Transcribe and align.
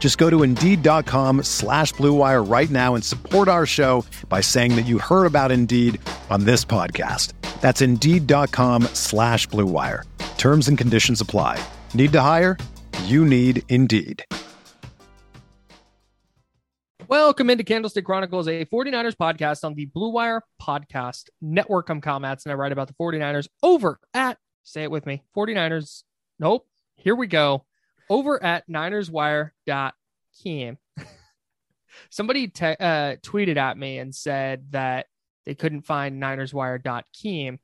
Just 0.00 0.16
go 0.18 0.28
to 0.30 0.42
Indeed.com 0.42 1.44
slash 1.44 1.92
BlueWire 1.94 2.50
right 2.50 2.70
now 2.70 2.94
and 2.96 3.04
support 3.04 3.46
our 3.46 3.66
show 3.66 4.04
by 4.28 4.40
saying 4.40 4.74
that 4.74 4.86
you 4.86 4.98
heard 4.98 5.26
about 5.26 5.52
Indeed 5.52 6.00
on 6.30 6.44
this 6.44 6.64
podcast. 6.64 7.34
That's 7.60 7.82
Indeed.com 7.82 8.84
slash 8.94 9.46
BlueWire. 9.48 10.04
Terms 10.38 10.68
and 10.68 10.78
conditions 10.78 11.20
apply. 11.20 11.62
Need 11.92 12.12
to 12.12 12.20
hire? 12.22 12.56
You 13.04 13.26
need 13.26 13.62
Indeed. 13.68 14.24
Welcome 17.06 17.50
into 17.50 17.64
Candlestick 17.64 18.04
Chronicles, 18.04 18.46
a 18.46 18.64
49ers 18.66 19.16
podcast 19.16 19.64
on 19.64 19.74
the 19.74 19.86
Blue 19.86 20.10
Wire 20.10 20.42
Podcast 20.62 21.24
Network. 21.42 21.90
I'm 21.90 22.00
Madson, 22.00 22.46
and 22.46 22.52
I 22.52 22.54
write 22.54 22.72
about 22.72 22.88
the 22.88 22.94
49ers 22.94 23.48
over 23.62 23.98
at, 24.14 24.38
say 24.62 24.84
it 24.84 24.90
with 24.90 25.06
me, 25.06 25.22
49ers. 25.36 26.04
Nope. 26.38 26.66
Here 26.94 27.16
we 27.16 27.26
go. 27.26 27.66
Over 28.08 28.42
at 28.42 28.68
NinersWire.com. 28.68 29.92
Somebody 32.10 32.48
te- 32.48 32.76
uh, 32.80 33.16
tweeted 33.16 33.56
at 33.56 33.76
me 33.76 33.98
and 33.98 34.14
said 34.14 34.66
that 34.70 35.06
they 35.44 35.54
couldn't 35.54 35.82
find 35.82 36.22
NinersWire.com. 36.22 37.58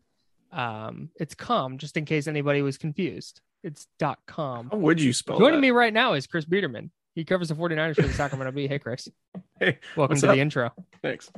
Um, 0.53 1.11
it's 1.19 1.35
com, 1.35 1.79
just 1.79 1.97
in 1.97 2.05
case 2.05 2.27
anybody 2.27 2.63
was 2.63 2.79
confused. 2.79 3.41
It's 3.63 3.87
dot 3.99 4.19
com. 4.27 4.69
How 4.71 4.79
would 4.79 5.01
you 5.01 5.13
spell 5.13 5.39
Joining 5.39 5.55
that? 5.57 5.61
me 5.61 5.71
right 5.71 5.93
now 5.93 6.13
is 6.15 6.27
Chris 6.27 6.45
Biderman. 6.45 6.91
He 7.15 7.25
covers 7.25 7.49
the 7.49 7.55
49ers 7.55 7.97
for 7.97 8.03
the 8.03 8.13
Sacramento 8.13 8.53
Bee. 8.53 8.69
Hey, 8.69 8.79
Chris. 8.79 9.09
Hey, 9.59 9.79
Welcome 9.97 10.19
to 10.19 10.29
up? 10.29 10.35
the 10.35 10.41
intro. 10.41 10.71
Thanks. 11.03 11.31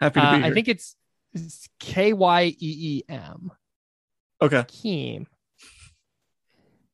Happy 0.00 0.20
to 0.20 0.26
Uh, 0.26 0.30
be 0.36 0.42
here. 0.42 0.46
I 0.46 0.54
think 0.54 0.68
it's 0.68 0.96
K 1.80 2.12
Y 2.12 2.44
E 2.44 2.54
E 2.60 3.02
M. 3.08 3.50
okay. 4.40 4.62
Keem. 4.62 5.26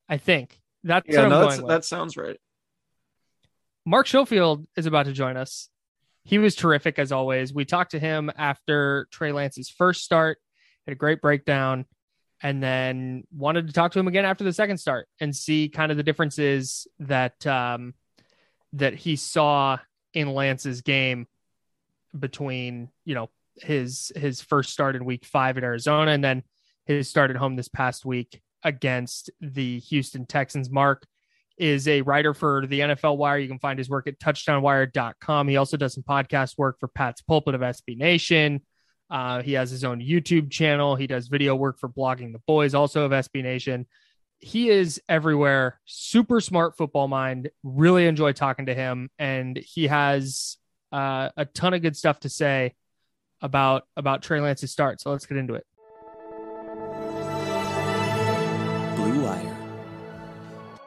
I 0.09 0.17
think 0.17 0.59
that's 0.83 1.07
Yeah, 1.09 1.23
what 1.23 1.29
no, 1.29 1.43
I'm 1.43 1.49
that's, 1.49 1.63
that 1.69 1.85
sounds 1.85 2.17
right. 2.17 2.39
Mark 3.85 4.07
Schofield 4.07 4.67
is 4.77 4.87
about 4.87 5.07
to 5.07 5.13
join 5.13 5.37
us. 5.37 5.69
He 6.25 6.39
was 6.39 6.55
terrific 6.55 6.99
as 6.99 7.11
always. 7.11 7.53
We 7.53 7.65
talked 7.65 7.93
to 7.93 7.99
him 7.99 8.31
after 8.37 9.09
Trey 9.11 9.33
Lance's 9.33 9.69
first 9.69 10.05
start, 10.05 10.39
had 10.87 10.93
a 10.93 10.97
great 10.97 11.21
breakdown, 11.21 11.85
and 12.43 12.63
then 12.63 13.25
wanted 13.33 13.67
to 13.67 13.73
talk 13.73 13.93
to 13.93 13.99
him 13.99 14.09
again 14.09 14.25
after 14.25 14.45
the 14.45 14.53
second 14.53 14.79
start 14.79 15.09
and 15.21 15.35
see 15.35 15.69
kind 15.69 15.91
of 15.91 15.97
the 15.97 16.03
differences 16.03 16.87
that 17.01 17.45
um, 17.47 17.95
that 18.75 18.95
he 18.95 19.17
saw 19.17 19.79
in 20.15 20.33
Lance's 20.33 20.81
game 20.83 21.27
between 22.17 22.89
you 23.05 23.15
know 23.15 23.31
his 23.57 24.13
his 24.15 24.41
first 24.41 24.71
start 24.71 24.95
in 24.95 25.05
Week 25.05 25.25
Five 25.25 25.59
at 25.59 25.65
Arizona 25.65 26.13
and 26.13 26.23
then 26.23 26.43
his 26.85 27.09
start 27.09 27.31
at 27.31 27.37
home 27.37 27.57
this 27.57 27.69
past 27.69 28.05
week 28.05 28.41
against 28.65 29.31
the 29.41 29.81
Houston 29.81 30.27
Texans. 30.27 30.71
Mark 30.71 31.07
is 31.63 31.87
a 31.87 32.03
writer 32.03 32.35
for 32.35 32.67
the 32.67 32.81
NFL 32.81 33.17
Wire. 33.17 33.39
You 33.39 33.47
can 33.47 33.61
find 33.61 33.79
his 33.79 33.89
work 33.89 34.09
at 34.09 34.19
touchdownwire.com. 34.19 35.47
He 35.47 35.57
also 35.57 35.77
does 35.77 35.95
some 35.95 36.03
podcast 36.03 36.59
work 36.59 36.81
for 36.81 36.89
Pat's 36.89 37.23
Pulpit 37.23 37.55
of 37.55 37.61
SB 37.61 37.97
Nation. 37.97 38.63
Uh, 39.09 39.43
he 39.43 39.53
has 39.53 39.71
his 39.71 39.85
own 39.85 40.01
YouTube 40.01 40.51
channel. 40.51 40.97
He 40.97 41.07
does 41.07 41.29
video 41.29 41.55
work 41.55 41.79
for 41.79 41.89
Blogging 41.89 42.33
the 42.33 42.41
Boys, 42.49 42.75
also 42.75 43.05
of 43.05 43.13
SB 43.13 43.45
Nation. 43.45 43.87
He 44.41 44.71
is 44.71 45.01
everywhere. 45.09 45.79
Super 45.85 46.41
smart 46.41 46.77
football 46.77 47.07
mind. 47.07 47.49
Really 47.63 48.09
enjoy 48.09 48.33
talking 48.33 48.67
to 48.67 48.75
him, 48.75 49.09
and 49.17 49.57
he 49.57 49.87
has 49.87 50.57
uh, 50.91 51.29
a 51.37 51.45
ton 51.45 51.75
of 51.75 51.83
good 51.83 51.97
stuff 51.97 52.19
to 52.21 52.29
say 52.29 52.75
about 53.41 53.85
about 53.97 54.23
Trey 54.23 54.41
Lance's 54.41 54.73
start. 54.73 55.01
So 55.01 55.13
let's 55.13 55.27
get 55.27 55.37
into 55.37 55.55
it. 55.55 55.65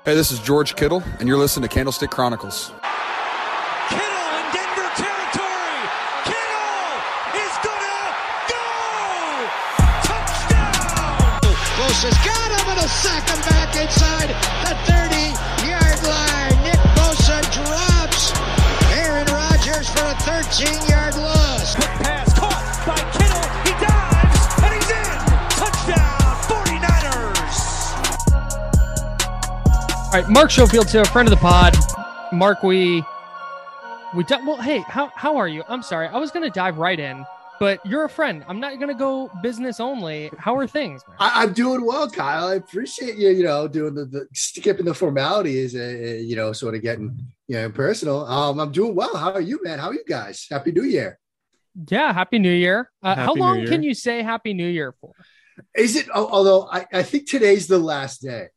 Hey, 0.06 0.14
this 0.14 0.30
is 0.30 0.38
George 0.38 0.76
Kittle, 0.76 1.02
and 1.20 1.28
you're 1.28 1.40
listening 1.40 1.68
to 1.68 1.74
Candlestick 1.74 2.12
Chronicles. 2.12 2.70
Kittle 3.90 4.30
in 4.38 4.46
Denver 4.54 4.86
territory. 4.94 5.82
Kittle 6.30 6.94
is 7.34 7.54
gonna 7.66 8.14
go. 8.46 8.62
Touchdown. 10.06 11.42
Bosa's 11.82 12.14
got 12.22 12.50
him 12.54 12.70
and 12.70 12.86
a 12.86 12.88
sack 12.88 13.26
him 13.26 13.42
back 13.50 13.74
inside 13.82 14.30
the 14.62 14.78
30 14.86 15.34
yard 15.66 15.98
line. 16.06 16.54
Nick 16.62 16.78
Bosa 16.94 17.42
drops 17.50 18.30
Aaron 18.94 19.26
Rodgers 19.34 19.90
for 19.90 20.06
a 20.06 20.14
13 20.22 20.86
All 30.16 30.22
right, 30.22 30.32
Mark 30.32 30.50
Schofield, 30.50 30.88
to 30.88 31.02
a 31.02 31.06
friend 31.06 31.28
of 31.28 31.32
the 31.32 31.42
pod. 31.42 31.76
Mark, 32.32 32.64
we 32.64 33.04
we 34.14 34.24
do, 34.24 34.38
well. 34.48 34.56
Hey, 34.56 34.80
how 34.88 35.08
how 35.14 35.36
are 35.36 35.50
you? 35.50 35.62
I'm 35.68 35.84
sorry, 35.84 36.08
I 36.08 36.18
was 36.18 36.32
gonna 36.32 36.50
dive 36.50 36.78
right 36.78 36.98
in, 36.98 37.26
but 37.60 37.86
you're 37.86 38.06
a 38.06 38.10
friend. 38.10 38.46
I'm 38.48 38.62
not 38.62 38.80
gonna 38.80 38.94
go 38.94 39.30
business 39.44 39.82
only. 39.82 40.32
How 40.38 40.56
are 40.56 40.68
things? 40.68 41.04
I, 41.20 41.44
I'm 41.44 41.52
doing 41.52 41.86
well, 41.86 42.10
Kyle. 42.10 42.48
I 42.48 42.56
appreciate 42.56 43.18
you, 43.18 43.28
you 43.28 43.44
know, 43.44 43.68
doing 43.68 43.94
the, 43.94 44.06
the 44.06 44.26
skipping 44.34 44.86
the 44.86 44.94
formalities, 44.94 45.76
uh, 45.76 46.16
you 46.24 46.38
know, 46.38 46.54
sort 46.54 46.76
of 46.76 46.82
getting, 46.82 47.20
you 47.50 47.58
know, 47.58 47.70
personal. 47.70 48.26
Um, 48.26 48.62
I'm 48.62 48.72
doing 48.72 48.96
well. 48.96 49.18
How 49.18 49.34
are 49.34 49.42
you, 49.42 49.62
man? 49.64 49.80
How 49.80 49.90
are 49.90 49.96
you 49.96 50.06
guys? 50.08 50.48
Happy 50.50 50.72
New 50.72 50.84
Year. 50.84 51.20
Yeah, 51.90 52.14
Happy 52.14 52.40
New 52.40 52.54
Year. 52.54 52.90
Uh, 53.04 53.16
how 53.16 53.22
Happy 53.22 53.34
New 53.34 53.42
long 53.42 53.60
Year. 53.60 53.68
can 53.68 53.84
you 53.84 53.94
say 53.94 54.24
Happy 54.24 54.54
New 54.54 54.70
Year 54.70 54.94
for? 54.94 55.12
Is 55.76 55.98
it? 55.98 56.10
Although 56.10 56.70
I, 56.72 56.86
I 56.94 57.04
think 57.04 57.30
today's 57.30 57.68
the 57.68 57.80
last 57.80 58.22
day 58.22 58.48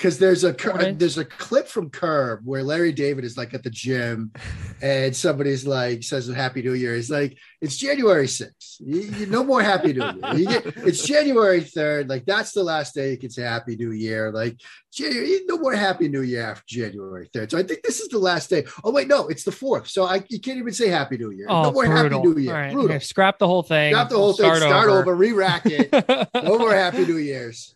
because 0.00 0.18
there's 0.18 0.44
a 0.44 0.48
Okay. 0.48 0.92
there's 0.92 1.18
a 1.18 1.26
clip 1.26 1.68
from 1.68 1.90
Curb 1.90 2.40
where 2.44 2.62
Larry 2.62 2.90
David 2.90 3.22
is 3.22 3.36
like 3.36 3.52
at 3.52 3.62
the 3.62 3.68
gym, 3.68 4.32
and 4.82 5.14
somebody's 5.14 5.66
like 5.66 6.02
says 6.02 6.26
Happy 6.26 6.62
New 6.62 6.72
Year. 6.72 6.94
He's 6.94 7.10
like, 7.10 7.36
it's 7.60 7.76
January 7.76 8.24
6th. 8.26 8.76
You, 8.80 9.00
you- 9.02 9.26
no 9.26 9.44
more 9.44 9.60
Happy 9.62 9.92
New 9.92 10.02
Year. 10.02 10.34
You 10.36 10.46
get, 10.46 10.66
it's 10.78 11.04
January 11.06 11.60
3rd. 11.60 12.08
Like 12.08 12.24
that's 12.24 12.52
the 12.52 12.62
last 12.62 12.94
day 12.94 13.10
you 13.10 13.18
can 13.18 13.28
say 13.28 13.42
Happy 13.42 13.76
New 13.76 13.90
Year. 13.92 14.32
Like 14.32 14.58
January, 14.90 15.40
no 15.46 15.58
more 15.58 15.74
Happy 15.74 16.08
New 16.08 16.22
Year 16.22 16.44
after 16.50 16.64
January 16.66 17.28
3rd. 17.34 17.50
So 17.50 17.58
I 17.58 17.62
think 17.62 17.82
this 17.82 18.00
is 18.00 18.08
the 18.08 18.18
last 18.18 18.48
day. 18.48 18.64
Oh 18.82 18.92
wait, 18.92 19.06
no, 19.06 19.28
it's 19.28 19.44
the 19.44 19.52
fourth. 19.52 19.86
So 19.88 20.04
I 20.04 20.24
you 20.30 20.40
can't 20.40 20.56
even 20.58 20.72
say 20.72 20.88
Happy 20.88 21.18
New 21.18 21.30
Year. 21.30 21.44
Oh, 21.50 21.64
no 21.64 21.72
more 21.72 21.84
brutal. 21.84 22.20
Happy 22.20 22.26
New 22.34 22.38
Year. 22.40 22.54
Right, 22.54 22.72
Brutal. 22.72 22.88
here, 22.92 23.00
scrap 23.00 23.38
the 23.38 23.46
whole 23.46 23.62
thing. 23.62 23.92
Scrap 23.92 24.08
the 24.08 24.16
whole 24.16 24.32
thing. 24.32 24.54
Start, 24.56 24.88
over. 24.88 25.14
re-rack 25.14 25.66
it. 25.66 25.90
over. 25.92 26.26
no 26.42 26.58
more 26.58 26.74
Happy 26.74 27.04
New 27.04 27.18
Years. 27.18 27.74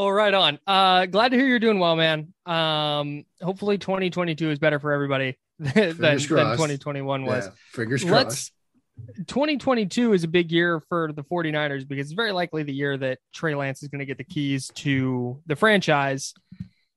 Well, 0.00 0.12
right 0.12 0.32
on. 0.32 0.58
Uh, 0.66 1.04
glad 1.04 1.32
to 1.32 1.36
hear 1.36 1.46
you're 1.46 1.58
doing 1.58 1.78
well, 1.78 1.94
man. 1.94 2.32
Um, 2.46 3.26
hopefully 3.42 3.76
2022 3.76 4.50
is 4.50 4.58
better 4.58 4.80
for 4.80 4.92
everybody 4.92 5.36
than, 5.58 5.94
than 5.98 6.18
2021 6.18 7.26
was. 7.26 7.44
Yeah, 7.44 7.52
fingers 7.72 8.02
Let's- 8.02 8.50
2022 9.26 10.14
is 10.14 10.24
a 10.24 10.28
big 10.28 10.50
year 10.52 10.80
for 10.88 11.12
the 11.12 11.22
49ers 11.22 11.86
because 11.86 12.06
it's 12.06 12.14
very 12.14 12.32
likely 12.32 12.62
the 12.62 12.72
year 12.72 12.96
that 12.96 13.18
Trey 13.34 13.54
Lance 13.54 13.82
is 13.82 13.90
going 13.90 13.98
to 13.98 14.06
get 14.06 14.16
the 14.16 14.24
keys 14.24 14.70
to 14.76 15.38
the 15.44 15.54
franchise. 15.54 16.32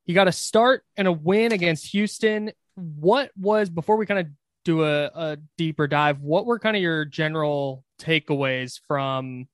He 0.06 0.14
got 0.14 0.30
a 0.30 0.32
start 0.32 0.86
and 0.96 1.06
a 1.06 1.12
win 1.12 1.52
against 1.52 1.88
Houston. 1.88 2.54
What 2.76 3.32
was 3.38 3.70
before 3.70 3.98
we 3.98 4.06
kind 4.06 4.22
of 4.22 4.28
do 4.64 4.86
a, 4.86 5.08
a 5.08 5.38
deeper 5.58 5.88
dive? 5.88 6.22
What 6.22 6.46
were 6.46 6.58
kind 6.58 6.78
of 6.78 6.82
your 6.82 7.04
general 7.04 7.84
takeaways 8.00 8.80
from 8.88 9.50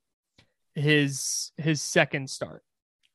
his 0.76 1.50
his 1.56 1.82
second 1.82 2.30
start? 2.30 2.62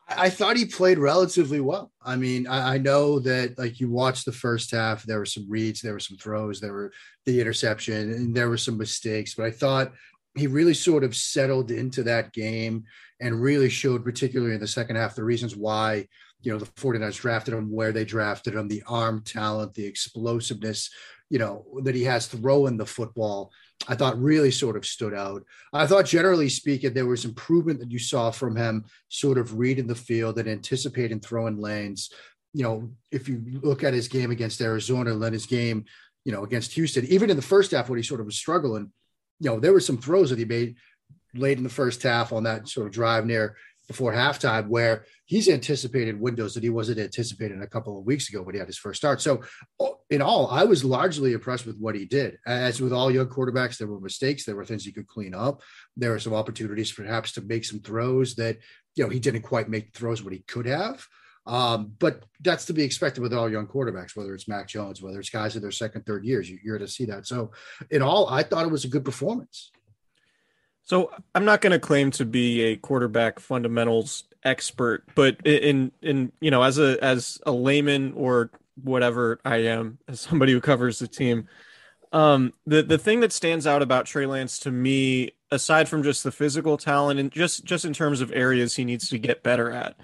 I 0.07 0.30
thought 0.30 0.57
he 0.57 0.66
played 0.66 1.00
relatively 1.00 1.60
well. 1.60 1.92
I 2.04 2.16
mean, 2.16 2.46
I, 2.48 2.75
I 2.75 2.78
know 2.78 3.19
that 3.19 3.57
like 3.57 3.80
you 3.80 3.90
watched 3.90 4.25
the 4.25 4.31
first 4.31 4.72
half, 4.72 5.04
there 5.04 5.18
were 5.18 5.25
some 5.25 5.50
reads, 5.50 5.81
there 5.81 5.94
were 5.94 6.00
some 6.00 6.18
throws, 6.18 6.60
there 6.60 6.74
were 6.74 6.92
the 7.25 7.42
interception, 7.42 8.12
and 8.12 8.36
there 8.36 8.50
were 8.50 8.57
some 8.57 8.78
mistakes. 8.78 9.34
But 9.34 9.48
I 9.48 9.52
thought 9.52 9.94
he 10.36 10.48
really 10.48 10.75
sort 10.75 11.04
of 11.04 11.16
settled 11.16 11.72
into 11.72 12.04
that 12.04 12.34
game 12.34 12.84
and 13.19 13.42
really 13.42 13.69
showed, 13.69 14.04
particularly 14.04 14.54
in 14.54 14.60
the 14.60 14.68
second 14.68 14.98
half, 14.98 15.16
the 15.16 15.24
reasons 15.24 15.56
why, 15.56 16.07
you 16.45 16.53
know, 16.53 16.59
the 16.59 16.65
49ers 16.65 17.19
drafted 17.19 17.53
him, 17.53 17.71
where 17.71 17.92
they 17.92 18.06
drafted 18.06 18.56
him, 18.56 18.68
the 18.68 18.83
arm 18.88 19.24
talent, 19.25 19.74
the 19.74 19.86
explosiveness, 19.86 20.92
you 21.30 21.39
know, 21.39 21.65
that 21.83 21.95
he 21.95 22.03
has 22.03 22.27
throwing 22.27 22.77
the 22.77 22.86
football. 22.86 23.51
I 23.88 23.95
thought 23.95 24.21
really 24.21 24.51
sort 24.51 24.77
of 24.77 24.86
stood 24.86 25.13
out. 25.13 25.44
I 25.74 25.88
thought, 25.88 26.06
generally 26.06 26.50
speaking, 26.50 26.94
there 26.94 27.07
was 27.07 27.25
improvement 27.25 27.80
that 27.80 27.92
you 27.92 28.00
saw 28.00 28.31
from 28.31 28.56
him, 28.56 28.86
sort 29.09 29.38
of 29.38 29.57
reading 29.57 29.88
the 29.88 29.95
field 29.95 30.38
and 30.38 30.47
anticipating 30.47 31.19
throwing 31.19 31.57
lanes. 31.57 32.12
You 32.53 32.63
know, 32.63 32.92
if 33.12 33.27
you 33.27 33.44
look 33.63 33.83
at 33.83 33.94
his 33.94 34.07
game 34.07 34.31
against 34.31 34.62
Arizona 34.62 35.12
and 35.12 35.21
then 35.21 35.33
his 35.33 35.45
game, 35.45 35.86
you 36.24 36.31
know, 36.31 36.44
against 36.44 36.74
Houston, 36.74 37.06
even 37.06 37.30
in 37.30 37.36
the 37.36 37.42
first 37.42 37.71
half 37.71 37.89
when 37.89 37.97
he 37.97 38.03
sort 38.03 38.19
of 38.19 38.27
was 38.27 38.38
struggling, 38.38 38.92
you 39.39 39.50
know, 39.50 39.59
there 39.59 39.74
were 39.74 39.80
some 39.80 39.97
throws 39.97 40.30
that 40.30 40.39
he 40.39 40.45
made 40.45 40.75
late 41.33 41.57
in 41.57 41.63
the 41.63 41.69
first 41.69 42.01
half 42.03 42.31
on 42.31 42.44
that 42.44 42.69
sort 42.69 42.88
of 42.88 42.94
drive 42.94 43.25
near 43.25 43.57
before 43.88 44.14
halftime 44.14 44.68
where 44.68 45.06
he's 45.26 45.50
anticipated 45.50 46.20
windows 46.20 46.54
that 46.54 46.64
he 46.64 46.70
wasn't 46.70 47.00
anticipating 47.00 47.62
a 47.62 47.68
couple 47.68 47.98
of 47.98 48.06
weeks 48.06 48.30
ago 48.30 48.42
when 48.42 48.56
he 48.56 48.60
had 48.60 48.68
his 48.68 48.78
first 48.78 48.98
start. 48.98 49.22
So, 49.22 49.42
in 50.10 50.22
all, 50.22 50.48
I 50.48 50.64
was 50.64 50.84
largely 50.84 51.34
impressed 51.34 51.66
with 51.66 51.78
what 51.78 51.96
he 51.96 52.06
did. 52.06 52.38
As 52.46 52.82
with 52.82 52.94
all 52.94 53.12
young 53.12 53.28
quarterbacks, 53.28 53.78
there 53.78 53.88
were 53.88 54.00
mistakes, 54.00 54.46
there 54.46 54.56
were 54.56 54.66
things 54.66 54.86
he 54.86 54.92
could 54.92 55.08
clean 55.08 55.34
up, 55.34 55.62
there 55.98 56.12
were 56.12 56.20
some 56.20 56.34
opportunities 56.34 56.92
perhaps 56.92 57.32
to 57.34 57.42
make 57.42 57.66
some 57.66 57.80
throws 57.80 58.36
that 58.36 58.58
you 58.96 59.04
know 59.04 59.10
he 59.10 59.20
didn't 59.20 59.42
quite 59.42 59.70
make 59.70 59.96
throws 59.96 60.24
what 60.24 60.34
he 60.34 60.40
could 60.40 60.66
have. 60.66 61.06
Um, 61.48 61.94
but 62.00 62.24
that's 62.42 62.66
to 62.66 62.74
be 62.74 62.84
expected 62.84 63.22
with 63.22 63.34
all 63.34 63.52
young 63.52 63.68
quarterbacks, 63.68 64.16
whether 64.16 64.34
it's 64.34 64.48
Mac 64.48 64.68
Jones, 64.68 65.02
whether 65.02 65.20
it's 65.20 65.30
guys 65.30 65.56
in 65.56 65.62
their 65.62 65.72
second, 65.72 66.06
third 66.06 66.26
years. 66.26 66.50
You're 66.50 66.78
going 66.78 66.88
to 66.88 66.92
see 66.92 67.06
that. 67.06 67.28
So, 67.28 67.52
in 67.92 68.02
all, 68.02 68.28
I 68.30 68.44
thought 68.44 68.66
it 68.66 68.72
was 68.72 68.86
a 68.86 68.90
good 68.90 69.06
performance. 69.06 69.72
So 70.86 71.12
I'm 71.34 71.46
not 71.46 71.62
going 71.62 71.72
to 71.72 71.80
claim 71.80 72.12
to 72.12 72.26
be 72.26 72.62
a 72.62 72.76
quarterback 72.76 73.40
fundamentals 73.40 74.24
expert, 74.44 75.04
but 75.16 75.38
in 75.46 75.92
in 76.02 76.32
you 76.40 76.52
know 76.52 76.62
as 76.62 76.78
a 76.78 77.04
as 77.04 77.42
a 77.46 77.52
layman 77.52 78.14
or 78.14 78.52
whatever 78.82 79.40
I 79.44 79.58
am, 79.58 79.98
as 80.08 80.22
somebody 80.22 80.54
who 80.54 80.62
covers 80.62 81.00
the 81.00 81.08
team, 81.08 81.48
um, 82.14 82.54
the 82.68 82.84
the 82.84 83.00
thing 83.00 83.20
that 83.22 83.34
stands 83.34 83.66
out 83.66 83.82
about 83.82 84.06
Trey 84.06 84.28
Lance 84.28 84.60
to 84.60 84.72
me, 84.72 85.32
aside 85.52 85.90
from 85.90 86.04
just 86.04 86.24
the 86.24 86.32
physical 86.32 86.78
talent 86.78 87.20
and 87.20 87.31
just 87.31 87.66
just 87.66 87.84
in 87.84 87.94
terms 87.94 88.22
of 88.22 88.31
areas 88.31 88.76
he 88.76 88.86
needs 88.86 89.10
to 89.10 89.18
get 89.18 89.42
better 89.42 89.72
at, 89.72 89.96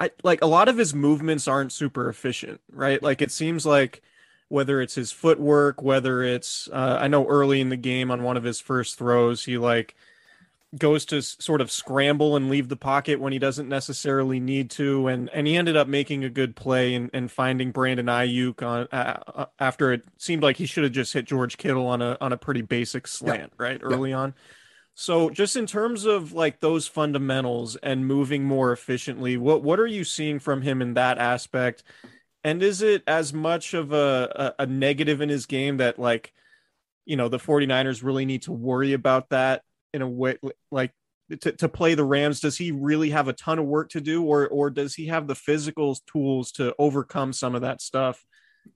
I 0.00 0.10
like 0.24 0.42
a 0.42 0.46
lot 0.46 0.68
of 0.68 0.76
his 0.76 0.94
movements 0.94 1.46
aren't 1.46 1.70
super 1.70 2.08
efficient, 2.08 2.60
right? 2.72 3.00
Like 3.00 3.22
it 3.22 3.30
seems 3.30 3.64
like 3.64 4.02
whether 4.54 4.80
it's 4.80 4.94
his 4.94 5.10
footwork, 5.10 5.82
whether 5.82 6.22
it's 6.22 6.68
uh, 6.72 6.98
I 7.00 7.08
know 7.08 7.26
early 7.26 7.60
in 7.60 7.70
the 7.70 7.76
game 7.76 8.12
on 8.12 8.22
one 8.22 8.36
of 8.36 8.44
his 8.44 8.60
first 8.60 8.96
throws, 8.96 9.44
he 9.44 9.58
like 9.58 9.96
goes 10.78 11.04
to 11.06 11.22
sort 11.22 11.60
of 11.60 11.72
scramble 11.72 12.36
and 12.36 12.48
leave 12.48 12.68
the 12.68 12.76
pocket 12.76 13.18
when 13.18 13.32
he 13.32 13.40
doesn't 13.40 13.68
necessarily 13.68 14.38
need 14.38 14.70
to, 14.70 15.08
and 15.08 15.28
and 15.30 15.48
he 15.48 15.56
ended 15.56 15.76
up 15.76 15.88
making 15.88 16.22
a 16.22 16.30
good 16.30 16.54
play 16.54 16.94
and, 16.94 17.10
and 17.12 17.32
finding 17.32 17.72
Brandon 17.72 18.06
Aiyuk 18.06 18.62
on 18.62 18.86
uh, 18.92 19.46
after 19.58 19.92
it 19.92 20.04
seemed 20.18 20.44
like 20.44 20.56
he 20.56 20.66
should 20.66 20.84
have 20.84 20.92
just 20.92 21.12
hit 21.12 21.24
George 21.24 21.56
Kittle 21.56 21.88
on 21.88 22.00
a 22.00 22.16
on 22.20 22.32
a 22.32 22.36
pretty 22.36 22.62
basic 22.62 23.08
slant 23.08 23.52
yeah. 23.58 23.64
right 23.66 23.80
early 23.82 24.10
yeah. 24.10 24.18
on. 24.18 24.34
So 24.94 25.30
just 25.30 25.56
in 25.56 25.66
terms 25.66 26.04
of 26.04 26.32
like 26.32 26.60
those 26.60 26.86
fundamentals 26.86 27.74
and 27.74 28.06
moving 28.06 28.44
more 28.44 28.70
efficiently, 28.70 29.36
what 29.36 29.64
what 29.64 29.80
are 29.80 29.86
you 29.86 30.04
seeing 30.04 30.38
from 30.38 30.62
him 30.62 30.80
in 30.80 30.94
that 30.94 31.18
aspect? 31.18 31.82
And 32.44 32.62
is 32.62 32.82
it 32.82 33.02
as 33.06 33.32
much 33.32 33.72
of 33.74 33.92
a, 33.92 34.54
a, 34.58 34.62
a 34.62 34.66
negative 34.66 35.22
in 35.22 35.30
his 35.30 35.46
game 35.46 35.78
that 35.78 35.98
like, 35.98 36.32
you 37.06 37.16
know, 37.16 37.28
the 37.28 37.38
49ers 37.38 38.04
really 38.04 38.26
need 38.26 38.42
to 38.42 38.52
worry 38.52 38.92
about 38.92 39.30
that 39.30 39.62
in 39.92 40.02
a 40.02 40.08
way 40.08 40.36
like 40.70 40.92
to, 41.40 41.52
to 41.52 41.68
play 41.68 41.94
the 41.94 42.04
Rams, 42.04 42.40
does 42.40 42.58
he 42.58 42.70
really 42.70 43.10
have 43.10 43.28
a 43.28 43.32
ton 43.32 43.58
of 43.58 43.64
work 43.64 43.88
to 43.90 44.00
do 44.00 44.22
or 44.22 44.46
or 44.48 44.68
does 44.68 44.94
he 44.94 45.06
have 45.06 45.26
the 45.26 45.34
physical 45.34 45.96
tools 46.10 46.52
to 46.52 46.74
overcome 46.78 47.32
some 47.32 47.54
of 47.54 47.62
that 47.62 47.80
stuff 47.80 48.22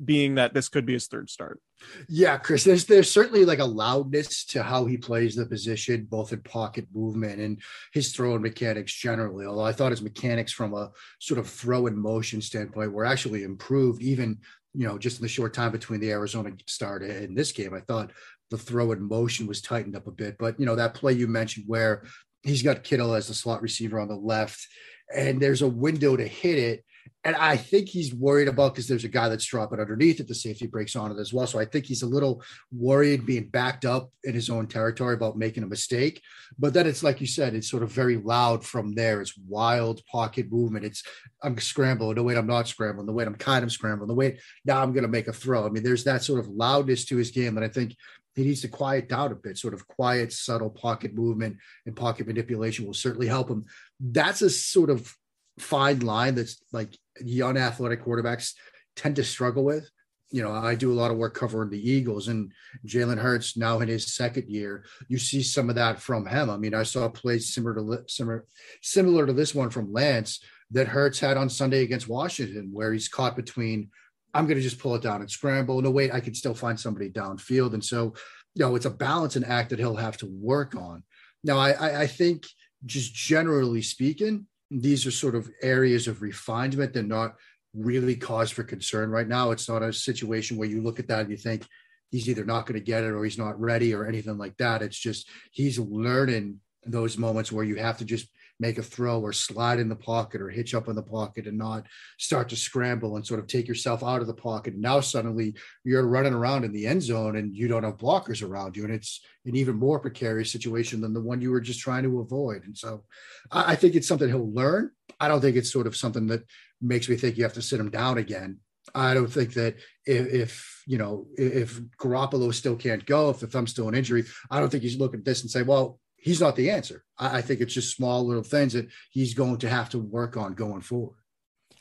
being 0.05 0.37
that 0.37 0.55
this 0.55 0.69
could 0.69 0.87
be 0.87 0.93
his 0.93 1.07
third 1.07 1.31
start. 1.31 1.61
Yeah, 2.09 2.37
Chris, 2.37 2.65
there's 2.65 2.87
there's 2.87 3.11
certainly 3.11 3.45
like 3.45 3.61
a 3.61 3.65
loudness 3.65 4.45
to 4.47 4.63
how 4.63 4.87
he 4.87 4.97
plays 4.97 5.37
the 5.37 5.47
position, 5.47 6.07
both 6.11 6.33
in 6.33 6.43
pocket 6.43 6.87
movement 6.93 7.41
and 7.41 7.61
his 7.93 8.13
throwing 8.13 8.43
mechanics 8.43 8.93
generally. 8.93 9.47
Although 9.47 9.65
I 9.65 9.73
thought 9.73 9.93
his 9.93 10.03
mechanics 10.03 10.53
from 10.53 10.75
a 10.75 10.91
sort 11.21 11.39
of 11.39 11.49
throw 11.49 11.87
and 11.87 11.97
motion 11.97 12.41
standpoint 12.41 12.93
were 12.93 13.05
actually 13.05 13.45
improved, 13.45 14.03
even 14.03 14.39
you 14.75 14.87
know, 14.87 14.99
just 14.99 15.19
in 15.19 15.23
the 15.23 15.29
short 15.29 15.55
time 15.55 15.73
between 15.73 16.01
the 16.01 16.11
Arizona 16.11 16.53
start 16.67 17.03
and 17.03 17.37
this 17.37 17.53
game. 17.53 17.75
I 17.75 17.81
thought 17.81 18.13
the 18.51 18.59
throw 18.59 18.93
and 18.93 19.03
motion 19.03 19.47
was 19.47 19.61
tightened 19.61 19.97
up 19.97 20.07
a 20.07 20.13
bit. 20.13 20.37
But 20.39 20.59
you 20.59 20.67
know, 20.67 20.77
that 20.77 20.95
play 20.95 21.13
you 21.13 21.27
mentioned 21.27 21.67
where 21.67 22.05
he's 22.43 22.63
got 22.63 22.85
Kittle 22.85 23.15
as 23.15 23.29
the 23.29 23.35
slot 23.35 23.63
receiver 23.63 23.99
on 23.99 24.09
the 24.09 24.17
left, 24.17 24.67
and 25.15 25.41
there's 25.41 25.63
a 25.63 25.69
window 25.69 26.17
to 26.17 26.27
hit 26.27 26.59
it 26.59 26.85
and 27.25 27.35
I 27.35 27.57
think 27.57 27.89
he's 27.89 28.15
worried 28.15 28.47
about 28.47 28.75
because 28.75 28.87
there's 28.87 29.05
a 29.05 29.09
guy 29.09 29.29
that's 29.29 29.45
dropping 29.45 29.81
underneath 29.81 30.21
it. 30.21 30.29
The 30.29 30.35
safety 30.35 30.67
breaks 30.67 30.95
on 30.95 31.11
it 31.11 31.19
as 31.19 31.33
well. 31.33 31.47
So 31.49 31.59
I 31.59 31.65
think 31.65 31.85
he's 31.85 32.03
a 32.03 32.07
little 32.07 32.43
worried 32.73 33.27
being 33.27 33.49
backed 33.49 33.85
up 33.85 34.11
in 34.23 34.35
his 34.35 34.49
own 34.49 34.69
territory 34.69 35.15
about 35.15 35.37
making 35.37 35.65
a 35.65 35.67
mistake. 35.67 36.23
But 36.59 36.75
then 36.75 36.87
it's 36.87 37.03
like 37.03 37.21
you 37.21 37.27
said, 37.27 37.55
it's 37.55 37.69
sort 37.69 37.83
of 37.83 37.91
very 37.91 38.17
loud 38.17 38.65
from 38.65 38.95
there. 38.95 39.21
It's 39.21 39.37
wild 39.37 40.01
pocket 40.07 40.51
movement. 40.51 40.85
It's 40.85 41.03
I'm 41.43 41.59
scrambling. 41.59 42.17
No, 42.17 42.23
wait, 42.23 42.39
I'm 42.39 42.47
not 42.47 42.69
scrambling. 42.69 43.07
The 43.07 43.13
wait, 43.13 43.27
I'm 43.27 43.35
kind 43.35 43.65
of 43.65 43.73
scrambling. 43.73 44.09
The 44.09 44.15
wait, 44.15 44.41
now 44.65 44.81
I'm 44.81 44.93
going 44.93 45.03
to 45.03 45.09
make 45.09 45.27
a 45.29 45.33
throw. 45.33 45.67
I 45.67 45.71
mean, 45.71 45.83
there's 45.83 46.05
that 46.05 46.23
sort 46.23 46.41
of 46.41 46.49
loudness 46.49 47.05
to 47.07 47.17
his 47.17 47.33
game 47.33 47.57
that 47.57 47.65
I 47.65 47.69
think 47.69 47.97
he 48.37 48.45
needs 48.45 48.61
to 48.61 48.69
quiet 48.69 49.09
down 49.09 49.33
a 49.33 49.35
bit. 49.35 49.59
Sort 49.59 49.75
of 49.75 49.89
quiet, 49.89 50.33
subtle 50.33 50.71
pocket 50.71 51.15
movement 51.15 51.57
and 51.85 51.97
pocket 51.97 52.29
manipulation 52.29 52.87
will 52.87 52.95
certainly 52.95 53.27
help 53.27 53.51
him. 53.51 53.65
That's 53.99 54.43
a 54.43 54.51
sort 54.51 54.91
of 54.91 55.13
fine 55.59 56.01
line 56.01 56.35
that's 56.35 56.63
like 56.73 56.97
young 57.21 57.57
athletic 57.57 58.05
quarterbacks 58.05 58.55
tend 58.97 59.17
to 59.17 59.25
struggle 59.25 59.65
with. 59.65 59.89
You 60.31 60.43
know, 60.43 60.53
I 60.53 60.75
do 60.75 60.93
a 60.93 60.95
lot 60.95 61.11
of 61.11 61.17
work 61.17 61.35
covering 61.35 61.71
the 61.71 61.91
Eagles 61.91 62.29
and 62.29 62.53
Jalen 62.87 63.19
Hurts 63.19 63.57
now 63.57 63.81
in 63.81 63.89
his 63.89 64.15
second 64.15 64.49
year. 64.49 64.85
You 65.09 65.17
see 65.19 65.43
some 65.43 65.71
of 65.71 65.77
that 65.77 66.01
from 66.01 66.27
him. 66.27 66.51
I 66.51 66.59
mean, 66.59 66.75
I 66.75 66.83
saw 66.83 67.09
plays 67.09 67.55
similar 67.55 67.75
to 67.75 68.05
similar 68.09 68.45
similar 68.83 69.27
to 69.27 69.33
this 69.33 69.55
one 69.55 69.71
from 69.71 69.93
Lance 69.93 70.41
that 70.71 70.89
Hurts 70.89 71.19
had 71.19 71.39
on 71.39 71.49
Sunday 71.49 71.83
against 71.83 72.09
Washington, 72.09 72.69
where 72.73 72.93
he's 72.93 73.09
caught 73.09 73.37
between 73.37 73.89
I'm 74.35 74.47
going 74.47 74.57
to 74.57 74.63
just 74.63 74.79
pull 74.79 74.95
it 74.95 75.03
down 75.03 75.21
and 75.21 75.31
scramble. 75.31 75.81
No, 75.81 75.91
wait, 75.91 76.13
I 76.13 76.21
can 76.21 76.35
still 76.35 76.55
find 76.55 76.79
somebody 76.79 77.11
downfield. 77.11 77.73
And 77.73 77.85
so, 77.85 78.15
you 78.55 78.65
know, 78.65 78.77
it's 78.77 78.87
a 78.87 78.91
balancing 78.91 79.45
act 79.45 79.71
that 79.71 79.79
he'll 79.79 79.97
have 79.97 80.19
to 80.19 80.27
work 80.27 80.75
on. 80.75 81.03
Now, 81.43 81.59
I, 81.59 82.03
I 82.03 82.07
think 82.07 82.45
just 82.85 83.15
generally 83.15 83.83
speaking, 83.83 84.47
these 84.71 85.07
are 85.07 85.11
sort 85.11 85.35
of 85.35 85.51
areas 85.63 86.09
of 86.09 86.23
refinement. 86.23 86.93
They're 86.93 87.03
not 87.03 87.35
really 87.75 88.17
cause 88.17 88.51
for 88.51 88.65
concern 88.65 89.11
right 89.11 89.29
now. 89.29 89.51
It's 89.51 89.69
not 89.69 89.83
a 89.83 89.93
situation 89.93 90.57
where 90.57 90.69
you 90.69 90.83
look 90.83 90.99
at 90.99 91.09
that 91.09 91.21
and 91.21 91.31
you 91.31 91.37
think 91.37 91.67
he's 92.11 92.29
either 92.29 92.45
not 92.45 92.67
going 92.67 92.79
to 92.79 92.85
get 92.85 93.05
it 93.05 93.13
or 93.13 93.25
he's 93.25 93.39
not 93.39 93.61
ready 93.61 93.95
or 93.95 94.07
anything 94.07 94.39
like 94.39 94.57
that. 94.59 94.83
It's 94.83 94.99
just 94.99 95.29
he's 95.53 95.79
learning 95.79 96.61
those 96.85 97.19
moments 97.19 97.53
where 97.53 97.65
you 97.65 97.77
have 97.77 97.99
to 97.99 98.05
just 98.05 98.29
make 98.61 98.79
a 98.79 98.83
throw 98.83 99.21
or 99.21 99.33
slide 99.33 99.79
in 99.79 99.89
the 99.89 99.97
pocket 99.97 100.41
or 100.41 100.49
hitch 100.49 100.75
up 100.75 100.89
in 100.89 100.97
the 100.97 101.03
pocket 101.03 101.47
and 101.47 101.57
not 101.57 101.87
start 102.19 102.49
to 102.49 102.57
scramble 102.57 103.17
and 103.17 103.27
sort 103.27 103.41
of 103.41 103.47
take 103.47 103.69
yourself 103.69 104.03
out 104.03 104.21
of 104.21 104.27
the 104.27 104.35
pocket. 104.35 104.75
Now 104.77 105.01
suddenly 105.01 105.55
you're 105.85 106.07
running 106.07 106.35
around 106.35 106.65
in 106.65 106.73
the 106.73 106.87
end 106.87 107.03
zone 107.03 107.37
and 107.37 107.55
you 107.55 107.69
don't 107.69 107.85
have 107.85 107.99
blockers 107.99 108.43
around 108.43 108.77
you. 108.77 108.85
And 108.85 108.93
it's 108.93 109.21
an 109.47 109.57
even 109.57 109.77
more 109.77 110.01
precarious 110.01 110.51
situation 110.51 111.01
than 111.01 111.15
the 111.15 111.21
one 111.21 111.41
you 111.41 111.51
were 111.51 111.61
just 111.61 111.81
trying 111.81 112.03
to 112.03 112.21
avoid. 112.21 112.65
And 112.65 112.77
so 112.77 113.05
I 113.51 113.77
think 113.77 113.95
it's 113.95 114.09
something 114.09 114.29
he'll 114.29 114.53
learn. 114.53 114.91
I 115.21 115.29
don't 115.29 115.41
think 115.41 115.57
it's 115.57 115.73
sort 115.73 115.87
of 115.87 115.97
something 115.97 116.27
that 116.29 116.43
makes 116.81 117.09
me 117.09 117.17
think 117.17 117.37
you 117.37 117.45
have 117.45 117.55
to 117.55 117.63
sit 117.63 117.81
him 117.81 117.91
down 117.91 118.19
again. 118.19 118.59
I 118.95 119.15
don't 119.15 119.31
think 119.31 119.55
that 119.55 119.77
if, 120.07 120.27
if, 120.27 120.83
you 120.87 120.97
know 120.97 121.27
if 121.37 121.79
Garoppolo 122.01 122.55
still 122.55 122.77
can't 122.77 123.05
go, 123.05 123.29
if 123.29 123.41
the 123.41 123.47
thumb's 123.47 123.71
still 123.71 123.89
an 123.89 123.95
injury, 123.95 124.25
I 124.51 124.59
don't 124.59 124.71
think 124.71 124.83
he's 124.83 124.99
looking 124.99 125.21
at 125.21 125.27
this 125.27 125.43
and 125.43 125.51
say, 125.51 125.63
well, 125.63 126.01
he's 126.19 126.41
not 126.41 126.57
the 126.57 126.71
answer. 126.71 127.05
I, 127.17 127.39
I 127.39 127.43
think 127.43 127.61
it's 127.61 127.75
just 127.75 127.97
small 127.97 128.27
little 128.27 128.43
things 128.43 128.75
that 128.75 128.89
he's 129.11 129.35
going 129.35 129.59
to 129.59 129.69
have 129.69 129.91
to 129.91 129.99
work 129.99 130.37
on 130.37 130.55
going 130.55 130.83
forward. 130.83 131.17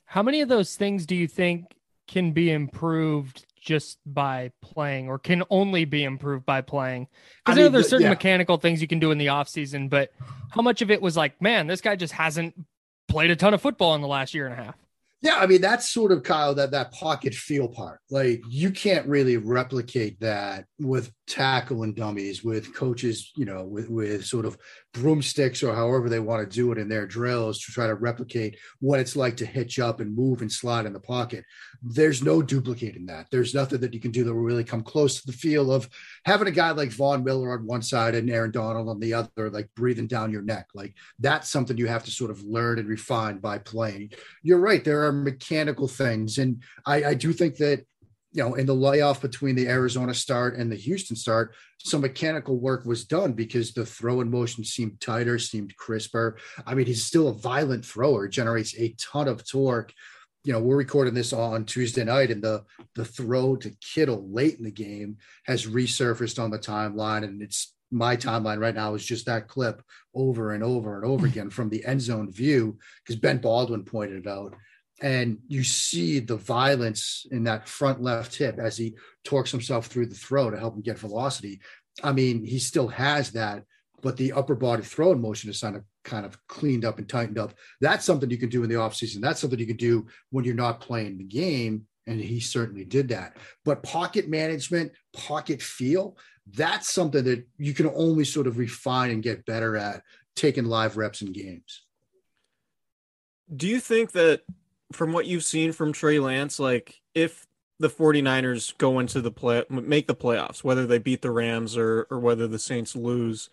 How 0.06 0.24
many 0.24 0.42
of 0.42 0.50
those 0.50 0.76
things 0.76 1.06
do 1.06 1.16
you 1.16 1.28
think 1.28 1.66
can 2.08 2.32
be 2.32 2.50
improved 2.50 3.46
just 3.60 4.00
by 4.06 4.52
playing 4.62 5.10
or 5.10 5.20
can 5.20 5.44
only 5.50 5.84
be 5.84 6.04
improved 6.04 6.46
by 6.46 6.62
playing? 6.62 7.08
Because 7.46 7.60
I, 7.60 7.64
know 7.64 7.70
there's 7.70 7.90
certain 7.90 8.06
yeah. 8.06 8.12
mechanical 8.12 8.58
things 8.58 8.82
you 8.82 8.88
can 8.88 9.00
do 9.00 9.12
in 9.12 9.18
the 9.18 9.30
off 9.30 9.50
season, 9.50 9.90
but 9.90 10.12
how 10.52 10.62
much 10.62 10.82
of 10.82 10.90
it 10.90 11.02
was 11.02 11.18
like, 11.18 11.42
man, 11.42 11.68
this 11.68 11.82
guy 11.82 11.98
just 11.98 12.14
hasn't 12.14 12.56
played 13.10 13.32
a 13.32 13.36
ton 13.36 13.54
of 13.54 13.62
football 13.62 13.96
in 13.96 14.02
the 14.02 14.08
last 14.08 14.34
year 14.34 14.46
and 14.46 14.54
a 14.58 14.64
half? 14.64 14.76
Yeah, 15.22 15.38
I 15.38 15.48
mean 15.48 15.62
that's 15.62 15.90
sort 15.90 16.12
of 16.12 16.22
Kyle 16.22 16.54
that 16.56 16.72
that 16.72 16.92
pocket 16.92 17.34
feel 17.34 17.68
part. 17.68 18.00
Like 18.12 18.42
you 18.48 18.70
can't 18.70 19.08
really 19.08 19.38
replicate 19.38 20.20
that 20.20 20.66
with 20.80 21.12
tackling 21.26 21.94
dummies, 21.94 22.44
with 22.44 22.74
coaches, 22.74 23.32
you 23.36 23.46
know, 23.46 23.64
with, 23.64 23.90
with 23.90 24.24
sort 24.24 24.46
of 24.46 24.58
broomsticks 24.94 25.64
or 25.64 25.74
however 25.74 26.08
they 26.08 26.20
want 26.20 26.48
to 26.48 26.56
do 26.56 26.72
it 26.72 26.78
in 26.78 26.88
their 26.88 27.08
drills 27.08 27.60
to 27.60 27.72
try 27.72 27.88
to 27.88 27.96
replicate 27.96 28.58
what 28.80 29.00
it's 29.00 29.16
like 29.16 29.36
to 29.38 29.46
hitch 29.46 29.80
up 29.80 30.00
and 30.00 30.16
move 30.16 30.42
and 30.42 30.52
slide 30.52 30.86
in 30.86 30.94
the 30.94 31.00
pocket. 31.00 31.44
There's 31.82 32.22
no 32.22 32.44
duplicating 32.44 33.08
that. 33.08 33.26
There's 33.32 33.56
nothing 33.56 33.80
that 33.82 33.94
you 33.94 34.00
can 34.00 34.12
do 34.12 34.24
that 34.24 34.34
will 34.34 34.42
really 34.42 34.64
come 34.64 34.84
close 34.84 35.20
to 35.20 35.28
the 35.28 35.34
feel 35.34 35.72
of 35.72 35.90
having 36.26 36.48
a 36.48 36.52
guy 36.52 36.72
like 36.72 36.92
Von 36.92 37.24
Miller 37.24 37.54
on 37.54 37.66
one 37.66 37.82
side 37.82 38.14
and 38.14 38.30
Aaron 38.30 38.52
Donald 38.52 38.88
on 38.88 39.00
the 39.00 39.16
other, 39.16 39.50
like 39.50 39.70
breathing 39.76 40.08
down 40.08 40.32
your 40.32 40.44
neck. 40.44 40.68
Like 40.76 40.94
that's 41.20 41.50
something 41.50 41.78
you 41.78 41.88
have 41.88 42.04
to 42.06 42.12
sort 42.12 42.30
of 42.30 42.44
learn 42.44 42.78
and 42.78 42.88
refine 42.88 43.40
by 43.40 43.58
playing. 43.58 44.12
You're 44.44 44.60
right. 44.60 44.84
There 44.84 45.06
are 45.06 45.12
mechanical 45.12 45.88
things. 45.88 46.38
And 46.38 46.62
I, 46.86 47.04
I 47.04 47.14
do 47.16 47.34
think 47.34 47.58
that 47.58 47.84
you 48.32 48.44
know, 48.44 48.56
in 48.56 48.66
the 48.66 48.74
layoff 48.74 49.22
between 49.22 49.56
the 49.56 49.68
Arizona 49.68 50.14
start 50.14 50.58
and 50.58 50.72
the 50.72 50.76
Houston 50.76 51.16
start, 51.16 51.56
some 51.80 52.02
mechanical 52.02 52.58
work 52.60 52.86
was 52.86 53.06
done 53.06 53.34
because 53.34 53.74
the 53.74 53.86
throw 53.86 54.22
in 54.22 54.30
motion 54.30 54.64
seemed 54.64 55.00
tighter, 55.00 55.40
seemed 55.40 55.76
crisper. 55.78 56.38
I 56.66 56.76
mean, 56.76 56.86
he's 56.86 57.06
still 57.06 57.30
a 57.30 57.34
violent 57.34 57.86
thrower, 57.86 58.28
generates 58.28 58.78
a 58.78 58.96
ton 59.00 59.28
of 59.28 59.50
torque. 59.50 59.94
You 60.44 60.54
know, 60.54 60.60
we're 60.60 60.78
recording 60.78 61.14
this 61.14 61.34
on 61.34 61.66
Tuesday 61.66 62.04
night, 62.04 62.32
and 62.32 62.42
the 62.42 62.64
the 62.96 63.06
throw 63.06 63.56
to 63.58 63.72
Kittle 63.82 64.30
late 64.32 64.58
in 64.58 64.64
the 64.64 64.72
game 64.72 65.18
has 65.46 65.66
resurfaced 65.66 66.42
on 66.42 66.52
the 66.52 66.60
timeline, 66.60 67.24
and 67.24 67.42
it's 67.42 67.74
my 67.92 68.16
timeline 68.16 68.60
right 68.60 68.76
now 68.76 68.94
is 68.96 69.06
just 69.06 69.26
that 69.26 69.48
clip 69.48 69.82
over 70.14 70.54
and 70.54 70.64
over 70.64 70.98
and 70.98 71.06
over 71.06 71.26
mm. 71.28 71.32
again 71.32 71.50
from 71.50 71.70
the 71.70 71.86
end 71.86 72.02
zone 72.02 72.32
view 72.32 72.78
because 73.04 73.20
Ben 73.20 73.38
Baldwin 73.38 73.84
pointed 73.84 74.26
it 74.26 74.30
out 74.30 74.54
and 75.02 75.38
you 75.48 75.64
see 75.64 76.20
the 76.20 76.36
violence 76.36 77.26
in 77.32 77.44
that 77.44 77.68
front 77.68 78.02
left 78.02 78.36
hip 78.36 78.58
as 78.60 78.78
he 78.78 78.96
torques 79.24 79.52
himself 79.52 79.88
through 79.88 80.08
the 80.08 80.16
throw 80.16 80.50
to 80.50 80.58
help 80.58 80.76
him 80.76 80.82
get 80.82 80.98
velocity. 80.98 81.60
I 82.04 82.12
mean, 82.12 82.44
he 82.44 82.60
still 82.60 82.88
has 82.88 83.32
that, 83.32 83.64
but 84.02 84.18
the 84.18 84.34
upper 84.34 84.56
body 84.56 84.84
throw 84.84 85.12
in 85.12 85.22
motion 85.22 85.50
is 85.50 85.62
kind 85.62 85.76
of 85.76 85.84
kind 86.04 86.26
of 86.26 86.38
cleaned 86.48 86.86
up 86.86 86.98
and 86.98 87.08
tightened 87.08 87.38
up. 87.38 87.54
That's 87.82 88.06
something 88.06 88.30
you 88.30 88.38
can 88.38 88.50
do 88.50 88.64
in 88.64 88.70
the 88.70 88.76
offseason. 88.76 89.20
That's 89.20 89.42
something 89.42 89.60
you 89.60 89.68
can 89.68 89.78
do 89.78 90.08
when 90.32 90.46
you're 90.46 90.56
not 90.56 90.80
playing 90.80 91.18
the 91.18 91.26
game. 91.26 91.86
And 92.08 92.20
he 92.20 92.40
certainly 92.40 92.86
did 92.86 93.10
that. 93.10 93.36
But 93.66 93.84
pocket 93.84 94.30
management, 94.30 94.94
pocket 95.12 95.62
feel, 95.62 96.18
that's 96.50 96.90
something 96.90 97.26
that 97.26 97.46
you 97.58 97.74
can 97.74 97.92
only 97.94 98.24
sort 98.24 98.48
of 98.48 98.58
refine 98.58 99.12
and 99.12 99.22
get 99.22 99.46
better 99.46 99.76
at 99.76 100.02
taking 100.36 100.64
live 100.64 100.96
reps 100.96 101.22
in 101.22 101.34
games. 101.34 101.84
Do 103.54 103.68
you 103.68 103.82
think 103.82 104.14
that 104.14 104.44
from 104.92 105.14
what 105.14 105.26
you've 105.26 105.44
seen 105.44 105.72
from 105.72 105.92
Trey 105.92 106.20
Lance, 106.20 106.60
like 106.60 107.02
if 107.14 107.46
the 107.80 107.90
49ers 107.90 108.78
go 108.78 109.00
into 109.00 109.22
the 109.22 109.32
play 109.32 109.64
make 109.70 110.08
the 110.08 110.16
playoffs, 110.16 110.64
whether 110.64 110.86
they 110.86 110.98
beat 110.98 111.22
the 111.22 111.32
Rams 111.32 111.78
or 111.78 112.08
or 112.10 112.20
whether 112.20 112.48
the 112.48 112.60
Saints 112.60 112.96
lose, 112.96 113.50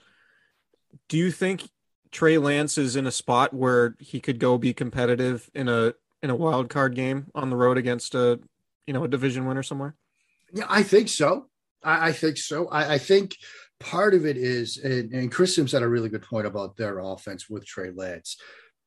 do 1.09 1.19
you 1.19 1.31
think 1.31 1.69
Trey 2.11 2.39
Lance 2.39 2.79
is 2.79 2.97
in 2.97 3.07
a 3.07 3.11
spot 3.11 3.53
where 3.53 3.97
he 3.99 4.21
could 4.21 4.39
go 4.39 4.57
be 4.57 4.73
competitive 4.73 5.51
in 5.55 5.69
a 5.69 5.95
in 6.23 6.31
a 6.31 6.37
wild 6.37 6.71
card 6.71 6.95
game 6.95 7.27
on 7.35 7.51
the 7.51 7.57
road 7.57 7.77
against 7.77 8.15
a 8.15 8.41
you 8.87 8.95
know 8.95 9.05
a 9.05 9.09
division 9.09 9.47
winner 9.47 9.63
somewhere? 9.63 9.95
Yeah, 10.53 10.67
I 10.69 10.83
think 10.83 11.09
so. 11.09 11.49
I, 11.83 12.09
I 12.09 12.13
think 12.13 12.39
so. 12.39 12.69
I, 12.69 12.95
I, 12.95 12.99
think 12.99 13.37
part 13.81 14.15
of 14.15 14.25
it 14.25 14.37
is, 14.37 14.79
and, 14.79 15.13
and 15.13 15.31
Chris 15.31 15.57
Sims 15.57 15.73
had 15.73 15.83
a 15.83 15.89
really 15.89 16.09
good 16.09 16.23
point 16.23 16.47
about 16.47 16.77
their 16.77 17.01
offense 17.01 17.51
with 17.51 17.67
Trey 17.67 17.91
Lance. 17.91 18.37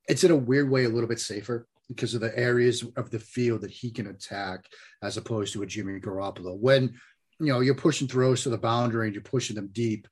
It's 0.07 0.23
in 0.23 0.31
a 0.31 0.35
weird 0.35 0.69
way 0.69 0.85
a 0.85 0.89
little 0.89 1.09
bit 1.09 1.19
safer 1.19 1.67
because 1.87 2.13
of 2.13 2.21
the 2.21 2.37
areas 2.37 2.83
of 2.95 3.09
the 3.09 3.19
field 3.19 3.61
that 3.61 3.71
he 3.71 3.91
can 3.91 4.07
attack 4.07 4.65
as 5.01 5.17
opposed 5.17 5.53
to 5.53 5.63
a 5.63 5.65
Jimmy 5.65 5.99
Garoppolo. 5.99 6.57
When 6.57 6.93
you 7.39 7.53
know 7.53 7.59
you're 7.59 7.75
pushing 7.75 8.07
throws 8.07 8.43
to 8.43 8.49
the 8.49 8.57
boundary 8.57 9.07
and 9.07 9.15
you're 9.15 9.23
pushing 9.23 9.55
them 9.55 9.69
deep, 9.71 10.07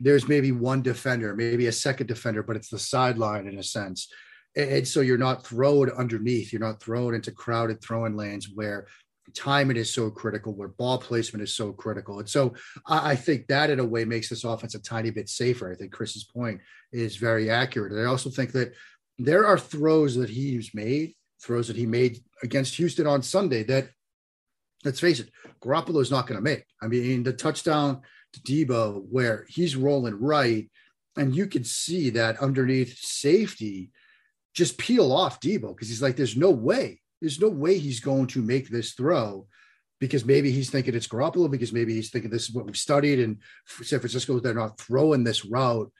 there's 0.00 0.28
maybe 0.28 0.52
one 0.52 0.82
defender, 0.82 1.34
maybe 1.34 1.66
a 1.66 1.72
second 1.72 2.06
defender, 2.06 2.42
but 2.42 2.56
it's 2.56 2.70
the 2.70 2.78
sideline 2.78 3.46
in 3.46 3.58
a 3.58 3.62
sense. 3.62 4.08
And 4.56 4.86
so 4.86 5.00
you're 5.00 5.18
not 5.18 5.46
thrown 5.46 5.90
underneath, 5.90 6.52
you're 6.52 6.60
not 6.60 6.82
thrown 6.82 7.14
into 7.14 7.32
crowded 7.32 7.80
throwing 7.80 8.16
lanes 8.16 8.48
where 8.54 8.86
timing 9.34 9.76
is 9.76 9.92
so 9.92 10.10
critical, 10.10 10.54
where 10.54 10.68
ball 10.68 10.98
placement 10.98 11.42
is 11.42 11.54
so 11.54 11.72
critical. 11.72 12.18
And 12.18 12.28
so 12.28 12.54
I, 12.86 13.14
think 13.14 13.46
that 13.48 13.70
in 13.70 13.80
a 13.80 13.84
way 13.84 14.04
makes 14.04 14.28
this 14.28 14.44
offense 14.44 14.74
a 14.74 14.82
tiny 14.82 15.10
bit 15.10 15.28
safer. 15.28 15.70
I 15.70 15.76
think 15.76 15.92
Chris's 15.92 16.24
point 16.24 16.60
is 16.92 17.16
very 17.16 17.50
accurate. 17.50 17.92
And 17.92 18.00
I 18.00 18.06
also 18.06 18.30
think 18.30 18.52
that 18.52 18.72
there 19.18 19.46
are 19.46 19.58
throws 19.58 20.14
that 20.16 20.30
he's 20.30 20.74
made, 20.74 21.14
throws 21.42 21.68
that 21.68 21.76
he 21.76 21.86
made 21.86 22.20
against 22.42 22.76
Houston 22.76 23.06
on 23.06 23.22
Sunday 23.22 23.64
that, 23.64 23.88
let's 24.84 25.00
face 25.00 25.20
it, 25.20 25.30
Garoppolo 25.60 26.00
is 26.00 26.10
not 26.10 26.26
going 26.26 26.38
to 26.38 26.42
make. 26.42 26.64
I 26.80 26.86
mean, 26.86 27.24
the 27.24 27.32
touchdown 27.32 28.02
to 28.32 28.40
Deebo 28.40 29.04
where 29.10 29.44
he's 29.48 29.76
rolling 29.76 30.20
right, 30.20 30.70
and 31.16 31.34
you 31.34 31.46
can 31.46 31.64
see 31.64 32.10
that 32.10 32.40
underneath 32.40 32.96
safety 32.98 33.90
just 34.54 34.78
peel 34.78 35.12
off 35.12 35.40
Deebo 35.40 35.74
because 35.74 35.88
he's 35.88 36.02
like, 36.02 36.16
there's 36.16 36.36
no 36.36 36.50
way, 36.50 37.00
there's 37.20 37.40
no 37.40 37.48
way 37.48 37.78
he's 37.78 38.00
going 38.00 38.28
to 38.28 38.42
make 38.42 38.68
this 38.68 38.92
throw 38.92 39.46
because 40.00 40.24
maybe 40.24 40.52
he's 40.52 40.70
thinking 40.70 40.94
it's 40.94 41.08
Garoppolo, 41.08 41.50
because 41.50 41.72
maybe 41.72 41.92
he's 41.92 42.10
thinking 42.10 42.30
this 42.30 42.48
is 42.48 42.54
what 42.54 42.66
we've 42.66 42.76
studied, 42.76 43.18
and 43.18 43.38
San 43.66 43.98
Francisco, 43.98 44.38
they're 44.38 44.54
not 44.54 44.78
throwing 44.78 45.24
this 45.24 45.44
route. 45.44 45.90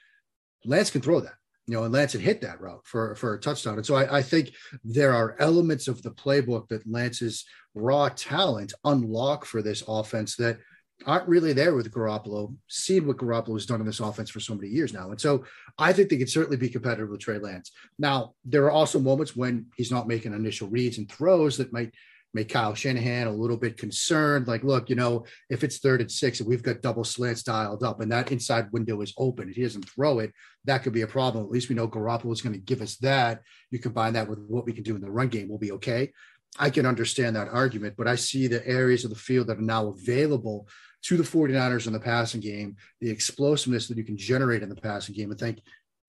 Lance 0.63 0.89
can 0.89 1.01
throw 1.01 1.19
that 1.19 1.33
you 1.69 1.75
know, 1.75 1.83
and 1.83 1.93
Lance 1.93 2.13
had 2.13 2.21
hit 2.21 2.41
that 2.41 2.59
route 2.59 2.81
for, 2.83 3.13
for 3.13 3.35
a 3.35 3.39
touchdown. 3.39 3.75
And 3.75 3.85
so 3.85 3.93
I, 3.93 4.17
I, 4.17 4.21
think 4.23 4.53
there 4.83 5.13
are 5.13 5.35
elements 5.39 5.87
of 5.87 6.01
the 6.01 6.09
playbook 6.09 6.67
that 6.69 6.89
Lance's 6.89 7.45
raw 7.75 8.09
talent 8.09 8.73
unlock 8.85 9.45
for 9.45 9.61
this 9.61 9.83
offense 9.87 10.35
that 10.37 10.57
aren't 11.05 11.27
really 11.27 11.53
there 11.53 11.75
with 11.75 11.91
Garoppolo, 11.91 12.55
seeing 12.67 13.05
what 13.05 13.17
Garoppolo 13.17 13.53
has 13.53 13.67
done 13.67 13.81
in 13.81 13.85
this 13.85 13.99
offense 13.99 14.31
for 14.31 14.39
so 14.39 14.55
many 14.55 14.67
years 14.67 14.93
now. 14.93 15.11
And 15.11 15.21
so 15.21 15.45
I 15.77 15.93
think 15.93 16.09
they 16.09 16.17
could 16.17 16.31
certainly 16.31 16.57
be 16.57 16.69
competitive 16.69 17.09
with 17.09 17.19
Trey 17.19 17.37
Lance. 17.37 17.71
Now, 17.99 18.33
there 18.43 18.65
are 18.65 18.71
also 18.71 18.99
moments 18.99 19.35
when 19.35 19.67
he's 19.77 19.91
not 19.91 20.07
making 20.07 20.33
initial 20.33 20.69
reads 20.69 20.97
and 20.97 21.07
throws 21.07 21.57
that 21.57 21.71
might 21.71 21.93
make 22.33 22.49
Kyle 22.49 22.75
Shanahan 22.75 23.27
a 23.27 23.31
little 23.31 23.57
bit 23.57 23.77
concerned. 23.77 24.47
Like, 24.47 24.63
look, 24.63 24.89
you 24.89 24.95
know, 24.95 25.25
if 25.49 25.63
it's 25.63 25.79
third 25.79 26.01
and 26.01 26.11
six 26.11 26.39
and 26.39 26.47
we've 26.47 26.63
got 26.63 26.81
double 26.81 27.03
slants 27.03 27.43
dialed 27.43 27.83
up 27.83 28.01
and 28.01 28.11
that 28.11 28.31
inside 28.31 28.71
window 28.71 29.01
is 29.01 29.13
open, 29.17 29.49
if 29.49 29.55
he 29.55 29.63
doesn't 29.63 29.89
throw 29.89 30.19
it, 30.19 30.31
that 30.65 30.83
could 30.83 30.93
be 30.93 31.01
a 31.01 31.07
problem. 31.07 31.43
At 31.43 31.51
least 31.51 31.69
we 31.69 31.75
know 31.75 31.87
Garoppolo 31.87 32.31
is 32.31 32.41
going 32.41 32.53
to 32.53 32.59
give 32.59 32.81
us 32.81 32.97
that. 32.97 33.41
You 33.71 33.79
combine 33.79 34.13
that 34.13 34.27
with 34.27 34.39
what 34.39 34.65
we 34.65 34.73
can 34.73 34.83
do 34.83 34.95
in 34.95 35.01
the 35.01 35.11
run 35.11 35.29
game, 35.29 35.49
we'll 35.49 35.57
be 35.57 35.71
okay. 35.73 36.11
I 36.57 36.69
can 36.69 36.85
understand 36.85 37.35
that 37.35 37.49
argument, 37.49 37.95
but 37.97 38.07
I 38.07 38.15
see 38.15 38.47
the 38.47 38.67
areas 38.67 39.03
of 39.03 39.11
the 39.11 39.15
field 39.15 39.47
that 39.47 39.57
are 39.57 39.61
now 39.61 39.87
available 39.87 40.67
to 41.03 41.15
the 41.15 41.23
49ers 41.23 41.87
in 41.87 41.93
the 41.93 41.99
passing 41.99 42.41
game, 42.41 42.75
the 42.99 43.09
explosiveness 43.09 43.87
that 43.87 43.97
you 43.97 44.03
can 44.03 44.17
generate 44.17 44.63
in 44.63 44.69
the 44.69 44.75
passing 44.75 45.15
game, 45.15 45.31
and 45.31 45.39
think 45.39 45.61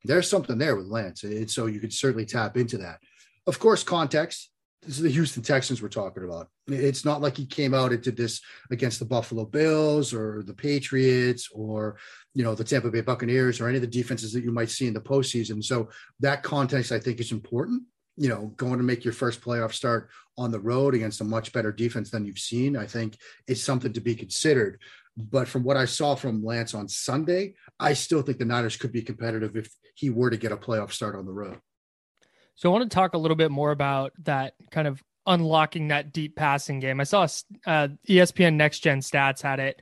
there's 0.04 0.28
something 0.28 0.58
there 0.58 0.76
with 0.76 0.86
Lance. 0.86 1.22
And 1.24 1.50
so 1.50 1.66
you 1.66 1.78
could 1.78 1.92
certainly 1.92 2.26
tap 2.26 2.56
into 2.56 2.78
that. 2.78 2.98
Of 3.46 3.58
course, 3.58 3.82
context 3.82 4.50
this 4.82 4.96
is 4.96 5.02
the 5.02 5.10
Houston 5.10 5.42
Texans 5.42 5.82
we're 5.82 5.88
talking 5.88 6.24
about. 6.24 6.48
It's 6.66 7.04
not 7.04 7.20
like 7.20 7.36
he 7.36 7.44
came 7.44 7.74
out 7.74 7.92
and 7.92 8.02
did 8.02 8.16
this 8.16 8.40
against 8.70 8.98
the 8.98 9.04
Buffalo 9.04 9.44
Bills 9.44 10.14
or 10.14 10.42
the 10.42 10.54
Patriots 10.54 11.48
or 11.52 11.98
you 12.34 12.42
know 12.44 12.54
the 12.54 12.64
Tampa 12.64 12.90
Bay 12.90 13.02
Buccaneers 13.02 13.60
or 13.60 13.68
any 13.68 13.76
of 13.76 13.82
the 13.82 13.86
defenses 13.86 14.32
that 14.32 14.44
you 14.44 14.52
might 14.52 14.70
see 14.70 14.86
in 14.86 14.94
the 14.94 15.00
postseason. 15.00 15.62
So 15.62 15.90
that 16.20 16.42
context 16.42 16.92
I 16.92 16.98
think 16.98 17.20
is 17.20 17.32
important. 17.32 17.82
You 18.16 18.28
know, 18.28 18.52
going 18.56 18.78
to 18.78 18.84
make 18.84 19.04
your 19.04 19.14
first 19.14 19.40
playoff 19.40 19.72
start 19.72 20.10
on 20.36 20.50
the 20.50 20.60
road 20.60 20.94
against 20.94 21.20
a 21.20 21.24
much 21.24 21.52
better 21.52 21.72
defense 21.72 22.10
than 22.10 22.24
you've 22.24 22.38
seen, 22.38 22.76
I 22.76 22.86
think 22.86 23.18
is 23.46 23.62
something 23.62 23.92
to 23.92 24.00
be 24.00 24.14
considered. 24.14 24.80
But 25.16 25.48
from 25.48 25.64
what 25.64 25.76
I 25.76 25.84
saw 25.84 26.14
from 26.14 26.44
Lance 26.44 26.74
on 26.74 26.88
Sunday, 26.88 27.54
I 27.78 27.92
still 27.94 28.22
think 28.22 28.38
the 28.38 28.44
Niners 28.44 28.76
could 28.76 28.92
be 28.92 29.02
competitive 29.02 29.56
if 29.56 29.70
he 29.94 30.10
were 30.10 30.30
to 30.30 30.36
get 30.36 30.52
a 30.52 30.56
playoff 30.56 30.92
start 30.92 31.16
on 31.16 31.26
the 31.26 31.32
road. 31.32 31.60
So 32.60 32.68
I 32.68 32.72
want 32.76 32.90
to 32.90 32.94
talk 32.94 33.14
a 33.14 33.18
little 33.18 33.38
bit 33.38 33.50
more 33.50 33.70
about 33.70 34.12
that 34.24 34.52
kind 34.70 34.86
of 34.86 35.02
unlocking 35.26 35.88
that 35.88 36.12
deep 36.12 36.36
passing 36.36 36.78
game. 36.78 37.00
I 37.00 37.04
saw 37.04 37.22
uh, 37.66 37.88
ESPN 38.06 38.56
Next 38.56 38.80
Gen 38.80 39.00
Stats 39.00 39.40
had 39.40 39.60
it. 39.60 39.80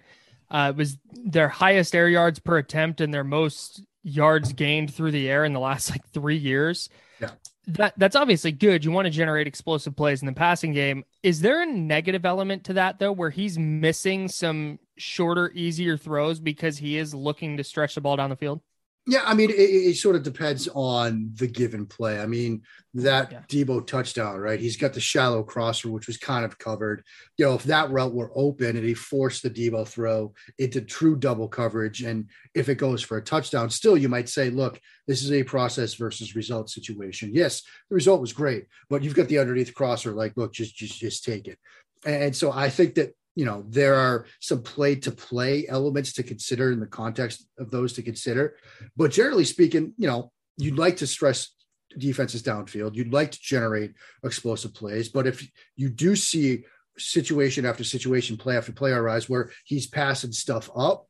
Uh, 0.49 0.73
it 0.73 0.79
was 0.79 0.97
their 1.11 1.49
highest 1.49 1.93
air 1.97 2.09
yards 2.09 2.39
per 2.39 2.57
attempt 2.57 3.01
and 3.01 3.13
their 3.13 3.25
most 3.25 3.83
yards 4.05 4.53
gained 4.53 4.95
through 4.95 5.11
the 5.11 5.29
air 5.29 5.45
in 5.45 5.55
the 5.55 5.59
last 5.59 5.91
like 5.91 6.07
three 6.11 6.37
years. 6.37 6.89
Yeah. 7.21 7.31
That 7.67 7.95
that's 7.97 8.15
obviously 8.15 8.53
good. 8.53 8.85
You 8.85 8.93
want 8.93 9.07
to 9.07 9.11
generate 9.11 9.49
explosive 9.49 9.97
plays 9.97 10.23
in 10.23 10.27
the 10.27 10.33
passing 10.33 10.73
game. 10.73 11.05
Is 11.25 11.41
there 11.41 11.61
a 11.61 11.67
negative 11.67 12.25
element 12.25 12.63
to 12.67 12.75
that 12.75 13.01
though, 13.01 13.11
where 13.11 13.31
he's 13.31 13.59
missing 13.59 14.29
some 14.29 14.79
shorter, 14.97 15.51
easier 15.53 15.97
throws 15.97 16.39
because 16.39 16.79
he 16.79 16.97
is 16.97 17.13
looking 17.13 17.57
to 17.57 17.65
stretch 17.65 17.97
the 17.97 18.01
ball 18.01 18.15
down 18.15 18.31
the 18.31 18.37
field? 18.37 18.61
Yeah, 19.11 19.23
I 19.25 19.33
mean, 19.33 19.49
it, 19.49 19.55
it, 19.55 19.97
sort 19.97 20.17
of 20.17 20.23
depends 20.23 20.69
on 20.75 21.31
the 21.35 21.47
given 21.47 21.87
play. 21.87 22.21
I 22.21 22.27
mean, 22.27 22.61
that 22.93 23.33
yeah. 23.33 23.41
Deebo 23.49 23.87
touchdown, 23.87 24.37
right? 24.39 24.61
He's 24.61 24.77
got 24.77 24.93
the 24.93 25.01
shallow 25.01 25.43
crosser, 25.43 25.91
which 25.91 26.07
was 26.07 26.19
kind 26.19 26.45
of 26.45 26.59
covered. 26.59 27.03
You 27.39 27.47
know, 27.47 27.55
if 27.55 27.65
that 27.65 27.91
route 27.91 28.13
were 28.13 28.31
open 28.35 28.77
and 28.77 28.85
he 28.85 28.93
forced 28.93 29.43
the 29.43 29.49
Deebo 29.49 29.89
throw 29.89 30.35
into 30.59 30.83
true 30.83 31.17
double 31.17 31.49
coverage, 31.49 32.03
and 32.03 32.29
if 32.55 32.69
it 32.69 32.75
goes 32.75 33.03
for 33.03 33.17
a 33.17 33.25
touchdown, 33.25 33.71
still 33.71 33.97
you 33.97 34.11
might 34.11 34.29
say, 34.29 34.51
look, 34.51 34.79
this 35.07 35.23
is 35.23 35.33
a 35.33 35.43
process 35.43 35.95
versus 35.95 36.37
result 36.37 36.69
situation. 36.69 37.31
Yes, 37.33 37.63
the 37.89 37.95
result 37.95 38.21
was 38.21 38.35
great, 38.35 38.67
but 38.91 39.03
you've 39.03 39.15
got 39.15 39.29
the 39.29 39.39
underneath 39.39 39.73
crosser, 39.73 40.13
like, 40.13 40.37
look, 40.37 40.53
just 40.53 40.77
just 40.77 40.99
just 40.99 41.25
take 41.25 41.49
it. 41.49 41.59
And 42.05 42.37
so 42.37 42.53
I 42.53 42.69
think 42.69 42.97
that 42.97 43.15
you 43.39 43.45
know, 43.45 43.65
there 43.69 43.95
are 43.95 44.27
some 44.41 44.61
play 44.65 44.97
to 44.97 45.13
play 45.13 45.65
elements 45.69 46.13
to 46.15 46.25
consider 46.25 46.73
in 46.73 46.81
the 46.81 46.89
context 46.89 47.47
of 47.57 47.71
those 47.71 47.93
to 47.93 48.03
consider. 48.03 48.57
But 48.97 49.13
generally 49.13 49.45
speaking, 49.45 49.95
you 49.97 50.09
know, 50.09 50.33
you'd 50.57 50.77
like 50.77 50.97
to 50.97 51.07
stress 51.07 51.53
defenses 51.97 52.43
downfield. 52.43 52.97
You'd 52.97 53.13
like 53.13 53.31
to 53.31 53.39
generate 53.41 53.93
explosive 54.25 54.75
plays. 54.75 55.09
But 55.09 55.29
if 55.29 55.49
you 55.77 55.89
do 55.89 56.17
see 56.17 56.65
situation 56.99 57.65
after 57.65 57.85
situation, 57.85 58.37
play 58.37 58.57
after 58.57 58.73
play 58.73 58.91
arise 58.91 59.29
where 59.29 59.53
he's 59.65 59.87
passing 59.87 60.33
stuff 60.33 60.69
up 60.77 61.07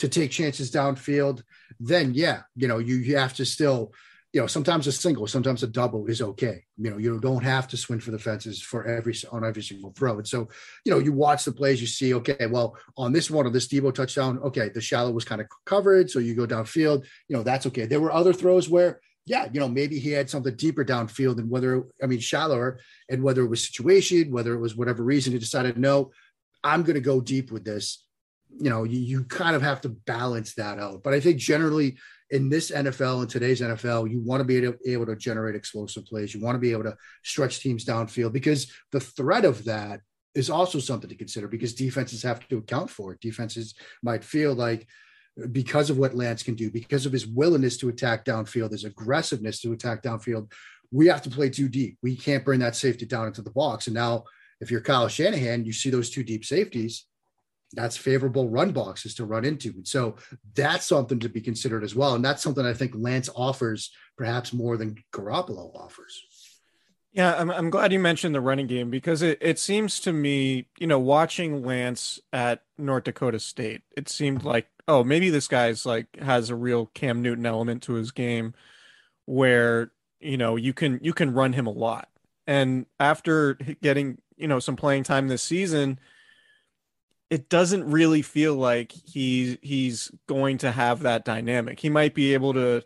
to 0.00 0.08
take 0.10 0.30
chances 0.30 0.70
downfield, 0.70 1.42
then 1.80 2.12
yeah, 2.12 2.42
you 2.56 2.68
know, 2.68 2.76
you, 2.76 2.96
you 2.96 3.16
have 3.16 3.32
to 3.36 3.46
still 3.46 3.94
you 4.32 4.40
know, 4.40 4.46
sometimes 4.46 4.86
a 4.86 4.92
single, 4.92 5.26
sometimes 5.26 5.62
a 5.64 5.66
double 5.66 6.06
is 6.06 6.22
okay. 6.22 6.62
You 6.76 6.90
know, 6.90 6.98
you 6.98 7.18
don't 7.18 7.42
have 7.42 7.66
to 7.68 7.76
swing 7.76 7.98
for 7.98 8.12
the 8.12 8.18
fences 8.18 8.62
for 8.62 8.86
every 8.86 9.14
on 9.32 9.44
every 9.44 9.62
single 9.62 9.92
throw. 9.92 10.18
And 10.18 10.28
so, 10.28 10.48
you 10.84 10.92
know, 10.92 11.00
you 11.00 11.12
watch 11.12 11.44
the 11.44 11.52
plays, 11.52 11.80
you 11.80 11.88
see, 11.88 12.14
okay, 12.14 12.46
well, 12.46 12.76
on 12.96 13.12
this 13.12 13.30
one 13.30 13.46
of 13.46 13.52
this 13.52 13.66
Deebo 13.66 13.92
touchdown, 13.92 14.38
okay, 14.38 14.68
the 14.68 14.80
shallow 14.80 15.10
was 15.10 15.24
kind 15.24 15.40
of 15.40 15.48
covered, 15.66 16.10
so 16.10 16.20
you 16.20 16.34
go 16.34 16.46
downfield. 16.46 17.04
You 17.28 17.36
know, 17.36 17.42
that's 17.42 17.66
okay. 17.66 17.86
There 17.86 18.00
were 18.00 18.12
other 18.12 18.32
throws 18.32 18.68
where, 18.68 19.00
yeah, 19.26 19.48
you 19.52 19.58
know, 19.58 19.68
maybe 19.68 19.98
he 19.98 20.10
had 20.10 20.30
something 20.30 20.54
deeper 20.54 20.84
downfield, 20.84 21.38
and 21.38 21.50
whether 21.50 21.84
I 22.00 22.06
mean 22.06 22.20
shallower, 22.20 22.78
and 23.08 23.24
whether 23.24 23.42
it 23.42 23.48
was 23.48 23.66
situation, 23.66 24.30
whether 24.30 24.54
it 24.54 24.60
was 24.60 24.76
whatever 24.76 25.02
reason, 25.02 25.32
he 25.32 25.40
decided, 25.40 25.76
no, 25.76 26.12
I'm 26.62 26.84
going 26.84 26.94
to 26.94 27.00
go 27.00 27.20
deep 27.20 27.50
with 27.50 27.64
this. 27.64 28.04
You 28.60 28.70
know, 28.70 28.84
you, 28.84 28.98
you 28.98 29.24
kind 29.24 29.56
of 29.56 29.62
have 29.62 29.80
to 29.82 29.88
balance 29.88 30.54
that 30.54 30.78
out. 30.78 31.02
But 31.02 31.14
I 31.14 31.20
think 31.20 31.38
generally 31.38 31.98
in 32.30 32.48
this 32.48 32.70
NFL, 32.70 33.22
in 33.22 33.28
today's 33.28 33.60
NFL, 33.60 34.10
you 34.10 34.20
want 34.20 34.40
to 34.40 34.44
be 34.44 34.56
able, 34.58 34.78
able 34.86 35.06
to 35.06 35.16
generate 35.16 35.56
explosive 35.56 36.04
plays. 36.06 36.32
You 36.32 36.40
want 36.40 36.54
to 36.54 36.60
be 36.60 36.72
able 36.72 36.84
to 36.84 36.96
stretch 37.24 37.60
teams 37.60 37.84
downfield 37.84 38.32
because 38.32 38.72
the 38.92 39.00
threat 39.00 39.44
of 39.44 39.64
that 39.64 40.00
is 40.34 40.48
also 40.48 40.78
something 40.78 41.10
to 41.10 41.16
consider 41.16 41.48
because 41.48 41.74
defenses 41.74 42.22
have 42.22 42.46
to 42.48 42.58
account 42.58 42.88
for 42.88 43.12
it. 43.12 43.20
Defenses 43.20 43.74
might 44.02 44.22
feel 44.22 44.54
like 44.54 44.86
because 45.50 45.90
of 45.90 45.98
what 45.98 46.14
Lance 46.14 46.42
can 46.42 46.54
do, 46.54 46.70
because 46.70 47.04
of 47.04 47.12
his 47.12 47.26
willingness 47.26 47.76
to 47.78 47.88
attack 47.88 48.24
downfield, 48.24 48.72
his 48.72 48.84
aggressiveness 48.84 49.60
to 49.60 49.72
attack 49.72 50.02
downfield, 50.02 50.52
we 50.92 51.06
have 51.06 51.22
to 51.22 51.30
play 51.30 51.50
too 51.50 51.68
deep. 51.68 51.98
We 52.02 52.16
can't 52.16 52.44
bring 52.44 52.60
that 52.60 52.76
safety 52.76 53.06
down 53.06 53.26
into 53.26 53.42
the 53.42 53.50
box. 53.50 53.86
And 53.86 53.94
now, 53.94 54.24
if 54.60 54.70
you're 54.70 54.80
Kyle 54.80 55.08
Shanahan, 55.08 55.64
you 55.64 55.72
see 55.72 55.90
those 55.90 56.10
two 56.10 56.22
deep 56.22 56.44
safeties 56.44 57.06
that's 57.72 57.96
favorable 57.96 58.48
run 58.48 58.72
boxes 58.72 59.14
to 59.14 59.24
run 59.24 59.44
into. 59.44 59.70
And 59.70 59.86
so 59.86 60.16
that's 60.54 60.86
something 60.86 61.20
to 61.20 61.28
be 61.28 61.40
considered 61.40 61.84
as 61.84 61.94
well. 61.94 62.14
And 62.14 62.24
that's 62.24 62.42
something 62.42 62.66
I 62.66 62.74
think 62.74 62.92
Lance 62.94 63.28
offers 63.34 63.92
perhaps 64.16 64.52
more 64.52 64.76
than 64.76 64.96
Garoppolo 65.12 65.74
offers. 65.74 66.22
Yeah, 67.12 67.34
I'm, 67.36 67.50
I'm 67.50 67.70
glad 67.70 67.92
you 67.92 67.98
mentioned 67.98 68.34
the 68.34 68.40
running 68.40 68.68
game 68.68 68.88
because 68.88 69.22
it, 69.22 69.38
it 69.40 69.58
seems 69.58 69.98
to 70.00 70.12
me, 70.12 70.68
you 70.78 70.86
know, 70.86 70.98
watching 70.98 71.64
Lance 71.64 72.20
at 72.32 72.62
North 72.78 73.04
Dakota 73.04 73.40
State, 73.40 73.82
it 73.96 74.08
seemed 74.08 74.44
like, 74.44 74.68
oh, 74.86 75.02
maybe 75.02 75.28
this 75.28 75.48
guy's 75.48 75.84
like 75.84 76.06
has 76.20 76.50
a 76.50 76.54
real 76.54 76.86
Cam 76.86 77.20
Newton 77.20 77.46
element 77.46 77.82
to 77.84 77.94
his 77.94 78.12
game 78.12 78.54
where, 79.24 79.90
you 80.20 80.36
know, 80.36 80.54
you 80.54 80.72
can 80.72 81.00
you 81.02 81.12
can 81.12 81.32
run 81.32 81.52
him 81.52 81.66
a 81.66 81.72
lot. 81.72 82.08
And 82.46 82.86
after 83.00 83.54
getting, 83.82 84.18
you 84.36 84.46
know, 84.46 84.60
some 84.60 84.76
playing 84.76 85.02
time 85.02 85.26
this 85.26 85.42
season, 85.42 85.98
it 87.30 87.48
doesn't 87.48 87.90
really 87.90 88.22
feel 88.22 88.54
like 88.56 88.92
he 88.92 89.58
he's 89.62 90.10
going 90.26 90.58
to 90.58 90.72
have 90.72 91.00
that 91.00 91.24
dynamic. 91.24 91.80
He 91.80 91.88
might 91.88 92.14
be 92.14 92.34
able 92.34 92.54
to 92.54 92.84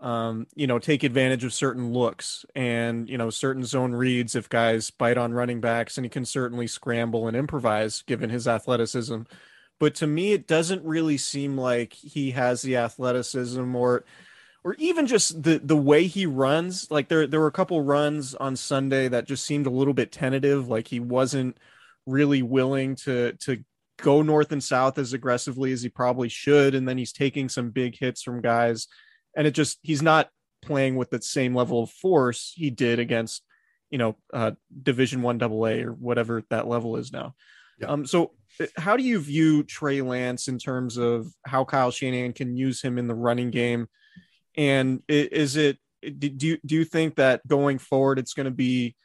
um, 0.00 0.48
you 0.56 0.66
know, 0.66 0.80
take 0.80 1.04
advantage 1.04 1.44
of 1.44 1.54
certain 1.54 1.92
looks 1.92 2.44
and, 2.56 3.08
you 3.08 3.16
know, 3.16 3.30
certain 3.30 3.64
zone 3.64 3.92
reads 3.92 4.34
if 4.34 4.48
guys 4.48 4.90
bite 4.90 5.16
on 5.16 5.32
running 5.32 5.60
backs 5.60 5.96
and 5.96 6.04
he 6.04 6.08
can 6.10 6.24
certainly 6.24 6.66
scramble 6.66 7.28
and 7.28 7.36
improvise 7.36 8.02
given 8.02 8.28
his 8.28 8.48
athleticism. 8.48 9.22
But 9.78 9.94
to 9.96 10.06
me 10.08 10.32
it 10.32 10.48
doesn't 10.48 10.84
really 10.84 11.18
seem 11.18 11.56
like 11.56 11.92
he 11.92 12.32
has 12.32 12.62
the 12.62 12.76
athleticism 12.76 13.76
or 13.76 14.04
or 14.64 14.74
even 14.78 15.06
just 15.06 15.42
the 15.42 15.60
the 15.62 15.76
way 15.76 16.06
he 16.06 16.26
runs. 16.26 16.90
Like 16.90 17.08
there 17.08 17.26
there 17.26 17.40
were 17.40 17.46
a 17.48 17.52
couple 17.52 17.82
runs 17.82 18.34
on 18.34 18.56
Sunday 18.56 19.08
that 19.08 19.26
just 19.26 19.44
seemed 19.44 19.66
a 19.66 19.70
little 19.70 19.94
bit 19.94 20.12
tentative, 20.12 20.68
like 20.68 20.88
he 20.88 21.00
wasn't 21.00 21.58
really 22.06 22.42
willing 22.42 22.96
to 22.96 23.32
to 23.34 23.64
go 24.02 24.20
north 24.20 24.52
and 24.52 24.62
south 24.62 24.98
as 24.98 25.12
aggressively 25.12 25.72
as 25.72 25.82
he 25.82 25.88
probably 25.88 26.28
should 26.28 26.74
and 26.74 26.86
then 26.86 26.98
he's 26.98 27.12
taking 27.12 27.48
some 27.48 27.70
big 27.70 27.96
hits 27.96 28.22
from 28.22 28.42
guys 28.42 28.88
and 29.36 29.46
it 29.46 29.52
just 29.52 29.78
he's 29.82 30.02
not 30.02 30.28
playing 30.60 30.96
with 30.96 31.08
the 31.10 31.22
same 31.22 31.54
level 31.54 31.82
of 31.82 31.90
force 31.90 32.52
he 32.54 32.68
did 32.68 32.98
against 32.98 33.42
you 33.90 33.98
know 33.98 34.16
uh 34.34 34.50
division 34.82 35.22
1 35.22 35.38
Double 35.38 35.66
A 35.66 35.82
or 35.82 35.92
whatever 35.92 36.42
that 36.50 36.66
level 36.66 36.96
is 36.96 37.12
now 37.12 37.34
yeah. 37.80 37.86
um 37.86 38.04
so 38.04 38.32
uh, 38.60 38.66
how 38.76 38.96
do 38.96 39.04
you 39.04 39.18
view 39.18 39.62
Trey 39.62 40.02
Lance 40.02 40.48
in 40.48 40.58
terms 40.58 40.98
of 40.98 41.26
how 41.46 41.64
Kyle 41.64 41.90
Shanahan 41.90 42.32
can 42.32 42.56
use 42.56 42.82
him 42.82 42.98
in 42.98 43.06
the 43.06 43.14
running 43.14 43.50
game 43.50 43.86
and 44.56 45.00
is 45.08 45.56
it 45.56 45.78
do 46.18 46.28
you, 46.40 46.58
do 46.66 46.74
you 46.74 46.84
think 46.84 47.14
that 47.16 47.46
going 47.46 47.78
forward 47.78 48.18
it's 48.18 48.34
going 48.34 48.46
to 48.46 48.50
be 48.50 48.96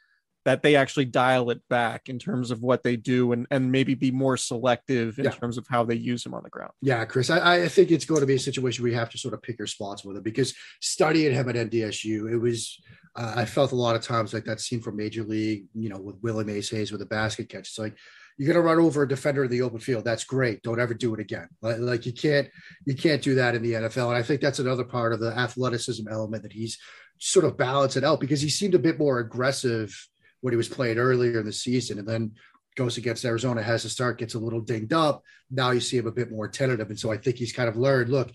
that 0.44 0.62
they 0.62 0.76
actually 0.76 1.04
dial 1.04 1.50
it 1.50 1.60
back 1.68 2.08
in 2.08 2.18
terms 2.18 2.50
of 2.50 2.62
what 2.62 2.82
they 2.82 2.96
do 2.96 3.32
and, 3.32 3.46
and 3.50 3.70
maybe 3.70 3.94
be 3.94 4.10
more 4.10 4.36
selective 4.36 5.18
in 5.18 5.24
yeah. 5.24 5.30
terms 5.30 5.58
of 5.58 5.66
how 5.68 5.84
they 5.84 5.94
use 5.94 6.24
him 6.24 6.34
on 6.34 6.42
the 6.42 6.48
ground. 6.48 6.72
Yeah, 6.80 7.04
Chris, 7.04 7.28
I, 7.30 7.64
I, 7.64 7.68
think 7.68 7.90
it's 7.90 8.04
going 8.04 8.20
to 8.20 8.26
be 8.26 8.36
a 8.36 8.38
situation 8.38 8.82
where 8.82 8.90
you 8.90 8.98
have 8.98 9.10
to 9.10 9.18
sort 9.18 9.34
of 9.34 9.42
pick 9.42 9.58
your 9.58 9.66
spots 9.66 10.04
with 10.04 10.16
it 10.16 10.24
because 10.24 10.54
studying 10.80 11.34
him 11.34 11.48
at 11.48 11.56
NDSU, 11.56 12.32
it 12.32 12.38
was, 12.38 12.80
uh, 13.16 13.34
I 13.36 13.44
felt 13.44 13.72
a 13.72 13.76
lot 13.76 13.96
of 13.96 14.02
times 14.02 14.32
like 14.32 14.44
that 14.44 14.60
scene 14.60 14.80
from 14.80 14.96
Major 14.96 15.24
League, 15.24 15.64
you 15.74 15.88
know, 15.88 15.98
with 15.98 16.16
Willie 16.22 16.44
Mays 16.44 16.70
Hayes 16.70 16.92
with 16.92 17.02
a 17.02 17.06
basket 17.06 17.48
catch. 17.48 17.68
It's 17.68 17.78
like, 17.78 17.96
you're 18.38 18.46
going 18.46 18.62
to 18.62 18.66
run 18.66 18.78
over 18.78 19.02
a 19.02 19.08
defender 19.08 19.44
in 19.44 19.50
the 19.50 19.62
open 19.62 19.80
field. 19.80 20.04
That's 20.04 20.22
great. 20.22 20.62
Don't 20.62 20.80
ever 20.80 20.94
do 20.94 21.12
it 21.12 21.20
again. 21.20 21.48
Like, 21.60 21.78
like 21.80 22.06
you 22.06 22.12
can't, 22.12 22.48
you 22.86 22.94
can't 22.94 23.20
do 23.20 23.34
that 23.34 23.56
in 23.56 23.62
the 23.62 23.72
NFL. 23.72 24.08
And 24.08 24.16
I 24.16 24.22
think 24.22 24.40
that's 24.40 24.60
another 24.60 24.84
part 24.84 25.12
of 25.12 25.18
the 25.18 25.36
athleticism 25.36 26.06
element 26.08 26.44
that 26.44 26.52
he's 26.52 26.78
sort 27.18 27.44
of 27.44 27.58
balancing 27.58 28.04
out 28.04 28.20
because 28.20 28.40
he 28.40 28.48
seemed 28.48 28.74
a 28.74 28.78
bit 28.78 28.98
more 28.98 29.18
aggressive 29.18 29.92
what 30.40 30.52
he 30.52 30.56
was 30.56 30.68
playing 30.68 30.98
earlier 30.98 31.40
in 31.40 31.46
the 31.46 31.52
season, 31.52 31.98
and 31.98 32.08
then 32.08 32.32
goes 32.76 32.96
against 32.96 33.24
Arizona, 33.24 33.62
has 33.62 33.82
to 33.82 33.88
start, 33.88 34.18
gets 34.18 34.34
a 34.34 34.38
little 34.38 34.60
dinged 34.60 34.92
up. 34.92 35.22
Now 35.50 35.72
you 35.72 35.80
see 35.80 35.96
him 35.96 36.06
a 36.06 36.12
bit 36.12 36.30
more 36.30 36.48
tentative, 36.48 36.88
and 36.90 36.98
so 36.98 37.10
I 37.10 37.16
think 37.16 37.36
he's 37.36 37.52
kind 37.52 37.68
of 37.68 37.76
learned. 37.76 38.08
Look, 38.10 38.30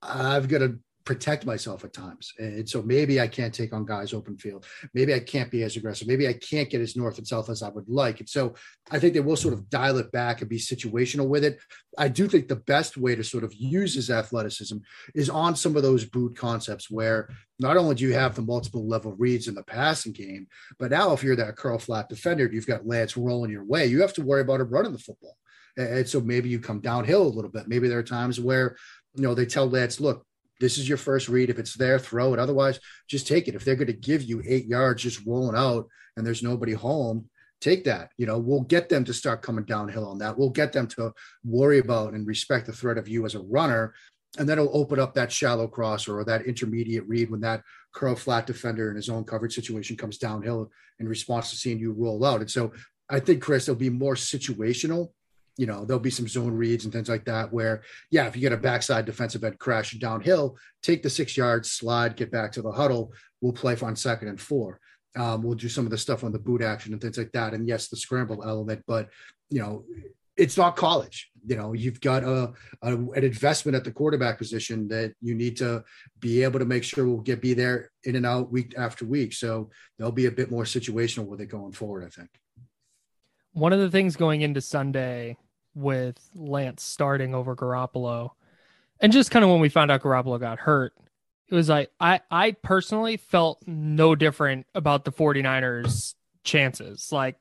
I've 0.00 0.48
got 0.48 0.58
to 0.58 0.78
protect 1.08 1.46
myself 1.46 1.86
at 1.86 1.94
times. 1.94 2.34
And 2.38 2.68
so 2.68 2.82
maybe 2.82 3.18
I 3.18 3.28
can't 3.28 3.54
take 3.54 3.72
on 3.72 3.86
guys 3.86 4.12
open 4.12 4.36
field. 4.36 4.66
Maybe 4.92 5.14
I 5.14 5.20
can't 5.20 5.50
be 5.50 5.62
as 5.62 5.74
aggressive. 5.74 6.06
Maybe 6.06 6.28
I 6.28 6.34
can't 6.34 6.68
get 6.68 6.82
as 6.82 6.96
north 6.96 7.16
and 7.16 7.26
south 7.26 7.48
as 7.48 7.62
I 7.62 7.70
would 7.70 7.88
like. 7.88 8.20
And 8.20 8.28
so 8.28 8.56
I 8.90 8.98
think 8.98 9.14
they 9.14 9.20
will 9.20 9.34
sort 9.34 9.54
of 9.54 9.70
dial 9.70 9.96
it 9.96 10.12
back 10.12 10.42
and 10.42 10.50
be 10.50 10.58
situational 10.58 11.26
with 11.26 11.44
it. 11.44 11.60
I 11.96 12.08
do 12.08 12.28
think 12.28 12.46
the 12.46 12.56
best 12.56 12.98
way 12.98 13.14
to 13.14 13.24
sort 13.24 13.42
of 13.42 13.54
use 13.54 13.94
his 13.94 14.10
athleticism 14.10 14.76
is 15.14 15.30
on 15.30 15.56
some 15.56 15.76
of 15.76 15.82
those 15.82 16.04
boot 16.04 16.36
concepts 16.36 16.90
where 16.90 17.30
not 17.58 17.78
only 17.78 17.94
do 17.94 18.04
you 18.04 18.12
have 18.12 18.34
the 18.34 18.42
multiple 18.42 18.86
level 18.86 19.14
reads 19.16 19.48
in 19.48 19.54
the 19.54 19.62
passing 19.62 20.12
game, 20.12 20.46
but 20.78 20.90
now 20.90 21.14
if 21.14 21.22
you're 21.22 21.36
that 21.36 21.56
curl 21.56 21.78
flat 21.78 22.10
defender, 22.10 22.50
you've 22.52 22.66
got 22.66 22.86
Lance 22.86 23.16
rolling 23.16 23.50
your 23.50 23.64
way, 23.64 23.86
you 23.86 24.02
have 24.02 24.12
to 24.12 24.22
worry 24.22 24.42
about 24.42 24.60
him 24.60 24.68
running 24.68 24.92
the 24.92 24.98
football. 24.98 25.38
And 25.78 26.06
so 26.06 26.20
maybe 26.20 26.50
you 26.50 26.60
come 26.60 26.80
downhill 26.80 27.22
a 27.22 27.34
little 27.36 27.50
bit. 27.50 27.66
Maybe 27.66 27.88
there 27.88 28.00
are 28.00 28.02
times 28.02 28.38
where, 28.38 28.76
you 29.14 29.22
know, 29.22 29.34
they 29.34 29.46
tell 29.46 29.70
Lance, 29.70 30.00
look, 30.00 30.26
this 30.60 30.78
is 30.78 30.88
your 30.88 30.98
first 30.98 31.28
read. 31.28 31.50
If 31.50 31.58
it's 31.58 31.74
there, 31.74 31.98
throw 31.98 32.34
it. 32.34 32.40
Otherwise, 32.40 32.80
just 33.08 33.26
take 33.26 33.48
it. 33.48 33.54
If 33.54 33.64
they're 33.64 33.76
going 33.76 33.86
to 33.86 33.92
give 33.92 34.22
you 34.22 34.42
eight 34.46 34.66
yards 34.66 35.02
just 35.02 35.24
rolling 35.26 35.56
out 35.56 35.88
and 36.16 36.26
there's 36.26 36.42
nobody 36.42 36.72
home, 36.72 37.28
take 37.60 37.84
that. 37.84 38.10
You 38.16 38.26
know, 38.26 38.38
we'll 38.38 38.62
get 38.62 38.88
them 38.88 39.04
to 39.04 39.14
start 39.14 39.42
coming 39.42 39.64
downhill 39.64 40.06
on 40.06 40.18
that. 40.18 40.38
We'll 40.38 40.50
get 40.50 40.72
them 40.72 40.86
to 40.88 41.12
worry 41.44 41.78
about 41.78 42.14
and 42.14 42.26
respect 42.26 42.66
the 42.66 42.72
threat 42.72 42.98
of 42.98 43.08
you 43.08 43.24
as 43.24 43.34
a 43.34 43.40
runner. 43.40 43.94
And 44.38 44.48
then 44.48 44.58
it'll 44.58 44.76
open 44.76 45.00
up 45.00 45.14
that 45.14 45.32
shallow 45.32 45.66
crosser 45.66 46.18
or 46.18 46.24
that 46.24 46.46
intermediate 46.46 47.08
read 47.08 47.30
when 47.30 47.40
that 47.40 47.62
curl 47.94 48.14
flat 48.14 48.46
defender 48.46 48.90
in 48.90 48.96
his 48.96 49.08
own 49.08 49.24
coverage 49.24 49.54
situation 49.54 49.96
comes 49.96 50.18
downhill 50.18 50.70
in 51.00 51.08
response 51.08 51.50
to 51.50 51.56
seeing 51.56 51.78
you 51.78 51.92
roll 51.92 52.24
out. 52.24 52.40
And 52.40 52.50
so 52.50 52.72
I 53.08 53.20
think, 53.20 53.42
Chris, 53.42 53.68
it'll 53.68 53.78
be 53.78 53.90
more 53.90 54.14
situational 54.14 55.12
you 55.58 55.66
know, 55.66 55.84
there'll 55.84 56.00
be 56.00 56.08
some 56.08 56.28
zone 56.28 56.52
reads 56.52 56.84
and 56.84 56.92
things 56.92 57.08
like 57.08 57.24
that 57.24 57.52
where, 57.52 57.82
yeah, 58.10 58.26
if 58.26 58.36
you 58.36 58.40
get 58.40 58.52
a 58.52 58.56
backside 58.56 59.04
defensive 59.04 59.42
end 59.42 59.58
crash 59.58 59.90
downhill, 59.98 60.56
take 60.82 61.02
the 61.02 61.10
six 61.10 61.36
yards, 61.36 61.72
slide, 61.72 62.16
get 62.16 62.30
back 62.30 62.52
to 62.52 62.62
the 62.62 62.70
huddle. 62.70 63.12
We'll 63.40 63.52
play 63.52 63.76
on 63.82 63.96
second 63.96 64.28
and 64.28 64.40
four. 64.40 64.80
Um, 65.16 65.42
we'll 65.42 65.56
do 65.56 65.68
some 65.68 65.84
of 65.84 65.90
the 65.90 65.98
stuff 65.98 66.22
on 66.22 66.30
the 66.30 66.38
boot 66.38 66.62
action 66.62 66.92
and 66.92 67.02
things 67.02 67.18
like 67.18 67.32
that. 67.32 67.54
And 67.54 67.66
yes, 67.66 67.88
the 67.88 67.96
scramble 67.96 68.44
element, 68.44 68.84
but 68.86 69.08
you 69.50 69.60
know, 69.60 69.84
it's 70.36 70.56
not 70.56 70.76
college. 70.76 71.28
You 71.44 71.56
know, 71.56 71.72
you've 71.72 72.00
got 72.00 72.22
a, 72.22 72.52
a, 72.82 72.94
an 72.94 73.24
investment 73.24 73.74
at 73.74 73.82
the 73.82 73.90
quarterback 73.90 74.38
position 74.38 74.86
that 74.88 75.12
you 75.20 75.34
need 75.34 75.56
to 75.56 75.82
be 76.20 76.44
able 76.44 76.60
to 76.60 76.64
make 76.64 76.84
sure 76.84 77.04
we'll 77.04 77.18
get 77.18 77.42
be 77.42 77.54
there 77.54 77.90
in 78.04 78.14
and 78.14 78.24
out 78.24 78.52
week 78.52 78.74
after 78.78 79.04
week. 79.04 79.32
So 79.32 79.70
there'll 79.96 80.12
be 80.12 80.26
a 80.26 80.30
bit 80.30 80.52
more 80.52 80.62
situational 80.62 81.26
with 81.26 81.40
it 81.40 81.46
going 81.46 81.72
forward. 81.72 82.04
I 82.04 82.10
think. 82.10 82.30
One 83.54 83.72
of 83.72 83.80
the 83.80 83.90
things 83.90 84.14
going 84.14 84.42
into 84.42 84.60
Sunday 84.60 85.36
with 85.74 86.18
Lance 86.34 86.82
starting 86.82 87.34
over 87.34 87.54
Garoppolo. 87.54 88.30
And 89.00 89.12
just 89.12 89.30
kind 89.30 89.44
of 89.44 89.50
when 89.50 89.60
we 89.60 89.68
found 89.68 89.90
out 89.90 90.02
Garoppolo 90.02 90.40
got 90.40 90.58
hurt, 90.58 90.92
it 91.48 91.54
was 91.54 91.68
like 91.68 91.90
I 92.00 92.20
I 92.30 92.52
personally 92.52 93.16
felt 93.16 93.62
no 93.66 94.14
different 94.14 94.66
about 94.74 95.04
the 95.04 95.12
49ers 95.12 96.14
chances. 96.44 97.12
Like 97.12 97.36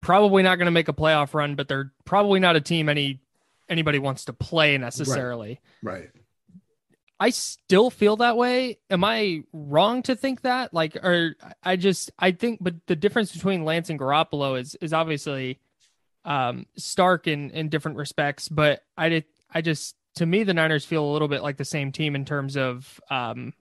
probably 0.00 0.42
not 0.42 0.56
going 0.56 0.66
to 0.66 0.72
make 0.72 0.88
a 0.88 0.92
playoff 0.92 1.34
run, 1.34 1.56
but 1.56 1.68
they're 1.68 1.92
probably 2.04 2.40
not 2.40 2.56
a 2.56 2.60
team 2.60 2.88
any 2.88 3.20
anybody 3.68 3.98
wants 3.98 4.24
to 4.26 4.32
play 4.32 4.76
necessarily. 4.78 5.60
Right. 5.82 6.10
I 7.18 7.30
still 7.30 7.90
feel 7.90 8.16
that 8.16 8.38
way. 8.38 8.78
Am 8.88 9.04
I 9.04 9.42
wrong 9.52 10.02
to 10.04 10.16
think 10.16 10.40
that? 10.40 10.72
Like, 10.72 10.96
or 10.96 11.36
I 11.62 11.76
just 11.76 12.10
I 12.18 12.32
think, 12.32 12.60
but 12.62 12.74
the 12.86 12.96
difference 12.96 13.32
between 13.32 13.64
Lance 13.64 13.90
and 13.90 14.00
Garoppolo 14.00 14.58
is 14.58 14.74
is 14.76 14.94
obviously 14.94 15.60
um 16.24 16.66
stark 16.76 17.26
in 17.26 17.50
in 17.50 17.68
different 17.68 17.96
respects. 17.96 18.48
But 18.48 18.82
I 18.96 19.08
did 19.08 19.24
I 19.50 19.60
just 19.60 19.96
to 20.16 20.26
me 20.26 20.44
the 20.44 20.54
Niners 20.54 20.84
feel 20.84 21.04
a 21.04 21.12
little 21.12 21.28
bit 21.28 21.42
like 21.42 21.56
the 21.56 21.64
same 21.64 21.92
team 21.92 22.14
in 22.14 22.24
terms 22.24 22.56
of 22.56 23.00
um 23.10 23.52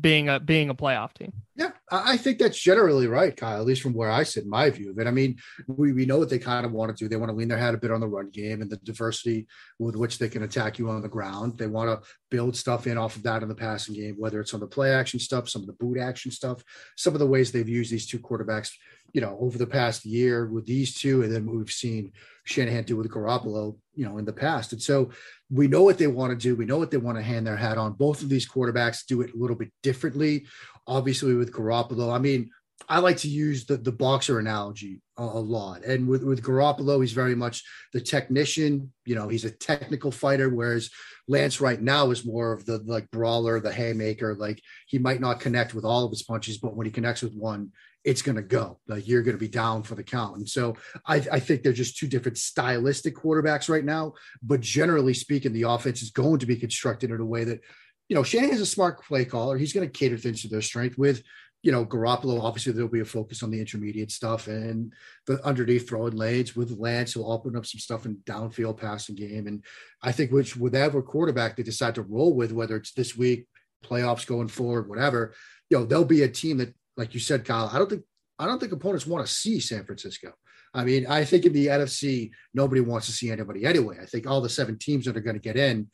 being 0.00 0.28
a 0.28 0.40
being 0.40 0.70
a 0.70 0.74
playoff 0.74 1.12
team. 1.12 1.32
Yeah, 1.54 1.72
I 1.90 2.16
think 2.16 2.38
that's 2.38 2.60
generally 2.60 3.06
right, 3.06 3.36
Kyle, 3.36 3.60
at 3.60 3.66
least 3.66 3.82
from 3.82 3.92
where 3.92 4.10
I 4.10 4.22
sit 4.22 4.44
in 4.44 4.50
my 4.50 4.70
view 4.70 4.90
of 4.90 4.98
it. 4.98 5.06
I 5.06 5.10
mean, 5.10 5.36
we, 5.68 5.92
we 5.92 6.06
know 6.06 6.18
what 6.18 6.30
they 6.30 6.38
kind 6.38 6.66
of 6.66 6.72
want 6.72 6.94
to 6.94 7.04
do. 7.04 7.08
They 7.08 7.16
want 7.16 7.30
to 7.30 7.36
lean 7.36 7.48
their 7.48 7.58
head 7.58 7.74
a 7.74 7.78
bit 7.78 7.90
on 7.90 8.00
the 8.00 8.08
run 8.08 8.30
game 8.30 8.62
and 8.62 8.70
the 8.70 8.76
diversity 8.78 9.46
with 9.78 9.96
which 9.96 10.18
they 10.18 10.28
can 10.28 10.42
attack 10.42 10.78
you 10.78 10.88
on 10.90 11.02
the 11.02 11.08
ground. 11.08 11.58
They 11.58 11.66
want 11.66 11.90
to 11.90 12.06
build 12.30 12.56
stuff 12.56 12.86
in 12.86 12.98
off 12.98 13.16
of 13.16 13.22
that 13.24 13.42
in 13.42 13.48
the 13.48 13.54
passing 13.54 13.94
game, 13.94 14.16
whether 14.18 14.40
it's 14.40 14.54
on 14.54 14.60
the 14.60 14.66
play 14.66 14.92
action 14.92 15.20
stuff, 15.20 15.48
some 15.48 15.62
of 15.62 15.66
the 15.66 15.74
boot 15.74 15.98
action 15.98 16.30
stuff, 16.30 16.62
some 16.96 17.14
of 17.14 17.20
the 17.20 17.26
ways 17.26 17.52
they've 17.52 17.68
used 17.68 17.92
these 17.92 18.06
two 18.06 18.18
quarterbacks, 18.18 18.72
you 19.16 19.22
know, 19.22 19.38
over 19.40 19.56
the 19.56 19.66
past 19.66 20.04
year 20.04 20.44
with 20.44 20.66
these 20.66 20.92
two, 20.92 21.22
and 21.22 21.34
then 21.34 21.46
we've 21.46 21.70
seen 21.70 22.12
Shanahan 22.44 22.84
do 22.84 22.98
with 22.98 23.10
Garoppolo, 23.10 23.78
you 23.94 24.04
know, 24.04 24.18
in 24.18 24.26
the 24.26 24.32
past. 24.34 24.74
And 24.74 24.82
so 24.82 25.08
we 25.50 25.68
know 25.68 25.82
what 25.84 25.96
they 25.96 26.06
want 26.06 26.32
to 26.32 26.36
do. 26.36 26.54
We 26.54 26.66
know 26.66 26.76
what 26.76 26.90
they 26.90 26.98
want 26.98 27.16
to 27.16 27.22
hand 27.22 27.46
their 27.46 27.56
hat 27.56 27.78
on. 27.78 27.94
Both 27.94 28.20
of 28.20 28.28
these 28.28 28.46
quarterbacks 28.46 29.06
do 29.06 29.22
it 29.22 29.32
a 29.32 29.36
little 29.38 29.56
bit 29.56 29.72
differently. 29.82 30.44
Obviously, 30.86 31.32
with 31.32 31.50
Garoppolo, 31.50 32.14
I 32.14 32.18
mean, 32.18 32.50
I 32.88 32.98
like 33.00 33.16
to 33.18 33.28
use 33.28 33.64
the, 33.64 33.76
the 33.76 33.92
boxer 33.92 34.38
analogy 34.38 35.00
a, 35.16 35.22
a 35.22 35.24
lot. 35.24 35.84
And 35.84 36.06
with, 36.06 36.22
with 36.22 36.42
Garoppolo, 36.42 37.00
he's 37.00 37.12
very 37.12 37.34
much 37.34 37.64
the 37.92 38.00
technician. 38.00 38.92
You 39.04 39.14
know, 39.14 39.28
he's 39.28 39.44
a 39.44 39.50
technical 39.50 40.10
fighter, 40.10 40.50
whereas 40.50 40.90
Lance 41.26 41.60
right 41.60 41.80
now 41.80 42.10
is 42.10 42.24
more 42.24 42.52
of 42.52 42.66
the 42.66 42.78
like 42.86 43.10
brawler, 43.10 43.60
the 43.60 43.72
haymaker. 43.72 44.34
Like 44.34 44.60
he 44.86 44.98
might 44.98 45.20
not 45.20 45.40
connect 45.40 45.74
with 45.74 45.84
all 45.84 46.04
of 46.04 46.10
his 46.10 46.22
punches, 46.22 46.58
but 46.58 46.76
when 46.76 46.86
he 46.86 46.92
connects 46.92 47.22
with 47.22 47.34
one, 47.34 47.72
it's 48.04 48.22
going 48.22 48.36
to 48.36 48.42
go. 48.42 48.78
Like 48.86 49.08
you're 49.08 49.22
going 49.22 49.36
to 49.36 49.40
be 49.40 49.48
down 49.48 49.82
for 49.82 49.96
the 49.96 50.04
count. 50.04 50.36
And 50.36 50.48
so 50.48 50.76
I, 51.04 51.16
I 51.32 51.40
think 51.40 51.62
they're 51.62 51.72
just 51.72 51.96
two 51.96 52.06
different 52.06 52.38
stylistic 52.38 53.16
quarterbacks 53.16 53.68
right 53.68 53.84
now. 53.84 54.12
But 54.42 54.60
generally 54.60 55.14
speaking, 55.14 55.52
the 55.52 55.62
offense 55.62 56.02
is 56.02 56.10
going 56.10 56.38
to 56.38 56.46
be 56.46 56.56
constructed 56.56 57.10
in 57.10 57.20
a 57.20 57.26
way 57.26 57.42
that, 57.44 57.60
you 58.08 58.14
know, 58.14 58.22
Shanahan's 58.22 58.60
a 58.60 58.66
smart 58.66 59.02
play 59.02 59.24
caller. 59.24 59.58
He's 59.58 59.72
going 59.72 59.90
to 59.90 59.98
cater 59.98 60.16
things 60.18 60.42
to 60.42 60.48
their 60.48 60.62
strength 60.62 60.96
with, 60.96 61.24
you 61.62 61.72
know, 61.72 61.84
Garoppolo. 61.84 62.40
Obviously, 62.40 62.72
there'll 62.72 62.88
be 62.88 63.00
a 63.00 63.04
focus 63.04 63.42
on 63.42 63.50
the 63.50 63.60
intermediate 63.60 64.10
stuff 64.10 64.46
and 64.46 64.92
the 65.26 65.44
underneath 65.44 65.88
throwing 65.88 66.16
lanes 66.16 66.54
with 66.54 66.78
Lance. 66.78 67.14
He'll 67.14 67.30
open 67.30 67.56
up 67.56 67.66
some 67.66 67.80
stuff 67.80 68.06
in 68.06 68.16
downfield 68.26 68.78
passing 68.78 69.16
game. 69.16 69.46
And 69.46 69.64
I 70.02 70.12
think 70.12 70.30
which 70.30 70.56
whatever 70.56 71.02
quarterback 71.02 71.56
they 71.56 71.62
decide 71.62 71.94
to 71.96 72.02
roll 72.02 72.34
with, 72.34 72.52
whether 72.52 72.76
it's 72.76 72.92
this 72.92 73.16
week, 73.16 73.46
playoffs 73.84 74.26
going 74.26 74.48
forward, 74.48 74.88
whatever, 74.88 75.34
you 75.70 75.78
know, 75.78 75.84
there'll 75.84 76.04
be 76.04 76.22
a 76.22 76.28
team 76.28 76.58
that 76.58 76.74
like 76.96 77.14
you 77.14 77.20
said, 77.20 77.44
Kyle, 77.44 77.70
I 77.72 77.78
don't 77.78 77.90
think 77.90 78.02
I 78.38 78.46
don't 78.46 78.58
think 78.58 78.72
opponents 78.72 79.06
want 79.06 79.26
to 79.26 79.32
see 79.32 79.60
San 79.60 79.84
Francisco. 79.84 80.32
I 80.74 80.84
mean, 80.84 81.06
I 81.06 81.24
think 81.24 81.46
in 81.46 81.52
the 81.54 81.68
NFC, 81.68 82.30
nobody 82.52 82.82
wants 82.82 83.06
to 83.06 83.12
see 83.12 83.30
anybody 83.30 83.64
anyway. 83.64 83.96
I 84.00 84.04
think 84.04 84.26
all 84.26 84.42
the 84.42 84.48
seven 84.48 84.78
teams 84.78 85.06
that 85.06 85.16
are 85.16 85.22
going 85.22 85.36
to 85.36 85.40
get 85.40 85.56
in, 85.56 85.88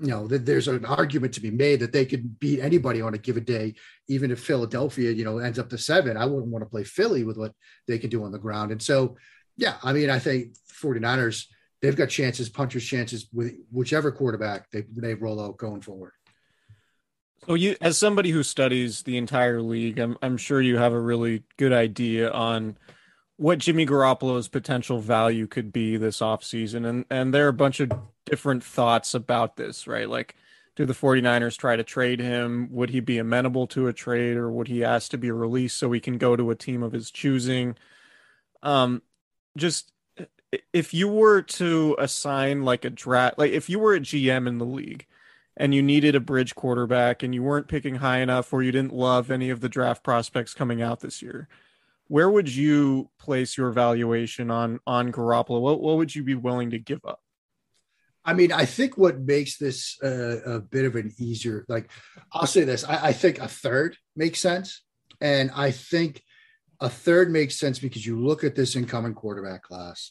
you 0.00 0.08
know, 0.08 0.26
there's 0.26 0.66
an 0.66 0.84
argument 0.86 1.34
to 1.34 1.40
be 1.40 1.50
made 1.50 1.80
that 1.80 1.92
they 1.92 2.06
could 2.06 2.40
beat 2.40 2.60
anybody 2.60 3.02
on 3.02 3.14
a 3.14 3.18
given 3.18 3.44
day, 3.44 3.74
even 4.08 4.30
if 4.30 4.42
Philadelphia, 4.42 5.10
you 5.10 5.24
know, 5.24 5.38
ends 5.38 5.58
up 5.58 5.68
to 5.70 5.78
seven. 5.78 6.16
I 6.16 6.24
wouldn't 6.24 6.50
want 6.50 6.64
to 6.64 6.70
play 6.70 6.84
Philly 6.84 7.22
with 7.22 7.36
what 7.36 7.52
they 7.86 7.98
can 7.98 8.08
do 8.08 8.24
on 8.24 8.32
the 8.32 8.38
ground. 8.38 8.72
And 8.72 8.80
so, 8.80 9.16
yeah, 9.56 9.76
I 9.82 9.92
mean, 9.92 10.08
I 10.08 10.18
think 10.18 10.56
49ers, 10.82 11.46
they've 11.82 11.96
got 11.96 12.08
chances, 12.08 12.48
puncher's 12.48 12.84
chances 12.84 13.28
with 13.32 13.52
whichever 13.70 14.10
quarterback 14.10 14.70
they, 14.70 14.86
they 14.96 15.14
roll 15.14 15.40
out 15.40 15.58
going 15.58 15.82
forward. 15.82 16.12
So 17.46 17.54
you, 17.54 17.76
as 17.80 17.98
somebody 17.98 18.30
who 18.30 18.42
studies 18.42 19.02
the 19.02 19.16
entire 19.16 19.62
league, 19.62 19.98
I'm 19.98 20.16
I'm 20.20 20.36
sure 20.36 20.60
you 20.60 20.76
have 20.76 20.92
a 20.92 21.00
really 21.00 21.42
good 21.56 21.72
idea 21.72 22.30
on 22.30 22.76
what 23.40 23.58
Jimmy 23.58 23.86
Garoppolo's 23.86 24.48
potential 24.48 24.98
value 24.98 25.46
could 25.46 25.72
be 25.72 25.96
this 25.96 26.20
offseason. 26.20 26.86
And 26.86 27.06
and 27.08 27.32
there 27.32 27.46
are 27.46 27.48
a 27.48 27.54
bunch 27.54 27.80
of 27.80 27.90
different 28.26 28.62
thoughts 28.62 29.14
about 29.14 29.56
this, 29.56 29.86
right? 29.86 30.08
Like 30.08 30.36
do 30.76 30.84
the 30.84 30.92
49ers 30.92 31.56
try 31.56 31.74
to 31.74 31.82
trade 31.82 32.20
him? 32.20 32.68
Would 32.70 32.90
he 32.90 33.00
be 33.00 33.16
amenable 33.16 33.66
to 33.68 33.88
a 33.88 33.94
trade 33.94 34.36
or 34.36 34.50
would 34.50 34.68
he 34.68 34.84
ask 34.84 35.10
to 35.12 35.18
be 35.18 35.30
released 35.30 35.78
so 35.78 35.90
he 35.90 36.00
can 36.00 36.18
go 36.18 36.36
to 36.36 36.50
a 36.50 36.54
team 36.54 36.82
of 36.82 36.92
his 36.92 37.10
choosing? 37.10 37.76
Um 38.62 39.00
just 39.56 39.90
if 40.74 40.92
you 40.92 41.08
were 41.08 41.40
to 41.40 41.96
assign 41.98 42.62
like 42.62 42.84
a 42.84 42.90
draft 42.90 43.38
like 43.38 43.52
if 43.52 43.70
you 43.70 43.78
were 43.78 43.94
a 43.94 44.00
GM 44.00 44.48
in 44.48 44.58
the 44.58 44.66
league 44.66 45.06
and 45.56 45.74
you 45.74 45.80
needed 45.80 46.14
a 46.14 46.20
bridge 46.20 46.54
quarterback 46.54 47.22
and 47.22 47.34
you 47.34 47.42
weren't 47.42 47.68
picking 47.68 47.96
high 47.96 48.18
enough 48.18 48.52
or 48.52 48.62
you 48.62 48.70
didn't 48.70 48.92
love 48.92 49.30
any 49.30 49.48
of 49.48 49.60
the 49.60 49.68
draft 49.70 50.02
prospects 50.02 50.52
coming 50.52 50.82
out 50.82 51.00
this 51.00 51.22
year, 51.22 51.48
where 52.10 52.28
would 52.28 52.52
you 52.52 53.08
place 53.20 53.56
your 53.56 53.70
valuation 53.70 54.50
on 54.50 54.80
on 54.84 55.12
Garoppolo? 55.12 55.60
What 55.60 55.80
what 55.80 55.96
would 55.96 56.12
you 56.12 56.24
be 56.24 56.34
willing 56.34 56.70
to 56.70 56.78
give 56.78 56.98
up? 57.04 57.20
I 58.24 58.34
mean, 58.34 58.50
I 58.50 58.64
think 58.64 58.98
what 58.98 59.20
makes 59.20 59.58
this 59.58 59.96
uh, 60.02 60.40
a 60.44 60.60
bit 60.60 60.84
of 60.86 60.96
an 60.96 61.12
easier, 61.18 61.64
like 61.68 61.88
I'll 62.32 62.48
say 62.48 62.64
this, 62.64 62.84
I, 62.84 63.06
I 63.06 63.12
think 63.12 63.38
a 63.38 63.46
third 63.46 63.96
makes 64.16 64.40
sense, 64.40 64.82
and 65.20 65.52
I 65.54 65.70
think 65.70 66.20
a 66.80 66.90
third 66.90 67.30
makes 67.30 67.56
sense 67.56 67.78
because 67.78 68.04
you 68.04 68.18
look 68.20 68.42
at 68.42 68.56
this 68.56 68.74
incoming 68.74 69.14
quarterback 69.14 69.62
class, 69.62 70.10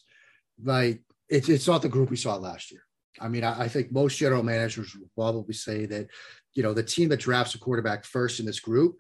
like 0.64 1.04
it's 1.28 1.50
it's 1.50 1.68
not 1.68 1.82
the 1.82 1.90
group 1.90 2.10
we 2.10 2.16
saw 2.16 2.38
last 2.38 2.72
year. 2.72 2.84
I 3.20 3.28
mean, 3.28 3.44
I, 3.44 3.64
I, 3.64 3.68
think 3.68 3.92
most 3.92 4.18
general 4.18 4.44
managers 4.44 4.96
will 4.96 5.10
probably 5.14 5.54
say 5.54 5.86
that, 5.88 6.08
you 6.54 6.64
know, 6.64 6.74
the 6.74 6.84
team 6.84 7.10
that 7.10 7.20
drafts 7.20 7.56
a 7.56 7.60
quarterback 7.60 8.06
first 8.06 8.40
in 8.40 8.46
this 8.46 8.62
group, 8.62 8.96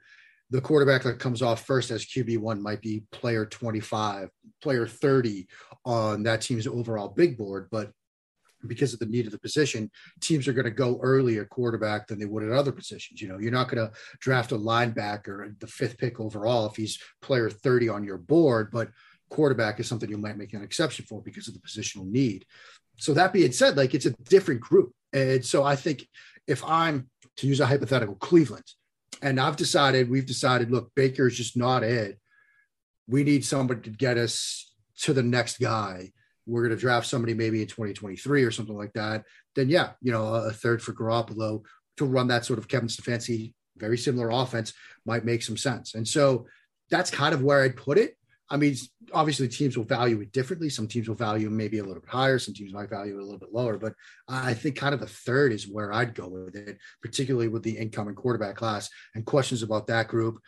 the 0.49 0.61
quarterback 0.61 1.03
that 1.03 1.19
comes 1.19 1.41
off 1.41 1.65
first 1.65 1.91
as 1.91 2.05
QB1 2.05 2.59
might 2.59 2.81
be 2.81 3.03
player 3.11 3.45
25, 3.45 4.29
player 4.61 4.87
30 4.87 5.47
on 5.85 6.23
that 6.23 6.41
team's 6.41 6.67
overall 6.67 7.09
big 7.09 7.37
board. 7.37 7.67
But 7.71 7.91
because 8.67 8.93
of 8.93 8.99
the 8.99 9.05
need 9.05 9.25
of 9.25 9.31
the 9.31 9.39
position, 9.39 9.89
teams 10.19 10.47
are 10.47 10.53
going 10.53 10.65
to 10.65 10.71
go 10.71 10.99
earlier 11.01 11.45
quarterback 11.45 12.07
than 12.07 12.19
they 12.19 12.25
would 12.25 12.43
at 12.43 12.51
other 12.51 12.71
positions. 12.71 13.21
You 13.21 13.29
know, 13.29 13.39
you're 13.39 13.51
not 13.51 13.69
going 13.69 13.87
to 13.87 13.93
draft 14.19 14.51
a 14.51 14.57
linebacker 14.57 15.57
the 15.59 15.67
fifth 15.67 15.97
pick 15.97 16.19
overall 16.19 16.65
if 16.65 16.75
he's 16.75 16.99
player 17.21 17.49
30 17.49 17.89
on 17.89 18.03
your 18.03 18.17
board, 18.17 18.69
but 18.71 18.89
quarterback 19.29 19.79
is 19.79 19.87
something 19.87 20.09
you 20.09 20.17
might 20.17 20.37
make 20.37 20.53
an 20.53 20.63
exception 20.63 21.05
for 21.05 21.21
because 21.21 21.47
of 21.47 21.53
the 21.53 21.59
positional 21.59 22.09
need 22.09 22.45
so 22.99 23.13
that 23.13 23.33
being 23.33 23.51
said, 23.51 23.77
like 23.77 23.93
it's 23.93 24.05
a 24.05 24.11
different 24.11 24.59
group. 24.59 24.91
And 25.13 25.43
so 25.43 25.63
I 25.63 25.75
think 25.75 26.05
if 26.47 26.63
I'm 26.63 27.09
to 27.37 27.47
use 27.47 27.61
a 27.61 27.65
hypothetical, 27.65 28.15
Cleveland, 28.15 28.65
and 29.21 29.39
I've 29.39 29.55
decided, 29.55 30.09
we've 30.09 30.25
decided, 30.25 30.71
look, 30.71 30.91
Baker 30.95 31.27
is 31.27 31.37
just 31.37 31.57
not 31.57 31.83
it. 31.83 32.19
We 33.07 33.23
need 33.23 33.43
somebody 33.43 33.81
to 33.81 33.89
get 33.89 34.17
us 34.17 34.73
to 35.01 35.13
the 35.13 35.23
next 35.23 35.59
guy. 35.59 36.11
We're 36.45 36.63
going 36.63 36.75
to 36.75 36.81
draft 36.81 37.07
somebody 37.07 37.33
maybe 37.33 37.61
in 37.61 37.67
2023 37.67 38.43
or 38.43 38.51
something 38.51 38.75
like 38.75 38.93
that. 38.93 39.23
Then, 39.55 39.69
yeah, 39.69 39.91
you 40.01 40.11
know, 40.11 40.33
a 40.33 40.51
third 40.51 40.81
for 40.81 40.93
Garoppolo 40.93 41.63
to 41.97 42.05
run 42.05 42.27
that 42.27 42.45
sort 42.45 42.59
of 42.59 42.67
Kevin 42.67 42.87
Stefanski, 42.87 43.53
very 43.77 43.97
similar 43.97 44.29
offense 44.29 44.73
might 45.05 45.25
make 45.25 45.41
some 45.41 45.57
sense. 45.57 45.95
And 45.95 46.07
so 46.07 46.47
that's 46.89 47.11
kind 47.11 47.33
of 47.33 47.43
where 47.43 47.63
I'd 47.63 47.77
put 47.77 47.97
it. 47.97 48.17
I 48.51 48.57
mean, 48.57 48.75
obviously 49.13 49.47
teams 49.47 49.77
will 49.77 49.83
value 49.83 50.21
it 50.21 50.31
differently. 50.31 50.69
Some 50.69 50.87
teams 50.87 51.07
will 51.07 51.15
value 51.15 51.49
maybe 51.49 51.79
a 51.79 51.83
little 51.83 52.01
bit 52.01 52.09
higher. 52.09 52.39
Some 52.39 52.53
teams 52.53 52.73
might 52.73 52.89
value 52.89 53.15
it 53.15 53.21
a 53.21 53.23
little 53.23 53.39
bit 53.39 53.53
lower. 53.53 53.77
But 53.77 53.93
I 54.27 54.53
think 54.53 54.75
kind 54.75 54.93
of 54.93 54.99
the 54.99 55.07
third 55.07 55.53
is 55.53 55.67
where 55.67 55.93
I'd 55.93 56.15
go 56.15 56.27
with 56.27 56.55
it, 56.55 56.77
particularly 57.01 57.47
with 57.47 57.61
the 57.63 57.77
incoming 57.77 58.15
quarterback 58.15 58.55
class 58.55 58.89
and 59.13 59.25
questions 59.25 59.61
about 59.61 59.87
that 59.87 60.07
group. 60.07 60.39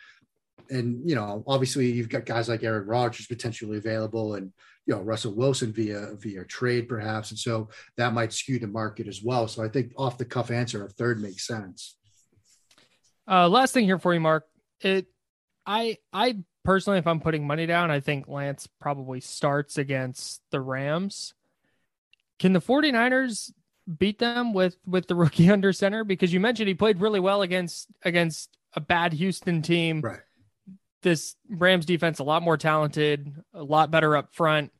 And 0.70 1.08
you 1.08 1.14
know, 1.14 1.44
obviously 1.46 1.92
you've 1.92 2.08
got 2.08 2.26
guys 2.26 2.48
like 2.48 2.64
Aaron 2.64 2.86
Rodgers 2.86 3.26
potentially 3.26 3.78
available, 3.78 4.34
and 4.34 4.52
you 4.86 4.94
know 4.94 5.02
Russell 5.02 5.34
Wilson 5.34 5.72
via 5.72 6.14
via 6.16 6.44
trade 6.44 6.88
perhaps, 6.88 7.30
and 7.30 7.38
so 7.38 7.68
that 7.96 8.14
might 8.14 8.32
skew 8.32 8.58
the 8.58 8.68
market 8.68 9.06
as 9.06 9.22
well. 9.22 9.48
So 9.48 9.62
I 9.62 9.68
think 9.68 9.92
off 9.98 10.18
the 10.18 10.24
cuff 10.24 10.50
answer, 10.50 10.84
a 10.84 10.88
third 10.88 11.20
makes 11.20 11.46
sense. 11.46 11.96
Uh, 13.28 13.48
last 13.48 13.74
thing 13.74 13.84
here 13.84 13.98
for 13.98 14.14
you, 14.14 14.20
Mark. 14.20 14.46
It, 14.80 15.06
I, 15.66 15.98
I 16.12 16.38
personally, 16.64 16.98
if 16.98 17.06
I'm 17.06 17.20
putting 17.20 17.46
money 17.46 17.66
down, 17.66 17.90
I 17.90 18.00
think 18.00 18.28
Lance 18.28 18.68
probably 18.80 19.20
starts 19.20 19.78
against 19.78 20.42
the 20.50 20.60
Rams. 20.60 21.34
Can 22.38 22.52
the 22.52 22.60
49ers 22.60 23.52
beat 23.98 24.18
them 24.18 24.52
with 24.52 24.76
with 24.86 25.06
the 25.06 25.14
rookie 25.16 25.50
under 25.50 25.72
center? 25.72 26.04
Because 26.04 26.32
you 26.32 26.40
mentioned 26.40 26.68
he 26.68 26.74
played 26.74 27.00
really 27.00 27.20
well 27.20 27.42
against 27.42 27.88
against 28.04 28.56
a 28.74 28.80
bad 28.80 29.12
Houston 29.12 29.62
team. 29.62 30.00
Right. 30.00 30.20
This 31.02 31.34
Rams 31.48 31.84
defense 31.84 32.20
a 32.20 32.24
lot 32.24 32.42
more 32.42 32.56
talented, 32.56 33.34
a 33.52 33.62
lot 33.62 33.90
better 33.90 34.16
up 34.16 34.34
front. 34.34 34.72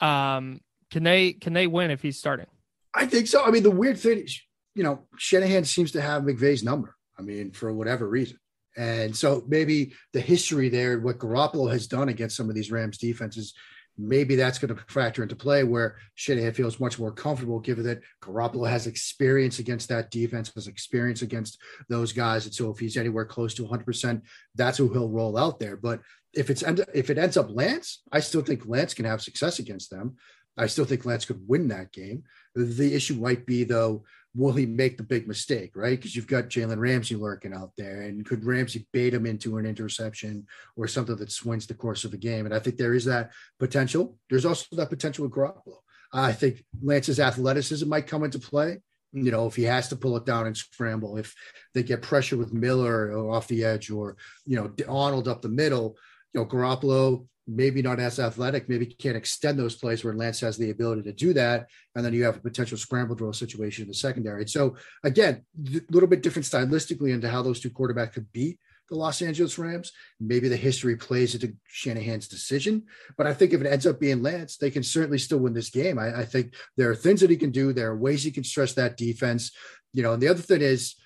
Um, 0.00 0.60
can 0.90 1.04
they 1.04 1.32
can 1.32 1.52
they 1.52 1.66
win 1.66 1.90
if 1.90 2.02
he's 2.02 2.18
starting? 2.18 2.46
I 2.92 3.06
think 3.06 3.28
so. 3.28 3.44
I 3.44 3.50
mean, 3.50 3.62
the 3.62 3.70
weird 3.70 3.98
thing 3.98 4.18
is, 4.18 4.40
you 4.74 4.82
know, 4.82 5.06
Shanahan 5.16 5.64
seems 5.64 5.92
to 5.92 6.00
have 6.00 6.22
McVay's 6.22 6.64
number. 6.64 6.96
I 7.16 7.22
mean, 7.22 7.52
for 7.52 7.72
whatever 7.72 8.08
reason. 8.08 8.38
And 8.76 9.14
so 9.14 9.44
maybe 9.48 9.92
the 10.12 10.20
history 10.20 10.68
there, 10.68 11.00
what 11.00 11.18
Garoppolo 11.18 11.70
has 11.70 11.86
done 11.86 12.08
against 12.08 12.36
some 12.36 12.48
of 12.48 12.54
these 12.54 12.70
Rams 12.70 12.98
defenses 12.98 13.54
maybe 14.00 14.34
that's 14.34 14.58
going 14.58 14.74
to 14.74 14.82
factor 14.88 15.22
into 15.22 15.36
play 15.36 15.62
where 15.62 15.96
Shanahan 16.14 16.54
feels 16.54 16.80
much 16.80 16.98
more 16.98 17.12
comfortable 17.12 17.60
given 17.60 17.84
that 17.84 18.00
Garoppolo 18.22 18.68
has 18.68 18.86
experience 18.86 19.58
against 19.58 19.88
that 19.88 20.10
defense, 20.10 20.50
has 20.54 20.66
experience 20.66 21.22
against 21.22 21.58
those 21.88 22.12
guys. 22.12 22.46
And 22.46 22.54
so 22.54 22.70
if 22.70 22.78
he's 22.78 22.96
anywhere 22.96 23.24
close 23.24 23.54
to 23.54 23.66
100%, 23.66 24.22
that's 24.54 24.78
who 24.78 24.92
he'll 24.92 25.10
roll 25.10 25.36
out 25.36 25.60
there. 25.60 25.76
But 25.76 26.00
if 26.32 26.48
it's 26.48 26.62
if 26.94 27.10
it 27.10 27.18
ends 27.18 27.36
up 27.36 27.50
Lance, 27.50 28.02
I 28.12 28.20
still 28.20 28.42
think 28.42 28.66
Lance 28.66 28.94
can 28.94 29.04
have 29.04 29.20
success 29.20 29.58
against 29.58 29.90
them. 29.90 30.16
I 30.56 30.66
still 30.66 30.84
think 30.84 31.04
Lance 31.04 31.24
could 31.24 31.40
win 31.46 31.68
that 31.68 31.92
game. 31.92 32.22
The 32.54 32.94
issue 32.94 33.14
might 33.14 33.46
be 33.46 33.64
though, 33.64 34.04
will 34.34 34.52
he 34.52 34.66
make 34.66 34.96
the 34.96 35.02
big 35.02 35.26
mistake, 35.26 35.72
right? 35.74 35.98
Because 35.98 36.14
you've 36.14 36.26
got 36.26 36.48
Jalen 36.48 36.78
Ramsey 36.78 37.16
lurking 37.16 37.52
out 37.52 37.72
there, 37.76 38.02
and 38.02 38.24
could 38.24 38.44
Ramsey 38.44 38.86
bait 38.92 39.12
him 39.12 39.26
into 39.26 39.58
an 39.58 39.66
interception 39.66 40.46
or 40.76 40.86
something 40.86 41.16
that 41.16 41.32
swings 41.32 41.66
the 41.66 41.74
course 41.74 42.04
of 42.04 42.12
the 42.12 42.16
game? 42.16 42.46
And 42.46 42.54
I 42.54 42.60
think 42.60 42.76
there 42.76 42.94
is 42.94 43.04
that 43.06 43.30
potential. 43.58 44.16
There's 44.28 44.44
also 44.44 44.76
that 44.76 44.90
potential 44.90 45.24
with 45.24 45.32
Garoppolo. 45.32 45.78
I 46.12 46.32
think 46.32 46.64
Lance's 46.82 47.20
athleticism 47.20 47.88
might 47.88 48.06
come 48.06 48.24
into 48.24 48.38
play. 48.38 48.78
Hmm. 49.12 49.24
You 49.24 49.32
know, 49.32 49.46
if 49.46 49.56
he 49.56 49.64
has 49.64 49.88
to 49.88 49.96
pull 49.96 50.16
it 50.16 50.26
down 50.26 50.46
and 50.46 50.56
scramble, 50.56 51.16
if 51.16 51.34
they 51.74 51.82
get 51.82 52.02
pressure 52.02 52.36
with 52.36 52.52
Miller 52.52 53.12
off 53.12 53.48
the 53.48 53.64
edge 53.64 53.90
or, 53.90 54.16
you 54.46 54.56
know, 54.56 54.72
Arnold 54.88 55.28
up 55.28 55.42
the 55.42 55.48
middle, 55.48 55.96
you 56.32 56.40
know, 56.40 56.46
Garoppolo 56.46 57.26
maybe 57.50 57.82
not 57.82 57.98
as 57.98 58.20
athletic, 58.20 58.68
maybe 58.68 58.86
can't 58.86 59.16
extend 59.16 59.58
those 59.58 59.74
plays 59.74 60.04
where 60.04 60.14
Lance 60.14 60.40
has 60.40 60.56
the 60.56 60.70
ability 60.70 61.02
to 61.02 61.12
do 61.12 61.32
that. 61.32 61.66
And 61.96 62.04
then 62.04 62.14
you 62.14 62.24
have 62.24 62.36
a 62.36 62.40
potential 62.40 62.78
scramble 62.78 63.16
drill 63.16 63.32
situation 63.32 63.82
in 63.82 63.88
the 63.88 63.94
secondary. 63.94 64.46
So 64.46 64.76
again, 65.02 65.44
a 65.66 65.80
little 65.90 66.08
bit 66.08 66.22
different 66.22 66.46
stylistically 66.46 67.12
into 67.12 67.28
how 67.28 67.42
those 67.42 67.60
two 67.60 67.70
quarterbacks 67.70 68.14
could 68.14 68.32
beat 68.32 68.58
the 68.88 68.96
Los 68.96 69.22
Angeles 69.22 69.58
Rams. 69.58 69.92
Maybe 70.20 70.48
the 70.48 70.56
history 70.56 70.96
plays 70.96 71.34
into 71.34 71.54
Shanahan's 71.66 72.28
decision. 72.28 72.84
But 73.16 73.26
I 73.26 73.34
think 73.34 73.52
if 73.52 73.60
it 73.60 73.66
ends 73.66 73.86
up 73.86 74.00
being 74.00 74.22
Lance, 74.22 74.56
they 74.56 74.70
can 74.70 74.82
certainly 74.82 75.18
still 75.18 75.38
win 75.38 75.54
this 75.54 75.70
game. 75.70 75.98
I, 75.98 76.20
I 76.20 76.24
think 76.24 76.54
there 76.76 76.90
are 76.90 76.96
things 76.96 77.20
that 77.20 77.30
he 77.30 77.36
can 77.36 77.50
do. 77.50 77.72
There 77.72 77.90
are 77.90 77.96
ways 77.96 78.22
he 78.22 78.30
can 78.30 78.44
stress 78.44 78.74
that 78.74 78.96
defense. 78.96 79.52
You 79.92 80.02
know, 80.02 80.12
and 80.12 80.22
the 80.22 80.28
other 80.28 80.42
thing 80.42 80.60
is, 80.60 80.96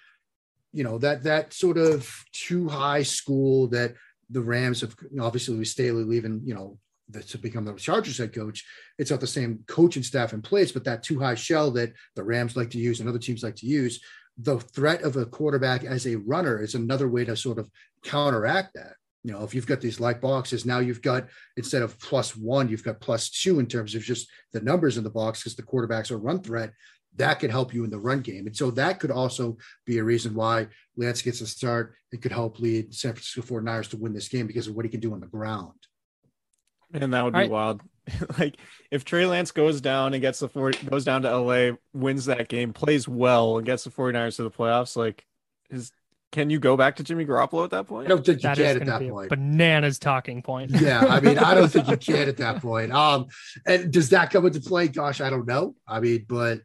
you 0.73 0.83
know, 0.83 0.99
that 0.99 1.23
that 1.23 1.53
sort 1.53 1.79
of 1.79 2.11
too 2.33 2.69
high 2.69 3.03
school 3.03 3.69
that 3.69 3.95
the 4.31 4.43
Rams 4.43 4.81
have 4.81 4.95
obviously 5.21 5.57
with 5.57 5.69
Staley 5.69 6.05
leaving, 6.05 6.43
you 6.45 6.55
know, 6.55 6.79
to 7.29 7.39
become 7.39 7.65
the 7.65 7.75
Chargers 7.75 8.19
head 8.19 8.35
coach, 8.35 8.65
it's 8.99 9.11
not 9.11 9.21
the 9.21 9.27
same 9.27 9.63
coaching 9.67 10.03
staff 10.03 10.33
in 10.33 10.43
place, 10.43 10.73
but 10.73 10.85
that 10.85 11.03
two 11.03 11.21
high 11.21 11.35
shell 11.35 11.71
that 11.73 11.93
the 12.17 12.25
Rams 12.25 12.57
like 12.57 12.71
to 12.71 12.79
use 12.79 13.01
and 13.01 13.09
other 13.09 13.19
teams 13.19 13.43
like 13.43 13.57
to 13.57 13.67
use, 13.67 14.01
the 14.39 14.59
threat 14.59 15.03
of 15.03 15.17
a 15.17 15.27
quarterback 15.27 15.85
as 15.85 16.07
a 16.07 16.17
runner 16.17 16.63
is 16.63 16.75
another 16.75 17.09
way 17.09 17.25
to 17.25 17.37
sort 17.37 17.59
of 17.59 17.71
counteract 18.03 18.75
that. 18.75 18.95
You 19.23 19.33
know, 19.33 19.43
if 19.43 19.55
you've 19.55 19.67
got 19.67 19.81
these 19.81 20.01
light 20.01 20.21
boxes, 20.21 20.67
now 20.67 20.81
you've 20.81 21.01
got 21.01 21.29
instead 21.57 21.83
of 21.83 21.99
plus 21.99 22.37
one, 22.37 22.69
you've 22.69 22.85
got 22.85 23.01
plus 23.01 23.31
two 23.31 23.59
in 23.59 23.67
terms 23.67 23.95
of 23.95 24.03
just 24.03 24.29
the 24.53 24.61
numbers 24.61 24.99
in 24.99 25.05
the 25.05 25.11
box 25.11 25.41
because 25.41 25.57
the 25.57 25.63
quarterbacks 25.63 26.11
are 26.11 26.19
run 26.19 26.43
threat 26.43 26.73
that 27.17 27.41
could 27.41 27.51
help 27.51 27.73
you 27.73 27.85
in 27.85 27.91
the 27.91 27.99
run 27.99 28.21
game. 28.21 28.47
And 28.47 28.57
so 28.57 28.71
that 28.73 29.01
could 29.01 29.11
also 29.11 29.57
be 29.87 29.99
a 29.99 30.05
reason 30.05 30.35
why 30.35 30.69
Lance 30.97 31.23
gets 31.23 31.41
a 31.41 31.47
start. 31.47 31.95
It 32.13 32.23
could 32.23 32.33
help 32.33 32.59
lead 32.59 32.95
San 32.95 33.13
Francisco 33.13 33.43
49ers 33.43 33.91
to 33.91 33.97
win 33.97 34.13
this 34.13 34.29
game 34.29 34.47
because 34.47 34.67
of 34.67 34.75
what 34.75 34.85
he 34.85 34.91
can 34.91 35.01
do 35.01 35.13
on 35.13 35.21
the 35.21 35.27
ground. 35.27 35.75
And 36.93 37.13
that 37.15 37.25
would 37.25 37.33
be 37.33 37.41
right. 37.41 37.51
wild. 37.51 37.83
like 38.39 38.57
if 38.91 39.05
Trey 39.05 39.27
Lance 39.27 39.51
goes 39.51 39.81
down 39.81 40.13
and 40.13 40.21
gets 40.21 40.41
the 40.41 40.49
four 40.49 40.73
goes 40.73 41.05
down 41.05 41.23
to 41.23 41.37
LA, 41.37 41.77
wins 41.93 42.27
that 42.27 42.49
game, 42.49 42.73
plays 42.73 43.09
well, 43.09 43.57
and 43.57 43.67
gets 43.67 43.85
the 43.85 43.91
49ers 43.91 44.37
to 44.37 44.43
the 44.43 44.51
playoffs, 44.51 44.97
like 44.97 45.25
is 45.71 45.91
can 46.35 46.51
you 46.51 46.59
go 46.59 46.77
back 46.77 46.97
to 46.97 47.05
Jimmy 47.05 47.25
Garoppolo 47.25 47.63
at 47.63 47.71
that 47.71 47.87
point? 47.87 48.07
I 48.07 48.09
don't 48.09 48.27
think 48.27 48.39
you 48.39 48.49
that 48.49 48.57
can 48.57 48.83
at 48.83 48.87
that 48.87 49.09
point. 49.09 49.31
Bananas 49.31 50.01
talking 50.01 50.43
point. 50.43 50.73
yeah, 50.73 51.07
I 51.09 51.21
mean, 51.21 51.39
I 51.39 51.55
don't 51.55 51.69
think 51.69 51.87
you 51.89 51.97
can 52.15 52.29
at 52.29 52.39
that 52.39 52.61
point. 52.61 52.91
Um, 52.91 53.27
and 53.65 53.93
does 53.93 54.09
that 54.09 54.31
come 54.33 54.45
into 54.45 54.61
play? 54.61 54.89
Gosh, 54.89 55.21
I 55.21 55.31
don't 55.31 55.47
know. 55.47 55.77
I 55.87 56.01
mean, 56.01 56.27
but 56.29 56.63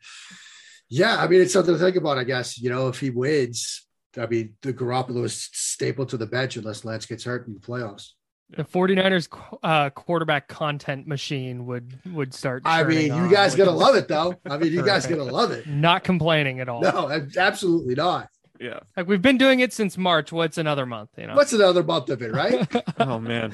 yeah, 0.90 1.18
I 1.18 1.28
mean, 1.28 1.42
it's 1.42 1.54
something 1.54 1.76
to 1.76 1.80
think 1.80 1.98
about. 1.98 2.18
I 2.18 2.24
guess 2.24 2.60
you 2.60 2.72
know 2.72 2.88
if 2.88 3.00
he 3.00 3.12
wins, 3.12 3.86
I 4.18 4.26
mean, 4.26 4.56
the 4.64 4.74
Garoppolo 4.74 5.24
is 5.24 5.50
stapled 5.54 6.10
to 6.10 6.18
the 6.18 6.26
bench 6.26 6.58
unless 6.58 6.84
Lance 6.84 7.06
gets 7.06 7.24
hurt 7.24 7.46
in 7.46 7.54
the 7.54 7.60
playoffs. 7.60 8.14
The 8.58 8.64
49ers 8.64 9.28
uh, 9.62 9.92
quarterback 9.92 10.48
content 10.48 11.06
machine 11.06 11.68
would 11.68 12.00
would 12.12 12.34
start. 12.34 12.64
I 12.66 12.84
mean, 12.86 13.16
you 13.16 13.30
guys 13.30 13.54
gonna 13.54 13.70
love 13.70 13.94
it 13.94 14.08
though. 14.08 14.34
I 14.50 14.58
mean, 14.58 14.74
you 14.74 14.84
guys 14.84 15.06
gonna 15.12 15.24
love 15.26 15.52
it. 15.52 15.68
Not 15.68 16.04
complaining 16.04 16.60
at 16.60 16.70
all. 16.70 16.82
No, 16.82 17.28
absolutely 17.38 17.94
not. 17.94 18.30
Yeah. 18.60 18.80
Like 18.98 19.08
we've 19.08 19.22
been 19.22 19.38
doing 19.38 19.62
it 19.62 19.72
since 19.72 19.98
March. 19.98 20.32
What's 20.32 20.58
another 20.58 20.86
month? 20.86 21.12
You 21.18 21.28
know. 21.28 21.36
What's 21.36 21.54
another 21.54 21.84
month 21.84 22.10
of 22.10 22.22
it, 22.22 22.34
right? 22.34 22.68
oh 23.00 23.20
man. 23.20 23.54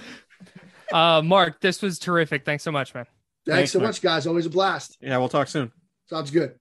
Uh, 0.92 1.22
Mark, 1.24 1.62
this 1.62 1.82
was 1.82 2.00
terrific. 2.00 2.44
Thanks 2.46 2.64
so 2.64 2.72
much, 2.72 2.94
man. 2.94 3.06
Thanks, 3.46 3.58
Thanks 3.58 3.72
so 3.72 3.80
Mark. 3.80 3.90
much, 3.90 4.02
guys. 4.02 4.26
Always 4.26 4.48
a 4.48 4.50
blast. 4.50 4.98
Yeah, 5.02 5.18
we'll 5.18 5.30
talk 5.30 5.48
soon. 5.48 5.72
Sounds 6.08 6.32
good. 6.32 6.56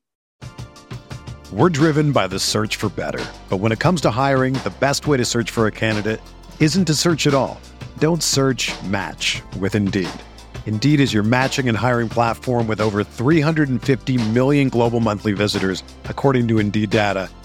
We're 1.52 1.70
driven 1.70 2.12
by 2.12 2.26
the 2.26 2.38
search 2.38 2.76
for 2.76 2.88
better, 2.88 3.24
but 3.48 3.58
when 3.58 3.72
it 3.72 3.78
comes 3.78 4.00
to 4.02 4.10
hiring, 4.10 4.54
the 4.54 4.74
best 4.80 5.06
way 5.06 5.16
to 5.16 5.24
search 5.24 5.50
for 5.50 5.66
a 5.66 5.70
candidate 5.70 6.20
isn't 6.58 6.86
to 6.86 6.94
search 6.94 7.26
at 7.26 7.34
all. 7.34 7.60
Don't 7.98 8.22
search. 8.22 8.72
Match 8.84 9.40
with 9.58 9.74
Indeed. 9.74 10.08
Indeed 10.66 11.00
is 11.00 11.12
your 11.14 11.22
matching 11.22 11.68
and 11.68 11.78
hiring 11.78 12.08
platform 12.08 12.66
with 12.66 12.80
over 12.80 13.04
350 13.04 14.30
million 14.30 14.68
global 14.68 15.00
monthly 15.00 15.32
visitors, 15.32 15.82
according 16.04 16.48
to 16.48 16.58
Indeed 16.58 16.90
data 16.90 17.30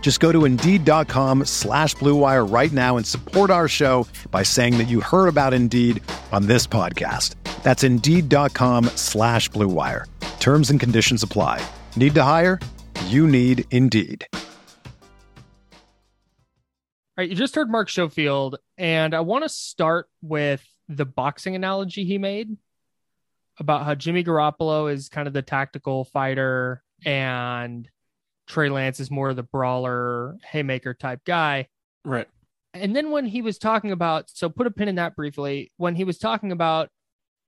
Just 0.00 0.20
go 0.20 0.32
to 0.32 0.46
Indeed.com 0.46 1.44
slash 1.44 1.94
BlueWire 1.96 2.50
right 2.50 2.72
now 2.72 2.96
and 2.96 3.06
support 3.06 3.50
our 3.50 3.68
show 3.68 4.06
by 4.30 4.42
saying 4.42 4.78
that 4.78 4.88
you 4.88 5.02
heard 5.02 5.28
about 5.28 5.52
Indeed 5.52 6.02
on 6.32 6.46
this 6.46 6.66
podcast. 6.66 7.34
That's 7.62 7.84
Indeed.com 7.84 8.86
slash 8.96 9.50
BlueWire. 9.50 10.06
Terms 10.40 10.70
and 10.70 10.80
conditions 10.80 11.22
apply. 11.22 11.60
Need 11.94 12.14
to 12.14 12.22
hire? 12.22 12.58
You 13.08 13.26
need 13.26 13.66
Indeed. 13.70 14.26
All 17.18 17.22
right, 17.22 17.28
you 17.28 17.34
just 17.34 17.54
heard 17.56 17.68
Mark 17.68 17.90
Schofield, 17.90 18.56
and 18.78 19.12
I 19.12 19.20
want 19.20 19.42
to 19.42 19.48
start 19.48 20.08
with 20.22 20.64
the 20.88 21.04
boxing 21.04 21.54
analogy 21.54 22.04
he 22.04 22.16
made 22.16 22.56
about 23.58 23.84
how 23.84 23.94
Jimmy 23.96 24.22
Garoppolo 24.22 24.90
is 24.92 25.08
kind 25.08 25.26
of 25.26 25.34
the 25.34 25.42
tactical 25.42 26.04
fighter 26.04 26.82
and 27.04 27.88
Trey 28.48 28.70
Lance 28.70 29.00
is 29.00 29.10
more 29.10 29.28
of 29.28 29.36
the 29.36 29.42
brawler, 29.42 30.36
haymaker 30.44 30.94
type 30.94 31.20
guy. 31.24 31.68
Right. 32.04 32.26
And 32.74 32.94
then 32.94 33.10
when 33.10 33.26
he 33.26 33.42
was 33.42 33.58
talking 33.58 33.92
about, 33.92 34.30
so 34.30 34.48
put 34.48 34.66
a 34.66 34.70
pin 34.70 34.88
in 34.88 34.96
that 34.96 35.16
briefly, 35.16 35.72
when 35.76 35.94
he 35.94 36.04
was 36.04 36.18
talking 36.18 36.52
about 36.52 36.90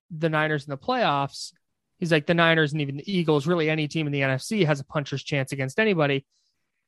the 0.09 0.29
Niners 0.29 0.65
in 0.65 0.71
the 0.71 0.77
playoffs, 0.77 1.53
he's 1.99 2.11
like 2.11 2.25
the 2.25 2.33
Niners 2.33 2.71
and 2.71 2.81
even 2.81 2.97
the 2.97 3.11
Eagles, 3.11 3.47
really 3.47 3.69
any 3.69 3.87
team 3.87 4.07
in 4.07 4.13
the 4.13 4.21
NFC 4.21 4.65
has 4.65 4.79
a 4.79 4.85
puncher's 4.85 5.23
chance 5.23 5.51
against 5.51 5.79
anybody. 5.79 6.25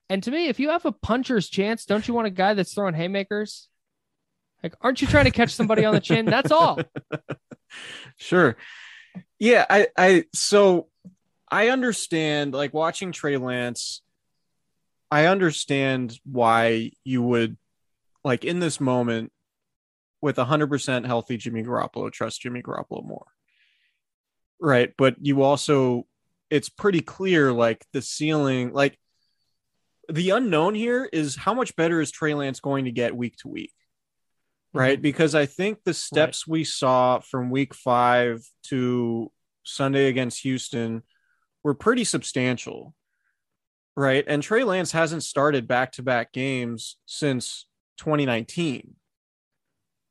And 0.10 0.22
to 0.24 0.32
me, 0.32 0.48
if 0.48 0.60
you 0.60 0.70
have 0.70 0.86
a 0.86 0.92
puncher's 0.92 1.50
chance, 1.50 1.86
don't 1.86 2.08
you 2.08 2.14
want 2.14 2.28
a 2.28 2.32
guy 2.32 2.54
that's 2.54 2.74
throwing 2.74 2.94
haymakers? 2.94 3.70
Like, 4.62 4.76
aren't 4.82 5.02
you 5.02 5.08
trying 5.08 5.26
to 5.26 5.32
catch 5.32 5.52
somebody 5.52 5.86
on 5.86 5.94
the 5.94 6.00
chin? 6.00 6.26
That's 6.26 6.52
all. 6.52 6.80
Sure. 8.18 8.56
Yeah, 9.40 9.66
I 9.70 9.88
I 9.98 10.26
so 10.34 10.88
I 11.54 11.70
understand 11.70 12.56
like 12.56 12.74
watching 12.74 13.12
Trey 13.12 13.38
Lance, 13.38 14.02
I 15.12 15.28
understand 15.28 16.20
why 16.26 16.94
you 17.04 17.22
would 17.22 17.58
like 18.24 18.44
in 18.44 18.60
this 18.60 18.82
moment 18.82 19.32
with 20.20 20.38
hundred 20.38 20.72
percent 20.72 21.06
healthy 21.06 21.38
Jimmy 21.38 21.62
Garoppolo, 21.62 22.12
trust 22.12 22.42
Jimmy 22.42 22.64
Garoppolo 22.64 23.06
more. 23.06 23.28
Right. 24.60 24.94
But 24.98 25.18
you 25.22 25.44
also 25.44 26.08
it's 26.50 26.70
pretty 26.70 27.02
clear 27.02 27.54
like 27.54 27.86
the 27.94 28.02
ceiling, 28.02 28.74
like 28.74 28.98
the 30.10 30.32
unknown 30.32 30.74
here 30.74 31.08
is 31.14 31.36
how 31.36 31.54
much 31.54 31.76
better 31.76 32.02
is 32.02 32.10
Trey 32.10 32.34
Lance 32.34 32.62
going 32.62 32.86
to 32.86 32.92
get 32.92 33.16
week 33.16 33.38
to 33.38 33.48
week? 33.48 33.74
Right. 34.74 34.96
Mm-hmm. 34.96 35.04
Because 35.04 35.36
I 35.36 35.46
think 35.46 35.84
the 35.84 35.94
steps 35.94 36.48
right. 36.48 36.52
we 36.52 36.64
saw 36.64 37.20
from 37.20 37.52
week 37.52 37.76
five 37.76 38.44
to 38.70 39.32
Sunday 39.64 40.08
against 40.08 40.42
Houston 40.42 41.04
were 41.64 41.74
pretty 41.74 42.04
substantial. 42.04 42.94
Right. 43.96 44.24
And 44.28 44.42
Trey 44.42 44.64
Lance 44.64 44.92
hasn't 44.92 45.24
started 45.24 45.68
back 45.68 45.92
to 45.94 46.04
back 46.04 46.34
games 46.34 46.98
since 47.06 47.68
2019. 47.98 48.96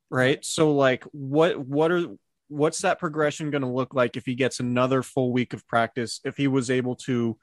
Right? 0.09 0.43
So 0.45 0.73
like 0.73 1.03
what 1.11 1.59
what 1.59 1.91
are 1.91 2.05
what's 2.47 2.81
that 2.81 2.99
progression 2.99 3.51
going 3.51 3.63
to 3.63 3.67
look 3.67 3.93
like 3.93 4.15
if 4.15 4.25
he 4.25 4.35
gets 4.35 4.59
another 4.59 5.01
full 5.01 5.31
week 5.31 5.53
of 5.53 5.67
practice 5.67 6.19
if 6.23 6.37
he 6.37 6.47
was 6.47 6.69
able 6.69 6.95
to 6.95 7.37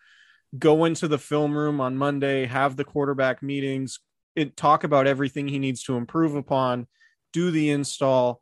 go 0.59 0.85
into 0.85 1.09
the 1.09 1.19
film 1.19 1.57
room 1.57 1.81
on 1.81 1.97
Monday, 1.97 2.47
have 2.47 2.77
the 2.77 2.85
quarterback 2.85 3.43
meetings, 3.43 4.01
it, 4.35 4.57
talk 4.57 4.85
about 4.85 5.07
everything 5.07 5.49
he 5.49 5.59
needs 5.59 5.83
to 5.85 5.97
improve 5.97 6.35
upon, 6.35 6.87
do 7.33 7.51
the 7.51 7.71
install, 7.71 8.41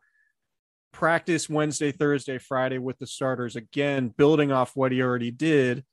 practice 0.92 1.48
Wednesday, 1.48 1.92
Thursday, 1.92 2.38
Friday 2.38 2.79
with 2.79 2.98
the 2.98 3.07
starters 3.07 3.57
again, 3.57 4.09
building 4.09 4.53
off 4.53 4.77
what 4.77 4.92
he 4.92 5.03
already 5.03 5.31
did. 5.31 5.85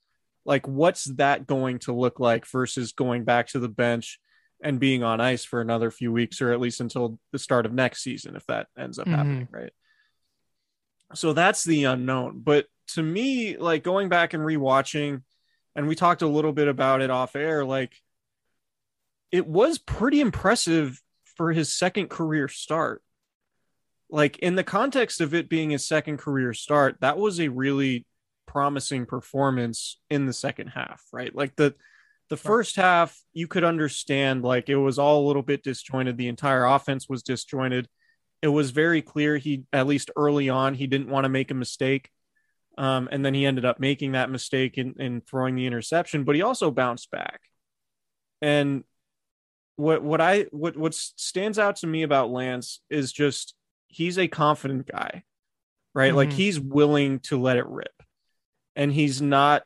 Like, 0.44 0.66
what's 0.68 1.04
that 1.16 1.46
going 1.46 1.80
to 1.80 1.92
look 1.92 2.20
like 2.20 2.46
versus 2.46 2.92
going 2.92 3.24
back 3.24 3.48
to 3.48 3.58
the 3.58 3.68
bench 3.68 4.20
and 4.62 4.80
being 4.80 5.02
on 5.02 5.20
ice 5.20 5.44
for 5.44 5.60
another 5.60 5.90
few 5.90 6.12
weeks 6.12 6.40
or 6.40 6.52
at 6.52 6.60
least 6.60 6.80
until 6.80 7.18
the 7.32 7.38
start 7.38 7.66
of 7.66 7.72
next 7.72 8.02
season, 8.02 8.36
if 8.36 8.46
that 8.46 8.68
ends 8.78 8.98
up 8.98 9.06
mm-hmm. 9.06 9.16
happening, 9.16 9.48
right? 9.50 9.72
So 11.14 11.32
that's 11.32 11.64
the 11.64 11.84
unknown. 11.84 12.40
But 12.42 12.66
to 12.94 13.02
me, 13.02 13.56
like 13.56 13.82
going 13.82 14.08
back 14.08 14.34
and 14.34 14.42
rewatching, 14.42 15.22
and 15.74 15.88
we 15.88 15.94
talked 15.94 16.22
a 16.22 16.28
little 16.28 16.52
bit 16.52 16.68
about 16.68 17.02
it 17.02 17.10
off 17.10 17.36
air, 17.36 17.64
like 17.64 17.92
it 19.30 19.46
was 19.46 19.78
pretty 19.78 20.20
impressive 20.20 21.00
for 21.36 21.52
his 21.52 21.76
second 21.76 22.08
career 22.08 22.48
start. 22.48 23.02
Like 24.08 24.38
in 24.38 24.54
the 24.54 24.64
context 24.64 25.20
of 25.20 25.34
it 25.34 25.48
being 25.48 25.70
his 25.70 25.86
second 25.86 26.18
career 26.18 26.52
start, 26.54 26.96
that 27.00 27.18
was 27.18 27.40
a 27.40 27.48
really 27.48 28.06
promising 28.46 29.06
performance 29.06 29.98
in 30.08 30.26
the 30.26 30.32
second 30.32 30.68
half, 30.68 31.02
right? 31.12 31.34
Like 31.34 31.56
the 31.56 31.74
the 32.28 32.36
first 32.36 32.76
half 32.76 33.20
you 33.32 33.46
could 33.46 33.64
understand 33.64 34.42
like 34.42 34.68
it 34.68 34.76
was 34.76 34.98
all 34.98 35.24
a 35.24 35.26
little 35.26 35.42
bit 35.42 35.62
disjointed, 35.62 36.16
the 36.16 36.28
entire 36.28 36.64
offense 36.64 37.08
was 37.08 37.22
disjointed. 37.22 37.88
It 38.42 38.48
was 38.48 38.70
very 38.70 39.02
clear 39.02 39.36
he 39.36 39.64
at 39.72 39.86
least 39.86 40.10
early 40.16 40.48
on 40.48 40.74
he 40.74 40.86
didn't 40.86 41.08
want 41.08 41.24
to 41.24 41.28
make 41.28 41.50
a 41.50 41.54
mistake. 41.54 42.10
Um, 42.78 43.08
and 43.10 43.24
then 43.24 43.32
he 43.32 43.46
ended 43.46 43.64
up 43.64 43.80
making 43.80 44.12
that 44.12 44.30
mistake 44.30 44.76
in, 44.76 44.94
in 44.98 45.22
throwing 45.22 45.54
the 45.54 45.66
interception, 45.66 46.24
but 46.24 46.34
he 46.34 46.42
also 46.42 46.70
bounced 46.70 47.10
back. 47.10 47.40
And 48.42 48.84
what 49.76 50.02
what 50.02 50.20
I 50.20 50.46
what 50.50 50.76
what 50.76 50.94
stands 50.94 51.58
out 51.58 51.76
to 51.76 51.86
me 51.86 52.02
about 52.02 52.30
Lance 52.30 52.80
is 52.90 53.12
just 53.12 53.54
he's 53.88 54.18
a 54.18 54.28
confident 54.28 54.86
guy, 54.86 55.24
right? 55.94 56.08
Mm-hmm. 56.08 56.16
Like 56.16 56.32
he's 56.32 56.58
willing 56.60 57.20
to 57.20 57.40
let 57.40 57.56
it 57.56 57.66
rip, 57.66 58.02
and 58.74 58.92
he's 58.92 59.20
not. 59.20 59.62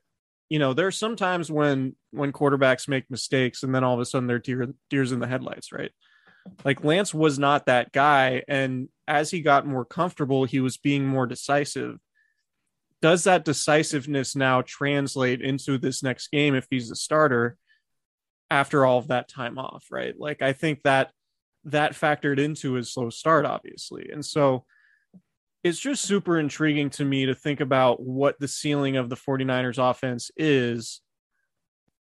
You 0.48 0.58
know, 0.58 0.72
there 0.72 0.84
there's 0.84 0.98
sometimes 0.98 1.50
when 1.50 1.94
when 2.10 2.32
quarterbacks 2.32 2.88
make 2.88 3.10
mistakes, 3.10 3.62
and 3.62 3.74
then 3.74 3.84
all 3.84 3.94
of 3.94 4.00
a 4.00 4.04
sudden 4.04 4.26
they're 4.26 4.38
deer, 4.38 4.74
deers 4.88 5.12
in 5.12 5.20
the 5.20 5.28
headlights, 5.28 5.72
right? 5.72 5.92
Like 6.64 6.82
Lance 6.82 7.14
was 7.14 7.38
not 7.38 7.66
that 7.66 7.92
guy, 7.92 8.42
and 8.48 8.88
as 9.06 9.30
he 9.30 9.42
got 9.42 9.66
more 9.66 9.84
comfortable, 9.84 10.44
he 10.44 10.60
was 10.60 10.76
being 10.76 11.06
more 11.06 11.26
decisive. 11.26 11.98
Does 13.02 13.24
that 13.24 13.44
decisiveness 13.44 14.36
now 14.36 14.62
translate 14.62 15.40
into 15.40 15.78
this 15.78 16.02
next 16.02 16.30
game 16.30 16.54
if 16.54 16.66
he's 16.70 16.90
a 16.90 16.96
starter? 16.96 17.56
after 18.50 18.84
all 18.84 18.98
of 18.98 19.08
that 19.08 19.28
time 19.28 19.58
off, 19.58 19.86
right? 19.90 20.14
Like 20.18 20.42
I 20.42 20.52
think 20.52 20.82
that 20.82 21.12
that 21.64 21.92
factored 21.92 22.38
into 22.38 22.74
his 22.74 22.92
slow 22.92 23.10
start, 23.10 23.44
obviously. 23.44 24.10
And 24.12 24.24
so 24.24 24.64
it's 25.62 25.78
just 25.78 26.04
super 26.04 26.38
intriguing 26.38 26.90
to 26.90 27.04
me 27.04 27.26
to 27.26 27.34
think 27.34 27.60
about 27.60 28.02
what 28.02 28.38
the 28.40 28.48
ceiling 28.48 28.96
of 28.96 29.10
the 29.10 29.16
49ers 29.16 29.78
offense 29.78 30.30
is 30.36 31.02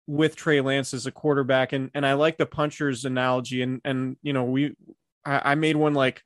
with 0.08 0.36
Trey 0.36 0.60
Lance 0.62 0.94
as 0.94 1.06
a 1.06 1.12
quarterback. 1.12 1.72
And 1.72 1.92
and 1.94 2.06
I 2.06 2.14
like 2.14 2.38
the 2.38 2.46
punchers 2.46 3.06
analogy. 3.06 3.62
And 3.62 3.80
and 3.86 4.18
you 4.22 4.34
know, 4.34 4.46
we 4.46 4.76
I, 5.24 5.52
I 5.52 5.56
made 5.56 5.76
one 5.76 5.94
like 5.94 6.24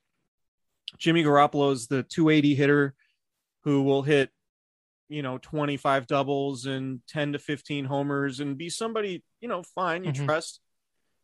Jimmy 0.97 1.23
Garoppolo's 1.23 1.87
the 1.87 2.03
280 2.03 2.55
hitter 2.55 2.95
who 3.63 3.83
will 3.83 4.03
hit 4.03 4.29
you 5.09 5.21
know 5.21 5.37
25 5.37 6.07
doubles 6.07 6.65
and 6.65 7.01
10 7.07 7.33
to 7.33 7.39
15 7.39 7.85
homers 7.85 8.39
and 8.39 8.57
be 8.57 8.69
somebody 8.69 9.23
you 9.39 9.47
know 9.47 9.63
fine 9.63 10.03
you 10.03 10.11
mm-hmm. 10.11 10.25
trust 10.25 10.59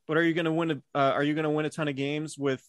but 0.07 0.17
are 0.17 0.23
you 0.23 0.33
going 0.33 0.45
to 0.45 0.51
win 0.51 0.71
a 0.71 0.97
uh, 0.97 1.11
are 1.11 1.23
you 1.23 1.33
going 1.33 1.43
to 1.43 1.49
win 1.49 1.65
a 1.65 1.69
ton 1.69 1.87
of 1.87 1.95
games 1.95 2.37
with 2.37 2.63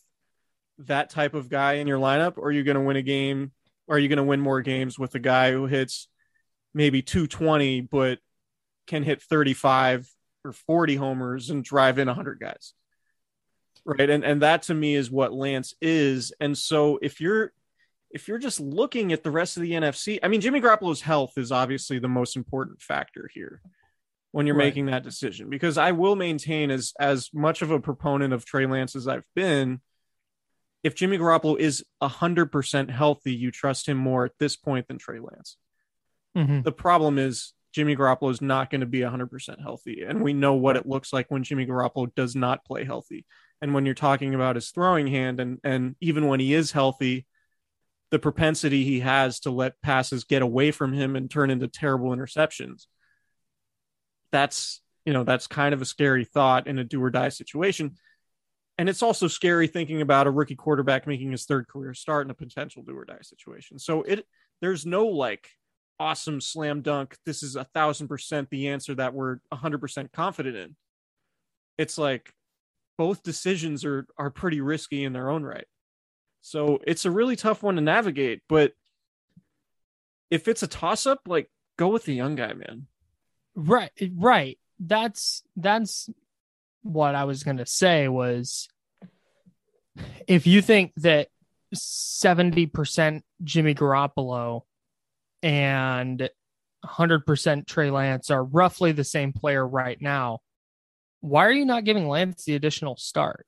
that 0.79 1.11
type 1.11 1.35
of 1.35 1.49
guy 1.49 1.75
in 1.75 1.87
your 1.87 1.99
lineup? 1.99 2.39
Or 2.39 2.49
are 2.49 2.53
you 2.53 2.65
going 2.65 2.77
to 2.77 2.83
win 2.83 2.97
a 2.97 3.03
game 3.03 3.53
or 3.87 3.97
are 3.97 3.99
you 3.99 4.09
going 4.09 4.19
to 4.19 4.23
win 4.23 4.41
more 4.41 4.61
games 4.61 4.99
with 4.99 5.15
a 5.15 5.19
guy 5.19 5.53
who 5.53 5.67
hits 5.67 6.09
maybe 6.73 7.03
220 7.03 7.83
but 7.83 8.19
can 8.87 9.03
hit 9.03 9.23
35 9.23 10.09
or 10.45 10.53
40 10.53 10.97
homers 10.97 11.51
and 11.51 11.65
drive 11.65 11.99
in 11.99 12.07
100 12.07 12.41
guys? 12.41 12.75
Right? 13.85 14.09
And 14.09 14.25
and 14.25 14.43
that 14.43 14.63
to 14.65 14.75
me 14.75 14.95
is 14.95 15.11
what 15.11 15.33
Lance 15.33 15.75
is. 15.83 16.33
And 16.41 16.57
so 16.57 16.99
if 17.03 17.21
you're 17.21 17.53
if 18.11 18.29
you're 18.29 18.39
just 18.39 18.61
looking 18.61 19.13
at 19.13 19.25
the 19.25 19.31
rest 19.31 19.57
of 19.57 19.63
the 19.63 19.73
NFC, 19.73 20.21
I 20.23 20.29
mean, 20.29 20.41
Jimmy 20.41 20.61
Garoppolo's 20.61 21.01
health 21.01 21.33
is 21.37 21.51
obviously 21.51 21.99
the 21.99 22.09
most 22.09 22.37
important 22.37 22.81
factor 22.81 23.29
here 23.35 23.61
when 24.35 24.49
you're 24.49 24.57
right. 24.57 24.65
making 24.65 24.87
that 24.87 25.05
decision. 25.05 25.49
Because 25.49 25.79
I 25.79 25.93
will 25.93 26.17
maintain, 26.17 26.73
as 26.73 26.93
as 26.99 27.31
much 27.33 27.63
of 27.63 27.71
a 27.71 27.79
proponent 27.79 28.35
of 28.35 28.45
Trey 28.45 28.67
Lance 28.67 28.97
as 28.97 29.07
I've 29.07 29.27
been, 29.37 29.81
if 30.83 30.97
Jimmy 30.97 31.19
Garoppolo 31.19 31.57
is 31.57 31.85
hundred 32.03 32.51
percent 32.51 32.91
healthy, 32.91 33.33
you 33.33 33.53
trust 33.53 33.89
him 33.89 33.97
more 33.97 34.25
at 34.25 34.33
this 34.41 34.57
point 34.57 34.89
than 34.89 34.99
Trey 34.99 35.21
Lance. 35.21 35.57
Mm-hmm. 36.37 36.63
The 36.63 36.73
problem 36.73 37.17
is 37.17 37.53
Jimmy 37.73 37.95
Garoppolo 37.95 38.33
is 38.33 38.43
not 38.43 38.71
going 38.71 38.81
to 38.81 38.87
be 38.87 39.01
100% 39.01 39.63
healthy. 39.63 40.03
And 40.03 40.21
we 40.21 40.33
know 40.33 40.55
what 40.55 40.77
it 40.77 40.87
looks 40.87 41.13
like 41.13 41.31
when 41.31 41.45
Jimmy 41.45 41.65
Garoppolo 41.65 42.13
does 42.17 42.35
not 42.35 42.65
play 42.65 42.85
healthy. 42.85 43.25
And 43.61 43.73
when 43.73 43.87
you're 43.87 43.95
talking 43.95 44.35
about 44.35 44.57
his 44.57 44.71
throwing 44.71 45.07
hand, 45.07 45.39
and, 45.39 45.59
and 45.63 45.95
even 46.01 46.27
when 46.27 46.41
he 46.41 46.55
is 46.55 46.73
healthy, 46.73 47.27
the 48.11 48.19
propensity 48.19 48.85
he 48.85 49.01
has 49.01 49.41
to 49.41 49.51
let 49.51 49.81
passes 49.81 50.25
get 50.25 50.43
away 50.43 50.73
from 50.73 50.93
him 50.93 51.15
and 51.15 51.31
turn 51.31 51.51
into 51.51 51.69
terrible 51.69 52.11
interceptions. 52.11 52.87
That's, 54.35 54.81
you 55.05 55.13
know, 55.13 55.23
that's 55.23 55.47
kind 55.47 55.73
of 55.73 55.81
a 55.81 55.85
scary 55.85 56.25
thought 56.25 56.67
in 56.67 56.81
a 56.81 56.85
do 56.85 57.01
or 57.01 57.09
die 57.09 57.29
situation. 57.29 57.95
And 58.79 58.89
it's 58.89 59.01
also 59.01 59.29
scary 59.29 59.69
thinking 59.69 60.01
about 60.01 60.27
a 60.27 60.33
rookie 60.33 60.57
quarterback 60.57 61.07
making 61.07 61.31
his 61.31 61.45
third 61.45 61.69
career 61.69 61.95
start 61.95 62.27
in 62.27 62.33
a 62.33 62.35
potential 62.35 62.83
do 62.83 62.99
or 62.99 63.05
die 63.05 63.21
situation. 63.23 63.79
So 63.79 64.03
it 64.03 64.27
there's 64.61 64.85
no 64.85 65.07
like 65.07 65.49
awesome 66.01 66.41
slam 66.41 66.83
dunk. 66.83 67.17
This 67.25 67.45
is 67.45 67.55
a 67.55 67.63
thousand 67.63 68.09
percent 68.09 68.51
the 68.51 68.67
answer 68.71 68.97
that 68.97 69.15
we're 69.15 69.39
a 69.53 69.57
hundred 69.57 69.81
percent 69.81 70.11
confident 70.13 70.57
in. 70.57 70.75
It's 71.79 71.97
like 71.97 72.33
both 72.99 73.23
decisions 73.23 73.85
are 73.85 74.05
are 74.19 74.31
pretty 74.31 74.61
risky 74.61 75.05
in 75.05 75.13
their 75.13 75.31
own 75.31 75.45
right. 75.45 75.67
So 76.41 76.81
it's 76.85 77.05
a 77.05 77.11
really 77.13 77.37
tough 77.37 77.63
one 77.63 77.77
to 77.77 77.81
navigate. 77.81 78.43
But 78.49 78.73
if 80.29 80.49
it's 80.49 80.65
a 80.65 80.67
toss 80.67 81.07
up, 81.07 81.21
like 81.27 81.49
go 81.79 81.87
with 81.87 82.05
the 82.05 82.15
young 82.15 82.35
guy, 82.35 82.53
man. 82.55 82.89
Right, 83.55 83.91
eh, 84.01 84.09
right. 84.17 84.59
That's 84.79 85.43
that's 85.57 86.11
what 86.83 87.15
I 87.15 87.25
was 87.25 87.43
gonna 87.43 87.67
say 87.67 88.09
was 88.09 88.69
if 90.27 90.47
you 90.47 90.61
think 90.61 90.93
that 90.97 91.29
70% 91.75 93.23
Jimmy 93.43 93.75
Garoppolo 93.75 94.63
and 95.43 96.29
100% 96.85 97.67
Trey 97.67 97.91
Lance 97.91 98.31
are 98.31 98.45
roughly 98.45 98.93
the 98.93 99.05
same 99.05 99.33
player 99.33 99.67
right 99.67 100.01
now, 100.01 100.41
why 101.21 101.47
are 101.47 101.53
you 101.53 101.65
not 101.65 101.85
giving 101.85 102.09
Lance 102.09 102.45
the 102.45 102.55
additional 102.55 102.97
start? 102.97 103.47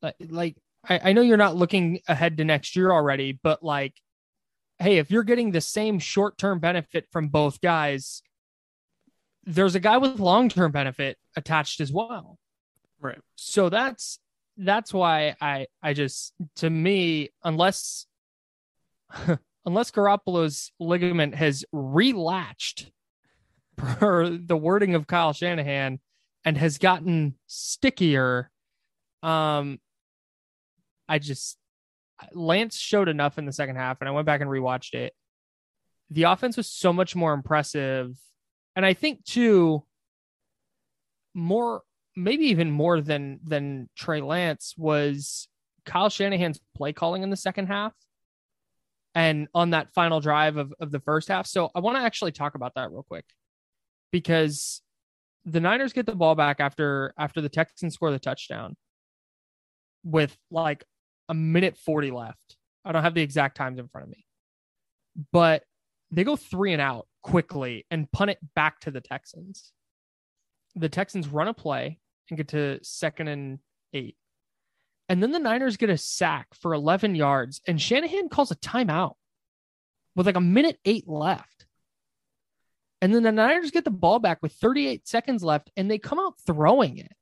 Like, 0.00 0.16
like 0.28 0.56
I, 0.88 1.00
I 1.04 1.12
know 1.12 1.22
you're 1.22 1.36
not 1.36 1.56
looking 1.56 2.00
ahead 2.08 2.36
to 2.38 2.44
next 2.44 2.74
year 2.74 2.90
already, 2.90 3.38
but 3.42 3.62
like, 3.62 3.94
hey, 4.78 4.98
if 4.98 5.10
you're 5.10 5.22
getting 5.22 5.52
the 5.52 5.60
same 5.60 5.98
short 5.98 6.38
term 6.38 6.58
benefit 6.58 7.06
from 7.12 7.28
both 7.28 7.60
guys, 7.60 8.22
there's 9.44 9.74
a 9.74 9.80
guy 9.80 9.98
with 9.98 10.20
long 10.20 10.48
term 10.48 10.72
benefit 10.72 11.18
attached 11.36 11.80
as 11.80 11.92
well. 11.92 12.38
Right. 13.00 13.18
So 13.36 13.68
that's 13.68 14.18
that's 14.56 14.92
why 14.92 15.34
I 15.40 15.66
I 15.82 15.94
just 15.94 16.34
to 16.56 16.70
me 16.70 17.30
unless 17.42 18.06
unless 19.66 19.90
Garoppolo's 19.90 20.72
ligament 20.78 21.34
has 21.34 21.64
relatched 21.74 22.90
per 23.76 24.28
the 24.28 24.56
wording 24.56 24.94
of 24.94 25.06
Kyle 25.06 25.32
Shanahan 25.32 26.00
and 26.44 26.56
has 26.58 26.78
gotten 26.78 27.34
stickier 27.46 28.50
um 29.22 29.78
I 31.08 31.18
just 31.18 31.58
Lance 32.32 32.76
showed 32.76 33.08
enough 33.08 33.38
in 33.38 33.46
the 33.46 33.52
second 33.52 33.76
half, 33.76 34.00
and 34.00 34.08
I 34.08 34.12
went 34.12 34.26
back 34.26 34.40
and 34.40 34.50
rewatched 34.50 34.94
it. 34.94 35.12
The 36.10 36.24
offense 36.24 36.56
was 36.56 36.68
so 36.68 36.92
much 36.92 37.16
more 37.16 37.32
impressive, 37.32 38.16
and 38.76 38.84
I 38.86 38.94
think 38.94 39.24
too, 39.24 39.84
more 41.34 41.82
maybe 42.16 42.46
even 42.46 42.70
more 42.70 43.00
than 43.00 43.40
than 43.44 43.88
Trey 43.96 44.20
Lance 44.20 44.74
was 44.76 45.48
Kyle 45.84 46.10
Shanahan's 46.10 46.60
play 46.76 46.92
calling 46.92 47.22
in 47.22 47.30
the 47.30 47.36
second 47.36 47.66
half, 47.66 47.92
and 49.14 49.48
on 49.54 49.70
that 49.70 49.92
final 49.94 50.20
drive 50.20 50.56
of 50.56 50.72
of 50.80 50.90
the 50.90 51.00
first 51.00 51.28
half. 51.28 51.46
So 51.46 51.70
I 51.74 51.80
want 51.80 51.96
to 51.96 52.02
actually 52.02 52.32
talk 52.32 52.54
about 52.54 52.74
that 52.74 52.90
real 52.90 53.02
quick 53.02 53.24
because 54.10 54.82
the 55.44 55.60
Niners 55.60 55.92
get 55.92 56.06
the 56.06 56.14
ball 56.14 56.34
back 56.34 56.60
after 56.60 57.14
after 57.18 57.40
the 57.40 57.48
Texans 57.48 57.94
score 57.94 58.10
the 58.10 58.18
touchdown 58.18 58.76
with 60.04 60.36
like 60.50 60.84
a 61.28 61.34
minute 61.34 61.76
40 61.76 62.10
left. 62.10 62.56
I 62.84 62.92
don't 62.92 63.02
have 63.02 63.14
the 63.14 63.22
exact 63.22 63.56
times 63.56 63.78
in 63.78 63.88
front 63.88 64.06
of 64.06 64.10
me, 64.10 64.24
but 65.32 65.62
they 66.12 66.24
go 66.24 66.36
three 66.36 66.72
and 66.72 66.82
out 66.82 67.06
quickly 67.22 67.86
and 67.90 68.10
punt 68.12 68.30
it 68.30 68.38
back 68.54 68.80
to 68.80 68.90
the 68.90 69.00
Texans. 69.00 69.72
The 70.74 70.88
Texans 70.88 71.26
run 71.28 71.48
a 71.48 71.54
play 71.54 71.98
and 72.30 72.36
get 72.36 72.48
to 72.48 72.78
second 72.82 73.28
and 73.28 73.58
eight. 73.92 74.16
And 75.08 75.22
then 75.22 75.32
the 75.32 75.38
Niners 75.38 75.76
get 75.76 75.90
a 75.90 75.98
sack 75.98 76.48
for 76.54 76.72
11 76.74 77.14
yards, 77.14 77.60
and 77.66 77.80
Shanahan 77.80 78.28
calls 78.28 78.50
a 78.50 78.56
timeout 78.56 79.14
with 80.14 80.26
like 80.26 80.36
a 80.36 80.40
minute 80.40 80.78
eight 80.84 81.08
left. 81.08 81.66
And 83.00 83.14
then 83.14 83.22
the 83.22 83.32
Niners 83.32 83.70
get 83.72 83.84
the 83.84 83.90
ball 83.90 84.20
back 84.20 84.38
with 84.42 84.52
38 84.52 85.08
seconds 85.08 85.42
left, 85.42 85.70
and 85.76 85.90
they 85.90 85.98
come 85.98 86.20
out 86.20 86.34
throwing 86.46 86.98
it 86.98 87.12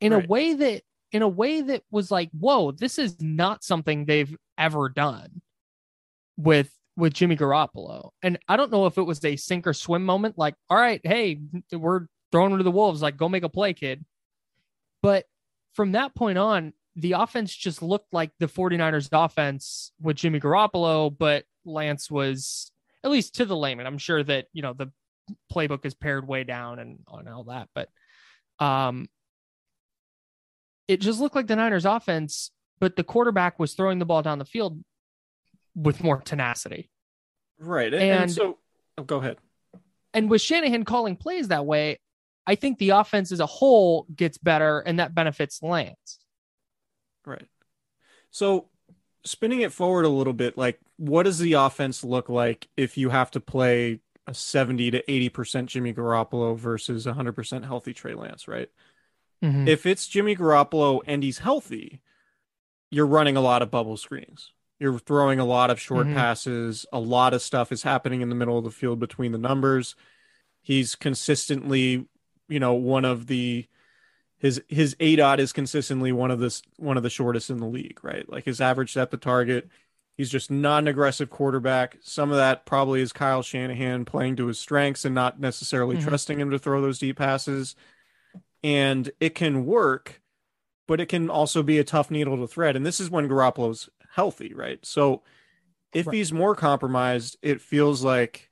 in 0.00 0.12
Right. 0.12 0.24
a 0.24 0.28
way 0.28 0.54
that 0.54 0.82
in 1.12 1.22
a 1.22 1.28
way 1.28 1.60
that 1.60 1.82
was 1.92 2.10
like, 2.10 2.30
whoa, 2.32 2.72
this 2.72 2.98
is 2.98 3.20
not 3.20 3.62
something 3.62 4.04
they've 4.04 4.36
ever 4.58 4.88
done 4.88 5.42
with 6.36 6.76
with 6.96 7.12
Jimmy 7.12 7.36
Garoppolo. 7.36 8.10
And 8.22 8.38
I 8.48 8.56
don't 8.56 8.70
know 8.70 8.86
if 8.86 8.98
it 8.98 9.02
was 9.02 9.24
a 9.24 9.36
sink 9.36 9.66
or 9.66 9.72
swim 9.72 10.04
moment, 10.04 10.38
like, 10.38 10.54
all 10.70 10.76
right, 10.76 11.00
hey, 11.04 11.40
we're 11.72 12.06
throwing 12.30 12.56
to 12.56 12.64
the 12.64 12.70
wolves, 12.70 13.02
like 13.02 13.16
go 13.16 13.28
make 13.28 13.42
a 13.42 13.48
play, 13.48 13.74
kid. 13.74 14.04
But 15.02 15.24
from 15.74 15.92
that 15.92 16.14
point 16.14 16.38
on, 16.38 16.72
the 16.96 17.12
offense 17.12 17.54
just 17.54 17.82
looked 17.82 18.12
like 18.12 18.30
the 18.38 18.46
49ers 18.46 19.08
offense 19.12 19.92
with 20.00 20.16
Jimmy 20.16 20.40
Garoppolo, 20.40 21.16
but 21.16 21.44
Lance 21.64 22.10
was 22.10 22.70
at 23.02 23.10
least 23.10 23.36
to 23.36 23.44
the 23.44 23.56
layman. 23.56 23.86
I'm 23.86 23.98
sure 23.98 24.22
that, 24.22 24.46
you 24.52 24.62
know, 24.62 24.72
the 24.72 24.92
playbook 25.52 25.84
is 25.84 25.94
pared 25.94 26.28
way 26.28 26.44
down 26.44 26.78
and 26.78 26.98
on 27.08 27.26
all 27.28 27.44
that, 27.44 27.68
but 27.74 27.88
um 28.64 29.08
it 30.86 31.00
just 31.00 31.18
looked 31.18 31.34
like 31.34 31.46
the 31.46 31.56
Niners 31.56 31.86
offense, 31.86 32.50
but 32.78 32.94
the 32.94 33.04
quarterback 33.04 33.58
was 33.58 33.72
throwing 33.72 33.98
the 33.98 34.04
ball 34.04 34.20
down 34.20 34.38
the 34.38 34.44
field 34.44 34.78
with 35.74 36.02
more 36.02 36.20
tenacity. 36.20 36.90
Right. 37.58 37.92
And, 37.92 38.02
and 38.02 38.32
so 38.32 38.58
oh, 38.98 39.02
go 39.02 39.18
ahead. 39.18 39.38
And 40.12 40.30
with 40.30 40.40
Shanahan 40.40 40.84
calling 40.84 41.16
plays 41.16 41.48
that 41.48 41.66
way, 41.66 41.98
I 42.46 42.54
think 42.54 42.78
the 42.78 42.90
offense 42.90 43.32
as 43.32 43.40
a 43.40 43.46
whole 43.46 44.06
gets 44.14 44.38
better 44.38 44.80
and 44.80 44.98
that 44.98 45.14
benefits 45.14 45.62
Lance. 45.62 46.18
Right. 47.24 47.48
So 48.30 48.68
spinning 49.24 49.62
it 49.62 49.72
forward 49.72 50.04
a 50.04 50.10
little 50.10 50.32
bit, 50.32 50.56
like 50.58 50.78
what 50.96 51.24
does 51.24 51.38
the 51.38 51.54
offense 51.54 52.04
look 52.04 52.28
like 52.28 52.68
if 52.76 52.96
you 52.96 53.10
have 53.10 53.30
to 53.32 53.40
play 53.40 54.00
a 54.26 54.34
70 54.34 54.92
to 54.92 55.02
80% 55.02 55.66
Jimmy 55.66 55.92
Garoppolo 55.92 56.56
versus 56.56 57.06
100% 57.06 57.64
healthy 57.64 57.92
Trey 57.92 58.14
Lance, 58.14 58.48
right? 58.48 58.70
Mhm. 59.42 59.66
If 59.68 59.86
it's 59.86 60.06
Jimmy 60.06 60.36
Garoppolo 60.36 61.00
and 61.06 61.22
he's 61.22 61.38
healthy, 61.38 62.00
you're 62.90 63.06
running 63.06 63.36
a 63.36 63.40
lot 63.40 63.62
of 63.62 63.70
bubble 63.70 63.96
screens. 63.96 64.52
You're 64.78 64.98
throwing 64.98 65.38
a 65.38 65.44
lot 65.44 65.70
of 65.70 65.80
short 65.80 66.06
Mhm. 66.06 66.14
passes. 66.14 66.84
A 66.92 66.98
lot 66.98 67.32
of 67.32 67.42
stuff 67.42 67.70
is 67.72 67.82
happening 67.82 68.20
in 68.20 68.28
the 68.28 68.34
middle 68.34 68.58
of 68.58 68.64
the 68.64 68.70
field 68.70 68.98
between 68.98 69.32
the 69.32 69.38
numbers. 69.38 69.94
He's 70.60 70.94
consistently, 70.94 72.06
you 72.48 72.60
know, 72.60 72.74
one 72.74 73.04
of 73.04 73.26
the 73.26 73.66
his 74.36 74.62
his 74.68 74.94
A 75.00 75.16
dot 75.16 75.40
is 75.40 75.52
consistently 75.52 76.12
one 76.12 76.30
of 76.30 76.38
this 76.38 76.60
one 76.76 76.96
of 76.96 77.02
the 77.02 77.10
shortest 77.10 77.50
in 77.50 77.58
the 77.58 77.66
league, 77.66 78.02
right? 78.02 78.28
Like 78.28 78.44
his 78.44 78.60
average 78.60 78.92
depth 78.94 79.14
of 79.14 79.20
target. 79.20 79.68
He's 80.16 80.30
just 80.30 80.50
not 80.50 80.82
an 80.82 80.88
aggressive 80.88 81.30
quarterback. 81.30 81.96
Some 82.02 82.30
of 82.30 82.36
that 82.36 82.66
probably 82.66 83.00
is 83.00 83.12
Kyle 83.12 83.42
Shanahan 83.42 84.04
playing 84.04 84.36
to 84.36 84.46
his 84.46 84.58
strengths 84.58 85.04
and 85.04 85.14
not 85.14 85.40
necessarily 85.40 85.96
Mhm. 85.96 86.02
trusting 86.04 86.38
him 86.38 86.50
to 86.50 86.58
throw 86.58 86.80
those 86.82 86.98
deep 86.98 87.16
passes. 87.16 87.74
And 88.62 89.10
it 89.18 89.34
can 89.34 89.64
work, 89.66 90.20
but 90.86 91.00
it 91.00 91.06
can 91.06 91.30
also 91.30 91.62
be 91.62 91.78
a 91.78 91.84
tough 91.84 92.10
needle 92.10 92.36
to 92.36 92.46
thread. 92.46 92.76
And 92.76 92.84
this 92.86 93.00
is 93.00 93.10
when 93.10 93.28
Garoppolo's 93.28 93.88
healthy, 94.14 94.54
right? 94.54 94.84
So 94.84 95.22
if 95.92 96.06
Right. 96.06 96.14
he's 96.16 96.32
more 96.32 96.54
compromised, 96.54 97.36
it 97.42 97.60
feels 97.60 98.02
like 98.04 98.50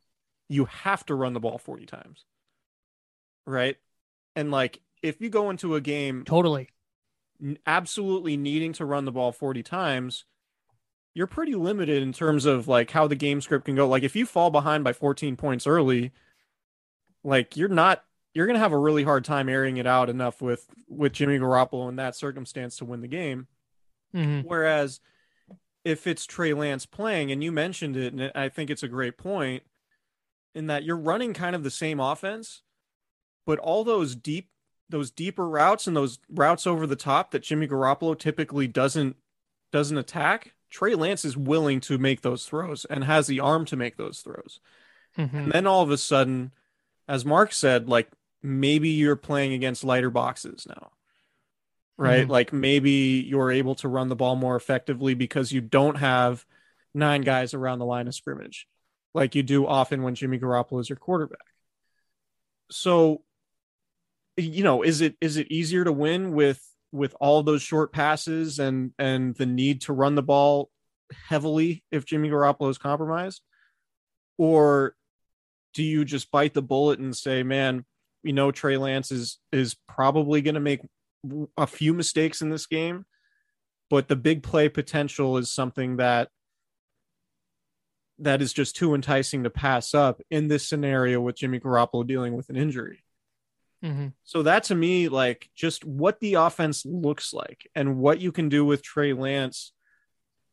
you 0.49 0.67
have 0.67 1.05
to 1.07 1.15
run 1.15 1.33
the 1.33 1.41
ball 1.41 1.59
40 1.59 1.87
times. 1.87 2.27
Right? 3.47 3.77
And 4.37 4.51
like 4.51 4.81
if 5.03 5.21
you 5.21 5.29
go 5.29 5.51
into 5.51 5.75
a 5.75 5.81
game 5.81 6.25
Totally. 6.25 6.69
absolutely 7.67 8.37
needing 8.37 8.73
to 8.75 8.85
run 8.85 9.05
the 9.05 9.13
ball 9.13 9.33
40 9.33 9.63
times, 9.63 10.25
you're 11.15 11.27
pretty 11.27 11.55
limited 11.55 12.03
in 12.03 12.13
terms 12.13 12.45
of 12.47 12.69
like 12.69 12.91
how 12.91 13.07
the 13.07 13.17
game 13.17 13.41
script 13.41 13.67
can 13.67 13.75
go. 13.75 13.89
Like 13.89 14.03
if 14.03 14.17
you 14.17 14.27
fall 14.27 14.51
behind 14.51 14.85
by 14.85 14.93
14 14.93 15.37
points 15.37 15.67
early, 15.67 16.13
like 17.25 17.57
you're 17.57 17.69
not 17.69 18.05
you're 18.35 18.47
going 18.47 18.55
to 18.55 18.61
have 18.61 18.73
a 18.73 18.79
really 18.79 19.05
hard 19.05 19.25
time 19.25 19.49
airing 19.49 19.77
it 19.77 19.87
out 19.87 20.09
enough 20.09 20.41
with 20.41 20.67
with 20.89 21.13
Jimmy 21.13 21.39
Garoppolo 21.39 21.89
in 21.89 21.97
that 21.97 22.17
circumstance 22.17 22.77
to 22.77 22.85
win 22.85 23.01
the 23.01 23.09
game. 23.09 23.47
Mhm. 24.15 24.45
Whereas 24.45 25.01
if 25.85 26.07
it's 26.07 26.27
Trey 26.27 26.53
Lance 26.53 26.87
playing, 26.87 27.33
and 27.33 27.43
you 27.43 27.53
mentioned 27.53 27.97
it, 27.97 28.13
and 28.13 28.31
I 28.35 28.49
think 28.49 28.71
it's 28.71 28.83
a 28.83 28.89
great 28.89 29.19
point, 29.19 29.63
in 30.55 30.67
that 30.67 30.85
you're 30.85 30.97
running 30.97 31.33
kind 31.33 31.57
of 31.57 31.65
the 31.65 31.71
same 31.71 31.99
offense, 31.99 32.63
but 33.47 33.59
all 33.59 33.85
those 33.85 34.15
deep, 34.15 34.51
those 34.89 35.11
deeper 35.11 35.49
routes 35.49 35.87
and 35.87 35.97
those 35.97 36.19
routes 36.29 36.67
over 36.67 36.87
the 36.87 36.97
top 36.97 37.31
that 37.31 37.43
Jimmy 37.43 37.67
Garoppolo 37.67 38.19
typically 38.19 38.69
doesn't 38.69 39.17
doesn't 39.73 39.97
attack, 39.97 40.55
Trey 40.69 40.95
Lance 40.95 41.25
is 41.25 41.37
willing 41.37 41.81
to 41.81 41.97
make 41.97 42.21
those 42.21 42.45
throws 42.47 42.85
and 42.85 43.05
has 43.05 43.27
the 43.27 43.41
arm 43.41 43.65
to 43.65 43.77
make 43.77 43.97
those 43.97 44.21
throws. 44.21 44.61
Mhm. 45.17 45.33
And 45.33 45.53
then 45.53 45.67
all 45.67 45.83
of 45.83 45.91
a 45.91 45.97
sudden, 45.97 46.53
as 47.09 47.25
Mark 47.25 47.53
said, 47.53 47.89
like 47.89 48.11
maybe 48.43 48.91
you're 48.91 49.17
playing 49.17 49.55
against 49.55 49.83
lighter 49.83 50.11
boxes 50.11 50.67
now. 50.69 50.93
Right? 51.99 52.27
Mhm. 52.27 52.31
Like 52.31 52.53
maybe 52.53 53.25
you're 53.29 53.51
able 53.51 53.75
to 53.77 53.89
run 53.89 54.09
the 54.09 54.17
ball 54.17 54.35
more 54.37 54.57
effectively 54.57 55.15
because 55.15 55.53
you 55.53 55.61
don't 55.61 55.97
have 55.97 56.45
nine 56.95 57.23
guys 57.23 57.55
around 57.55 57.79
the 57.79 57.87
line 57.87 58.09
of 58.09 58.15
scrimmage 58.15 58.67
like 59.15 59.35
you 59.35 59.43
do 59.43 59.67
often 59.67 60.03
when 60.03 60.15
Jimmy 60.15 60.39
Garoppolo 60.39 60.81
is 60.81 60.89
your 60.89 60.97
quarterback. 60.97 61.39
So 62.71 63.23
you 64.37 64.63
know, 64.65 64.83
is 64.83 65.01
it 65.01 65.17
is 65.21 65.37
it 65.37 65.51
easier 65.51 65.85
to 65.85 65.93
win 65.93 66.33
with 66.33 66.61
with 66.91 67.15
all 67.21 67.43
those 67.43 67.63
short 67.63 67.93
passes 67.93 68.59
and 68.59 68.93
and 68.99 69.35
the 69.37 69.47
need 69.47 69.83
to 69.83 69.93
run 69.93 70.15
the 70.15 70.23
ball 70.23 70.71
heavily 71.29 71.85
if 71.91 72.07
Jimmy 72.07 72.31
Garoppolo 72.31 72.71
is 72.71 72.79
compromised? 72.79 73.43
Or 74.39 74.95
do 75.75 75.83
you 75.83 76.05
just 76.05 76.31
bite 76.31 76.55
the 76.55 76.63
bullet 76.63 76.99
and 76.99 77.17
say, 77.17 77.43
man, 77.43 77.85
you 78.23 78.33
know, 78.33 78.51
Trey 78.51 78.77
Lance 78.79 79.13
is 79.13 79.39
is 79.53 79.77
probably 79.89 80.41
going 80.41 80.55
to 80.55 80.61
make 80.61 80.81
a 81.57 81.67
few 81.67 81.95
mistakes 81.95 82.43
in 82.43 82.51
this 82.51 82.67
game, 82.67 83.05
but 83.91 84.09
the 84.09 84.17
big 84.17 84.43
play 84.43 84.69
potential 84.69 85.37
is 85.37 85.51
something 85.51 85.97
that 85.97 86.29
that 88.19 88.43
is 88.43 88.53
just 88.53 88.77
too 88.77 88.95
enticing 88.95 89.43
to 89.43 89.51
pass 89.51 89.95
up 89.95 90.21
in 90.31 90.49
this 90.49 90.69
scenario 90.69 91.21
with 91.21 91.37
Jimmy 91.37 91.59
Garoppolo 91.59 92.07
dealing 92.07 92.37
with 92.37 92.51
an 92.51 92.57
injury. 92.57 93.03
Mhm. 93.83 94.13
So 94.23 94.45
that 94.45 94.65
to 94.65 94.75
me, 94.75 95.09
like 95.09 95.51
just 95.57 95.85
what 95.85 96.21
the 96.21 96.35
offense 96.35 96.87
looks 96.87 97.33
like 97.33 97.69
and 97.75 97.99
what 97.99 98.21
you 98.21 98.31
can 98.31 98.49
do 98.49 98.65
with 98.65 98.83
Trey 98.83 99.13
Lance. 99.13 99.73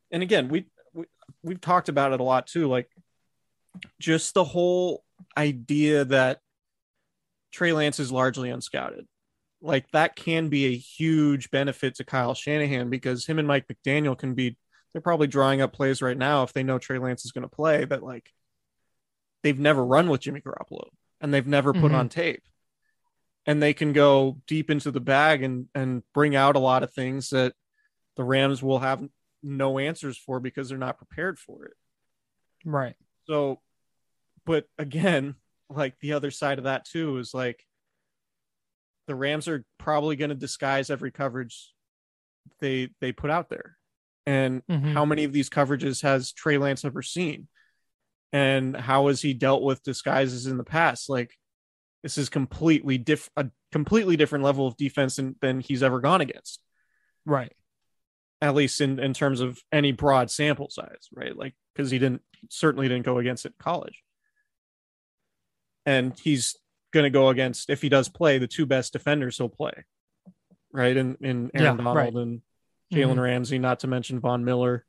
And 0.09 0.23
again, 0.23 0.49
we, 0.49 0.65
we 0.93 1.05
we've 1.43 1.61
talked 1.61 1.89
about 1.89 2.11
it 2.11 2.19
a 2.19 2.23
lot 2.23 2.47
too. 2.47 2.67
Like 2.67 2.89
just 3.99 4.33
the 4.33 4.43
whole 4.43 5.03
idea 5.37 6.05
that 6.05 6.39
Trey 7.51 7.71
Lance 7.73 7.99
is 7.99 8.11
largely 8.11 8.49
unscouted. 8.49 9.07
Like 9.61 9.91
that 9.91 10.15
can 10.15 10.49
be 10.49 10.67
a 10.67 10.77
huge 10.77 11.51
benefit 11.51 11.95
to 11.95 12.03
Kyle 12.05 12.33
Shanahan 12.33 12.89
because 12.89 13.25
him 13.25 13.39
and 13.39 13.47
Mike 13.47 13.67
McDaniel 13.67 14.17
can 14.17 14.33
be 14.33 14.57
they're 14.93 15.01
probably 15.01 15.27
drawing 15.27 15.61
up 15.61 15.73
plays 15.73 16.01
right 16.01 16.17
now 16.17 16.43
if 16.43 16.53
they 16.53 16.63
know 16.63 16.79
Trey 16.79 16.97
Lance 16.97 17.25
is 17.25 17.31
going 17.31 17.43
to 17.47 17.55
play 17.55 17.85
that 17.85 18.01
like 18.01 18.31
they've 19.43 19.59
never 19.59 19.85
run 19.85 20.09
with 20.09 20.21
Jimmy 20.21 20.41
Garoppolo 20.41 20.87
and 21.21 21.33
they've 21.33 21.45
never 21.45 21.73
put 21.73 21.91
Mhm. 21.91 21.95
on 21.95 22.09
tape. 22.09 22.43
And 23.45 23.61
they 23.61 23.73
can 23.73 23.93
go 23.93 24.41
deep 24.47 24.69
into 24.69 24.91
the 24.91 24.99
bag 24.99 25.43
and 25.43 25.67
and 25.75 26.03
bring 26.13 26.35
out 26.35 26.55
a 26.55 26.59
lot 26.59 26.83
of 26.83 26.93
things 26.93 27.29
that 27.31 27.53
the 28.15 28.23
Rams 28.23 28.61
will 28.63 28.79
have 28.79 29.07
no 29.43 29.77
answers 29.79 30.17
for 30.17 30.39
because 30.39 30.69
they're 30.69 30.77
not 30.77 30.97
prepared 30.97 31.37
for 31.39 31.65
it. 31.65 31.73
Right. 32.65 32.95
So, 33.25 33.61
but 34.45 34.67
again, 34.77 35.35
like 35.69 35.99
the 35.99 36.13
other 36.13 36.31
side 36.31 36.57
of 36.57 36.63
that 36.65 36.85
too 36.85 37.17
is 37.17 37.33
like 37.33 37.65
the 39.09 39.15
Rams 39.15 39.47
are 39.47 39.65
probably 39.79 40.15
going 40.15 40.29
to 40.29 40.35
disguise 40.35 40.89
every 40.89 41.11
coverage 41.11 41.73
they 42.59 42.89
they 43.01 43.11
put 43.11 43.31
out 43.31 43.49
there. 43.49 43.75
And 44.27 44.63
Mhm. 44.67 44.93
how 44.93 45.03
many 45.03 45.23
of 45.23 45.33
these 45.33 45.49
coverages 45.49 46.03
has 46.03 46.31
Trey 46.31 46.57
Lance 46.59 46.85
ever 46.85 47.01
seen? 47.01 47.47
And 48.31 48.77
how 48.77 49.07
has 49.07 49.21
he 49.21 49.33
dealt 49.33 49.63
with 49.63 49.81
disguises 49.81 50.45
in 50.45 50.57
the 50.57 50.63
past? 50.63 51.09
Like 51.09 51.35
this 52.03 52.19
is 52.19 52.29
completely 52.29 52.99
diff 52.99 53.29
a 53.35 53.49
completely 53.71 54.15
different 54.15 54.45
level 54.45 54.67
of 54.67 54.77
defense 54.77 55.15
than, 55.15 55.35
than 55.41 55.59
he's 55.59 55.81
ever 55.83 55.99
gone 55.99 56.21
against 56.21 56.61
Right. 57.25 57.51
at 58.41 58.53
least 58.55 58.79
in, 58.79 58.99
in 58.99 59.13
terms 59.13 59.41
of 59.41 59.59
any 59.71 59.91
broad 59.91 60.29
sample 60.31 60.69
size, 60.69 61.09
right? 61.11 61.35
Like, 61.35 61.55
because 61.73 61.89
he 61.91 61.97
didn't 61.99 62.21
certainly 62.49 62.87
didn't 62.87 63.05
go 63.05 63.17
against 63.17 63.45
it 63.45 63.49
in 63.49 63.63
college. 63.63 64.01
And 65.85 66.17
he's 66.19 66.55
going 66.91 67.03
to 67.05 67.09
go 67.09 67.29
against, 67.29 67.69
if 67.69 67.81
he 67.81 67.89
does 67.89 68.09
play, 68.09 68.37
the 68.37 68.47
two 68.47 68.65
best 68.65 68.93
defenders 68.93 69.37
he'll 69.37 69.49
play. 69.49 69.85
right? 70.71 70.95
And 70.95 71.17
in 71.21 71.49
Aaron 71.55 71.77
Yeah, 71.79 71.83
Donald 71.83 71.95
right. 71.97 72.13
and 72.13 72.41
Jalen 72.93 73.15
Mhm. 73.15 73.21
Ramsey, 73.23 73.57
not 73.59 73.79
to 73.79 73.87
mention 73.87 74.19
Von 74.19 74.45
Miller 74.45 74.85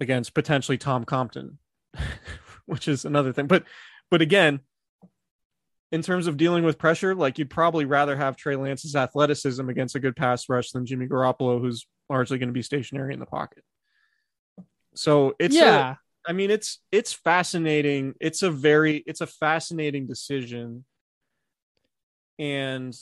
against 0.00 0.34
potentially 0.34 0.76
Tom 0.78 1.04
Compton, 1.04 1.58
which 2.66 2.86
is 2.88 3.04
another 3.04 3.32
thing. 3.32 3.46
But 3.46 3.64
but 4.10 4.20
again, 4.20 4.60
in 5.92 6.02
terms 6.02 6.26
of 6.26 6.36
dealing 6.36 6.62
with 6.64 6.76
pressure, 6.78 7.14
like 7.14 7.38
you'd 7.38 7.48
probably 7.50 7.84
rather 7.86 8.16
have 8.16 8.36
Trey 8.36 8.56
Lance's 8.56 8.94
athleticism 8.96 9.66
against 9.68 9.94
a 9.94 10.00
good 10.00 10.14
pass 10.16 10.48
rush 10.48 10.72
than 10.72 10.84
Jimmy 10.86 11.06
Garoppolo, 11.06 11.60
who's 11.60 11.86
largely 12.10 12.36
going 12.38 12.48
to 12.50 12.52
be 12.52 12.62
stationary 12.62 13.14
in 13.14 13.20
the 13.20 13.26
pocket. 13.26 13.64
So 14.94 15.34
it's 15.38 15.54
a- 15.54 15.58
yeah. 15.58 15.94
I 16.26 16.32
mean, 16.32 16.50
it's 16.50 16.80
it's 16.90 17.12
fascinating. 17.12 18.14
It's 18.20 18.42
a 18.42 18.50
very 18.50 19.02
it's 19.06 19.20
a 19.20 19.26
fascinating 19.26 20.06
decision, 20.06 20.84
and 22.38 22.94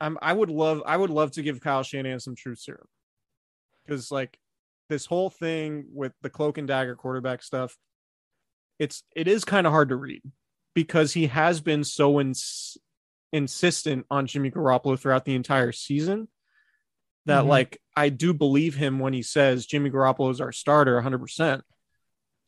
I'm 0.00 0.18
I 0.22 0.32
would 0.32 0.50
love 0.50 0.82
I 0.86 0.96
would 0.96 1.10
love 1.10 1.32
to 1.32 1.42
give 1.42 1.60
Kyle 1.60 1.82
Shanahan 1.82 2.20
some 2.20 2.36
truth 2.36 2.58
serum. 2.58 2.86
Because 3.84 4.10
like 4.10 4.38
this 4.88 5.06
whole 5.06 5.30
thing 5.30 5.86
with 5.92 6.12
the 6.22 6.30
cloak 6.30 6.58
and 6.58 6.68
dagger 6.68 6.94
quarterback 6.94 7.42
stuff, 7.42 7.76
it's 8.78 9.02
it 9.14 9.26
is 9.26 9.44
kind 9.44 9.66
of 9.66 9.72
hard 9.72 9.88
to 9.88 9.96
read 9.96 10.22
because 10.74 11.12
he 11.12 11.26
has 11.26 11.60
been 11.60 11.84
so 11.84 12.20
ins- 12.20 12.76
insistent 13.32 14.06
on 14.10 14.26
Jimmy 14.26 14.50
Garoppolo 14.50 14.98
throughout 14.98 15.24
the 15.24 15.34
entire 15.34 15.72
season 15.72 16.28
that 17.26 17.44
Mhm. 17.44 17.48
like 17.48 17.80
I 17.96 18.08
do 18.08 18.34
believe 18.34 18.74
him 18.74 18.98
when 18.98 19.12
he 19.12 19.22
says 19.22 19.66
Jimmy 19.66 19.90
Garoppolo 19.90 20.30
is 20.30 20.40
our 20.40 20.52
starter 20.52 20.96
100%, 20.96 21.64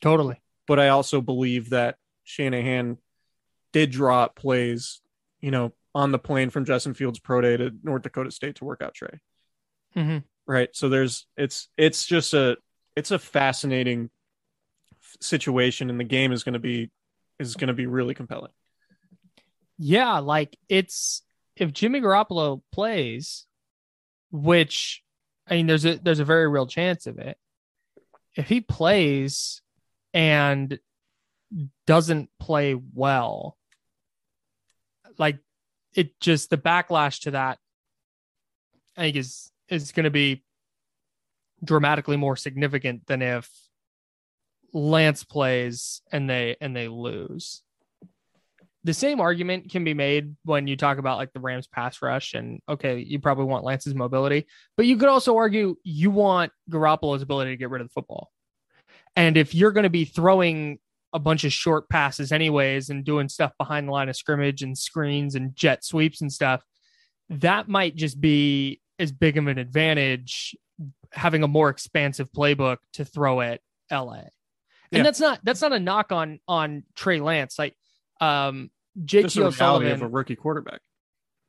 Totally. 0.01 0.41
but 0.67 0.79
I 0.79 0.89
also 0.89 1.21
believe 1.21 1.69
that 1.71 1.97
Shanahan 2.23 2.97
did 3.71 3.91
draw 3.91 4.23
up 4.23 4.35
plays, 4.35 5.01
you 5.39 5.51
know, 5.51 5.73
on 5.95 6.11
the 6.11 6.19
plane 6.19 6.49
from 6.49 6.65
Justin 6.65 6.93
Fields 6.93 7.19
Pro 7.19 7.41
Day 7.41 7.57
to 7.57 7.73
North 7.83 8.03
Dakota 8.03 8.29
State 8.31 8.55
to 8.57 8.65
work 8.65 8.81
out 8.81 8.93
Trey. 8.93 9.19
Mhm. 9.95 10.23
Right? 10.45 10.69
So 10.75 10.89
there's 10.89 11.25
it's 11.35 11.69
it's 11.77 12.05
just 12.05 12.33
a 12.33 12.57
it's 12.95 13.11
a 13.11 13.17
fascinating 13.19 14.09
situation 15.19 15.89
and 15.89 15.99
the 15.99 16.03
game 16.03 16.31
is 16.31 16.43
going 16.43 16.53
to 16.53 16.59
be 16.59 16.91
is 17.39 17.55
going 17.55 17.67
to 17.69 17.73
be 17.73 17.87
really 17.87 18.13
compelling. 18.13 18.51
Yeah, 19.77 20.19
like 20.19 20.57
it's 20.69 21.23
if 21.55 21.73
Jimmy 21.73 22.01
Garoppolo 22.01 22.61
plays, 22.71 23.46
which 24.31 25.03
I 25.47 25.55
mean 25.55 25.67
there's 25.67 25.85
a 25.85 25.97
there's 25.97 26.19
a 26.19 26.25
very 26.25 26.47
real 26.47 26.67
chance 26.67 27.07
of 27.07 27.19
it. 27.19 27.37
If 28.35 28.47
he 28.47 28.61
plays 28.61 29.61
and 30.13 30.79
doesn't 31.85 32.29
play 32.39 32.75
well, 32.93 33.57
like 35.17 35.39
it 35.93 36.19
just 36.19 36.49
the 36.49 36.57
backlash 36.57 37.21
to 37.21 37.31
that 37.31 37.57
I 38.95 39.01
think 39.01 39.15
is 39.15 39.51
is 39.69 39.91
going 39.91 40.05
to 40.05 40.09
be 40.11 40.43
dramatically 41.63 42.17
more 42.17 42.35
significant 42.35 43.07
than 43.07 43.21
if 43.21 43.49
Lance 44.73 45.23
plays 45.23 46.01
and 46.11 46.29
they 46.29 46.55
and 46.61 46.75
they 46.75 46.87
lose 46.87 47.63
the 48.87 48.93
same 48.93 49.19
argument 49.19 49.69
can 49.69 49.83
be 49.83 49.93
made 49.93 50.33
when 50.45 50.65
you 50.65 50.77
talk 50.77 50.97
about 50.97 51.17
like 51.17 51.33
the 51.33 51.41
Rams 51.41 51.67
pass 51.67 52.01
rush 52.01 52.33
and 52.33 52.61
okay, 52.69 52.99
you 52.99 53.19
probably 53.19 53.43
want 53.43 53.65
Lance's 53.65 53.93
mobility, 53.93 54.47
but 54.77 54.85
you 54.85 54.95
could 54.95 55.09
also 55.09 55.35
argue 55.35 55.75
you 55.83 56.09
want 56.09 56.53
Garoppolo's 56.71 57.21
ability 57.21 57.51
to 57.51 57.57
get 57.57 57.69
rid 57.69 57.81
of 57.81 57.89
the 57.89 57.91
football. 57.91 58.31
And 59.17 59.35
if 59.35 59.53
you're 59.53 59.73
going 59.73 59.83
to 59.83 59.89
be 59.89 60.05
throwing 60.05 60.79
a 61.11 61.19
bunch 61.19 61.43
of 61.43 61.51
short 61.51 61.89
passes 61.89 62.31
anyways 62.31 62.89
and 62.89 63.03
doing 63.03 63.27
stuff 63.27 63.51
behind 63.59 63.89
the 63.89 63.91
line 63.91 64.07
of 64.07 64.15
scrimmage 64.15 64.61
and 64.61 64.77
screens 64.77 65.35
and 65.35 65.53
jet 65.53 65.83
sweeps 65.83 66.21
and 66.21 66.31
stuff, 66.31 66.63
that 67.29 67.67
might 67.67 67.97
just 67.97 68.21
be 68.21 68.79
as 68.99 69.11
big 69.11 69.35
of 69.35 69.47
an 69.47 69.57
advantage 69.57 70.55
having 71.11 71.43
a 71.43 71.47
more 71.47 71.67
expansive 71.67 72.31
playbook 72.31 72.77
to 72.93 73.03
throw 73.03 73.41
at 73.41 73.59
LA. 73.91 74.13
And 74.13 74.29
Yeah. 74.91 75.03
that's 75.03 75.19
not 75.19 75.41
that's 75.43 75.61
not 75.61 75.73
a 75.73 75.79
knock 75.79 76.13
on 76.13 76.39
on 76.47 76.83
Trey 76.95 77.19
Lance. 77.19 77.59
Like 77.59 77.75
um 78.21 78.71
JT 79.03 79.33
the 79.33 79.51
reality 79.51 79.89
of 79.89 80.01
a 80.01 80.07
rookie 80.07 80.35
quarterback. 80.35 80.81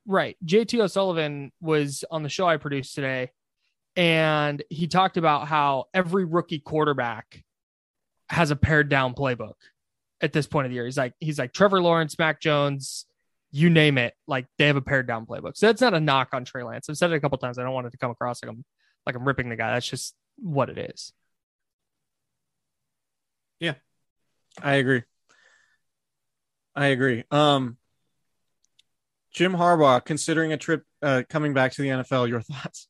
right? 0.06 0.36
JT 0.44 0.80
O'Sullivan 0.80 1.52
was 1.60 2.04
on 2.10 2.22
the 2.22 2.28
show 2.28 2.46
I 2.46 2.56
produced 2.56 2.94
today, 2.94 3.30
and 3.96 4.62
he 4.70 4.86
talked 4.86 5.16
about 5.16 5.48
how 5.48 5.86
every 5.94 6.24
rookie 6.24 6.60
quarterback 6.60 7.42
has 8.28 8.50
a 8.50 8.56
pared 8.56 8.88
down 8.88 9.14
playbook 9.14 9.54
at 10.20 10.32
this 10.32 10.46
point 10.46 10.66
of 10.66 10.70
the 10.70 10.74
year. 10.74 10.84
He's 10.84 10.98
like, 10.98 11.14
he's 11.20 11.38
like 11.38 11.52
Trevor 11.52 11.80
Lawrence, 11.80 12.18
Mac 12.18 12.40
Jones, 12.40 13.06
you 13.50 13.70
name 13.70 13.96
it, 13.98 14.14
like 14.26 14.46
they 14.58 14.66
have 14.66 14.76
a 14.76 14.82
pared 14.82 15.06
down 15.06 15.24
playbook. 15.24 15.56
So 15.56 15.66
that's 15.66 15.80
not 15.80 15.94
a 15.94 16.00
knock 16.00 16.28
on 16.32 16.44
Trey 16.44 16.62
Lance. 16.62 16.88
I've 16.90 16.98
said 16.98 17.10
it 17.10 17.16
a 17.16 17.20
couple 17.20 17.38
times. 17.38 17.58
I 17.58 17.62
don't 17.62 17.72
want 17.72 17.86
it 17.86 17.90
to 17.90 17.98
come 17.98 18.10
across 18.10 18.42
like 18.42 18.50
I'm 18.50 18.64
like 19.06 19.16
I'm 19.16 19.26
ripping 19.26 19.48
the 19.48 19.56
guy. 19.56 19.72
That's 19.72 19.88
just 19.88 20.14
what 20.36 20.68
it 20.68 20.78
is. 20.78 21.12
Yeah. 23.60 23.74
I 24.62 24.74
agree. 24.74 25.02
I 26.78 26.86
agree. 26.88 27.24
Um, 27.30 27.76
Jim 29.32 29.52
Harbaugh 29.52 30.04
considering 30.04 30.52
a 30.52 30.56
trip 30.56 30.84
uh, 31.02 31.22
coming 31.28 31.52
back 31.54 31.72
to 31.72 31.82
the 31.82 31.88
NFL. 31.88 32.28
Your 32.28 32.40
thoughts? 32.40 32.88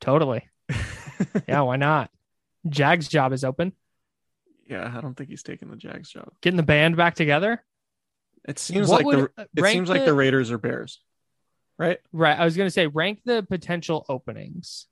Totally. 0.00 0.48
Yeah, 1.48 1.62
why 1.62 1.76
not? 1.76 2.10
Jag's 2.68 3.08
job 3.08 3.32
is 3.32 3.42
open. 3.42 3.72
yeah, 4.68 4.92
I 4.94 5.00
don't 5.00 5.14
think 5.16 5.30
he's 5.30 5.42
taking 5.42 5.70
the 5.70 5.76
Jags 5.76 6.10
job. 6.10 6.28
Getting 6.42 6.58
the 6.58 6.62
band 6.62 6.94
back 6.98 7.14
together. 7.14 7.64
It 8.46 8.58
seems 8.58 8.88
What 8.88 9.02
like 9.06 9.16
the 9.16 9.46
it 9.56 9.64
seems 9.72 9.88
like 9.88 10.00
the- 10.00 10.06
the 10.06 10.14
Raiders 10.14 10.50
or 10.50 10.58
Bears, 10.58 11.00
right? 11.78 11.98
Right. 12.12 12.38
I 12.38 12.44
was 12.44 12.54
going 12.54 12.66
to 12.66 12.70
say 12.70 12.86
rank 12.86 13.20
the 13.24 13.42
potential 13.48 14.04
openings 14.10 14.88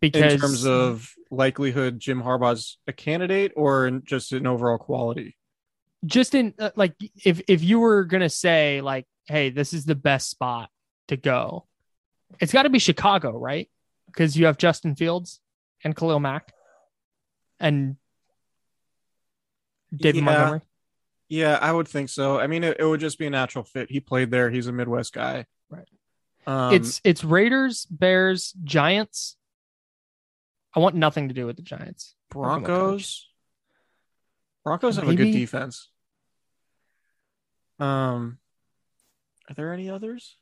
because 0.00 0.34
In 0.34 0.38
terms 0.40 0.64
of 0.64 1.12
likelihood, 1.32 1.98
Jim 1.98 2.22
Harbaugh's 2.22 2.78
a 2.86 2.92
candidate 2.92 3.50
or 3.56 3.90
just 4.04 4.30
an 4.32 4.46
overall 4.46 4.78
quality. 4.78 5.36
Just 6.04 6.34
in 6.34 6.54
uh, 6.58 6.70
like 6.76 6.94
if 7.24 7.42
if 7.48 7.62
you 7.62 7.80
were 7.80 8.04
to 8.06 8.28
say 8.28 8.80
like 8.80 9.06
hey, 9.26 9.50
this 9.50 9.72
is 9.72 9.84
the 9.84 9.94
best 9.94 10.30
spot 10.30 10.68
to 11.08 11.16
go. 11.16 11.66
It's 12.40 12.52
got 12.52 12.64
to 12.64 12.70
be 12.70 12.78
Chicago, 12.78 13.38
right? 13.38 13.70
Because 14.06 14.36
you 14.36 14.46
have 14.46 14.58
Justin 14.58 14.96
Fields 14.96 15.40
and 15.84 15.94
Khalil 15.96 16.20
Mack 16.20 16.52
and 17.60 17.96
David 19.94 20.16
Yeah. 20.16 20.22
Montgomery. 20.24 20.60
Yeah, 21.28 21.58
I 21.60 21.72
would 21.72 21.88
think 21.88 22.08
so. 22.08 22.38
I 22.38 22.46
mean, 22.46 22.62
it, 22.64 22.76
it 22.78 22.84
would 22.84 23.00
just 23.00 23.18
be 23.18 23.26
a 23.26 23.30
natural 23.30 23.64
fit. 23.64 23.90
He 23.90 24.00
played 24.00 24.30
there. 24.30 24.50
He's 24.50 24.66
a 24.66 24.72
Midwest 24.72 25.14
guy. 25.14 25.46
Right. 25.70 25.88
Um, 26.46 26.74
it's 26.74 27.00
it's 27.04 27.24
Raiders, 27.24 27.86
Bears, 27.86 28.52
Giants. 28.64 29.36
I 30.74 30.80
want 30.80 30.94
nothing 30.94 31.28
to 31.28 31.34
do 31.34 31.46
with 31.46 31.56
the 31.56 31.62
Giants. 31.62 32.14
Broncos. 32.30 33.28
Broncos 34.64 34.96
have 34.96 35.08
a 35.08 35.14
good 35.14 35.32
defense. 35.32 35.88
Um, 37.82 38.38
are 39.48 39.54
there 39.54 39.72
any 39.72 39.90
others? 39.90 40.36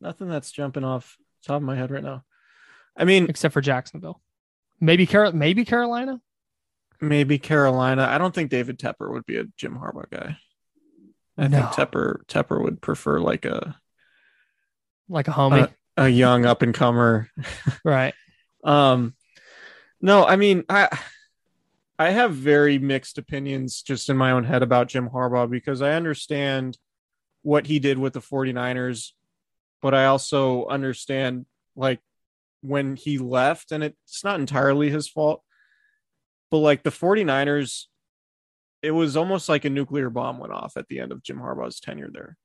Nothing 0.00 0.28
that's 0.28 0.52
jumping 0.52 0.84
off 0.84 1.16
the 1.42 1.48
top 1.48 1.56
of 1.56 1.62
my 1.62 1.76
head 1.76 1.90
right 1.90 2.02
now. 2.04 2.24
I 2.96 3.04
mean, 3.04 3.26
except 3.28 3.54
for 3.54 3.60
Jacksonville. 3.60 4.20
Maybe 4.80 5.06
Carol, 5.06 5.32
maybe 5.32 5.64
Carolina. 5.64 6.20
maybe 7.00 7.38
Carolina. 7.38 8.06
I 8.08 8.18
don't 8.18 8.34
think 8.34 8.50
David 8.50 8.78
Tepper 8.78 9.10
would 9.10 9.26
be 9.26 9.38
a 9.38 9.44
Jim 9.56 9.76
Harbaugh 9.76 10.08
guy. 10.10 10.36
I 11.36 11.48
No. 11.48 11.58
think 11.58 11.70
Tepper 11.72 12.24
Tepper 12.26 12.62
would 12.62 12.80
prefer 12.80 13.18
like 13.20 13.44
a 13.44 13.76
like 15.08 15.28
a 15.28 15.32
homie, 15.32 15.64
Uh, 15.64 16.02
a 16.02 16.08
young 16.08 16.46
up 16.46 16.62
and 16.62 16.72
comer. 16.74 17.28
right? 17.84 18.14
Um, 18.62 19.14
no, 20.00 20.24
I 20.24 20.36
mean, 20.36 20.64
I 20.68 20.96
I 21.98 22.10
have 22.10 22.32
very 22.32 22.78
mixed 22.78 23.18
opinions 23.18 23.82
just 23.82 24.08
in 24.08 24.16
my 24.16 24.32
own 24.32 24.44
head 24.44 24.62
about 24.62 24.88
Jim 24.88 25.08
Harbaugh 25.08 25.48
because 25.48 25.80
I 25.80 25.92
understand 25.92 26.76
what 27.42 27.66
he 27.66 27.78
did 27.78 27.98
with 27.98 28.14
the 28.14 28.20
49ers, 28.20 29.10
but 29.80 29.94
I 29.94 30.06
also 30.06 30.66
understand 30.66 31.46
like 31.76 32.00
when 32.62 32.96
he 32.96 33.18
left, 33.18 33.70
and 33.70 33.84
it's 33.84 34.24
not 34.24 34.40
entirely 34.40 34.90
his 34.90 35.08
fault, 35.08 35.42
but 36.50 36.58
like 36.58 36.82
the 36.82 36.90
49ers, 36.90 37.84
it 38.82 38.90
was 38.90 39.16
almost 39.16 39.48
like 39.48 39.64
a 39.64 39.70
nuclear 39.70 40.10
bomb 40.10 40.38
went 40.38 40.52
off 40.52 40.76
at 40.76 40.88
the 40.88 40.98
end 40.98 41.12
of 41.12 41.22
Jim 41.22 41.38
Harbaugh's 41.38 41.80
tenure 41.80 42.10
there. 42.12 42.36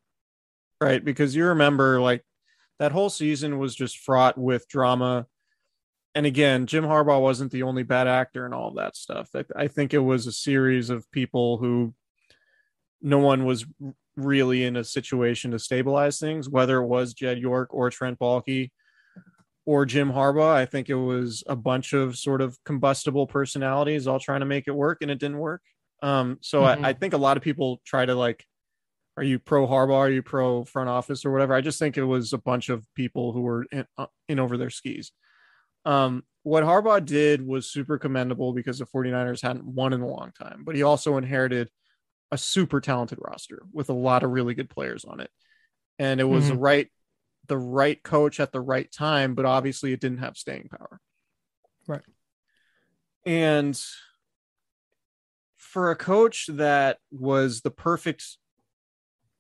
Right. 0.82 1.04
Because 1.04 1.36
you 1.36 1.46
remember 1.46 2.00
like 2.00 2.24
that 2.80 2.92
whole 2.92 3.10
season 3.10 3.60
was 3.60 3.76
just 3.76 3.98
fraught 3.98 4.38
with 4.38 4.68
drama 4.68 5.26
and 6.20 6.26
again, 6.26 6.66
Jim 6.66 6.84
Harbaugh 6.84 7.22
wasn't 7.22 7.50
the 7.50 7.64
only 7.64 7.84
bad 7.84 8.06
actor 8.06 8.44
and 8.44 8.54
all 8.54 8.68
of 8.68 8.76
that 8.76 8.98
stuff. 8.98 9.30
I, 9.34 9.46
I 9.56 9.68
think 9.70 9.94
it 9.94 10.00
was 10.00 10.28
a 10.28 10.34
series 10.34 10.90
of 10.90 11.10
people 11.14 11.60
who 11.60 11.94
no 13.02 13.20
one 13.20 13.46
was 13.46 13.66
really 14.18 14.66
in 14.66 14.76
a 14.76 14.84
situation 14.84 15.52
to 15.52 15.60
stabilize 15.60 16.20
things, 16.20 16.50
whether 16.50 16.80
it 16.80 16.88
was 16.88 17.14
Jed 17.14 17.40
York 17.40 17.70
or 17.72 17.90
Trent 17.90 18.20
Baalke 18.20 18.70
or 19.66 19.86
Jim 19.86 20.12
Harbaugh. 20.12 20.54
I 20.54 20.66
think 20.66 20.90
it 20.90 20.96
was 20.96 21.42
a 21.48 21.56
bunch 21.56 21.94
of 21.94 22.18
sort 22.18 22.42
of 22.42 22.62
combustible 22.66 23.26
personalities 23.26 24.06
all 24.06 24.20
trying 24.20 24.42
to 24.42 24.46
make 24.46 24.68
it 24.68 24.76
work, 24.76 24.98
and 25.02 25.10
it 25.10 25.20
didn't 25.20 25.38
work. 25.38 25.62
Um, 26.04 26.38
so 26.42 26.64
Mhm. 26.64 26.84
I, 26.84 26.90
I 26.90 26.94
think 26.94 27.14
a 27.14 27.18
lot 27.18 27.38
of 27.38 27.44
people 27.44 27.80
try 27.86 28.06
to 28.06 28.14
like 28.14 28.46
are 29.16 29.24
you 29.24 29.40
pro 29.40 29.68
Harbaugh? 29.68 30.00
Are 30.00 30.10
you 30.10 30.22
pro 30.22 30.66
front 30.66 30.90
office 30.90 31.24
or 31.24 31.32
whatever? 31.32 31.54
I 31.54 31.62
just 31.62 31.80
think 31.80 31.98
it 31.98 32.04
was 32.04 32.34
a 32.34 32.38
bunch 32.38 32.68
of 32.68 32.86
people 32.94 33.32
who 33.32 33.42
were 33.42 33.66
in, 33.72 33.86
uh, 33.98 34.08
in 34.28 34.38
over 34.38 34.58
their 34.58 34.70
skis. 34.70 35.14
Um, 35.90 36.24
what 36.44 36.64
Harbaugh 36.64 37.04
did 37.04 37.46
was 37.46 37.70
super 37.70 37.98
commendable 37.98 38.54
because 38.54 38.78
the 38.78 38.86
49ers 38.86 39.42
hadn't 39.42 39.66
won 39.66 39.92
in 39.92 40.02
a 40.02 40.08
long 40.08 40.32
time, 40.32 40.64
but 40.64 40.76
he 40.76 40.84
also 40.84 41.18
inherited 41.18 41.72
a 42.32 42.38
super 42.38 42.80
talented 42.80 43.18
roster 43.20 43.64
with 43.74 43.90
a 43.90 43.94
lot 43.94 44.22
of 44.22 44.30
really 44.30 44.54
good 44.54 44.70
players 44.70 45.04
on 45.04 45.20
it. 45.20 45.32
And 45.98 46.22
it 46.22 46.26
was 46.26 46.46
Mhm. 46.46 46.50
the 46.50 46.58
right 46.58 46.92
the 47.48 47.58
right 47.58 48.02
coach 48.04 48.40
at 48.40 48.52
the 48.52 48.62
right 48.62 48.92
time, 48.92 49.34
but 49.34 49.46
obviously 49.46 49.92
it 49.92 50.00
didn't 50.00 50.20
have 50.20 50.38
staying 50.38 50.70
power. 50.70 51.02
Right. 51.88 52.04
And 53.26 53.82
for 55.58 55.90
a 55.90 55.96
coach 55.96 56.46
that 56.48 57.00
was 57.10 57.62
the 57.62 57.72
perfect 57.72 58.38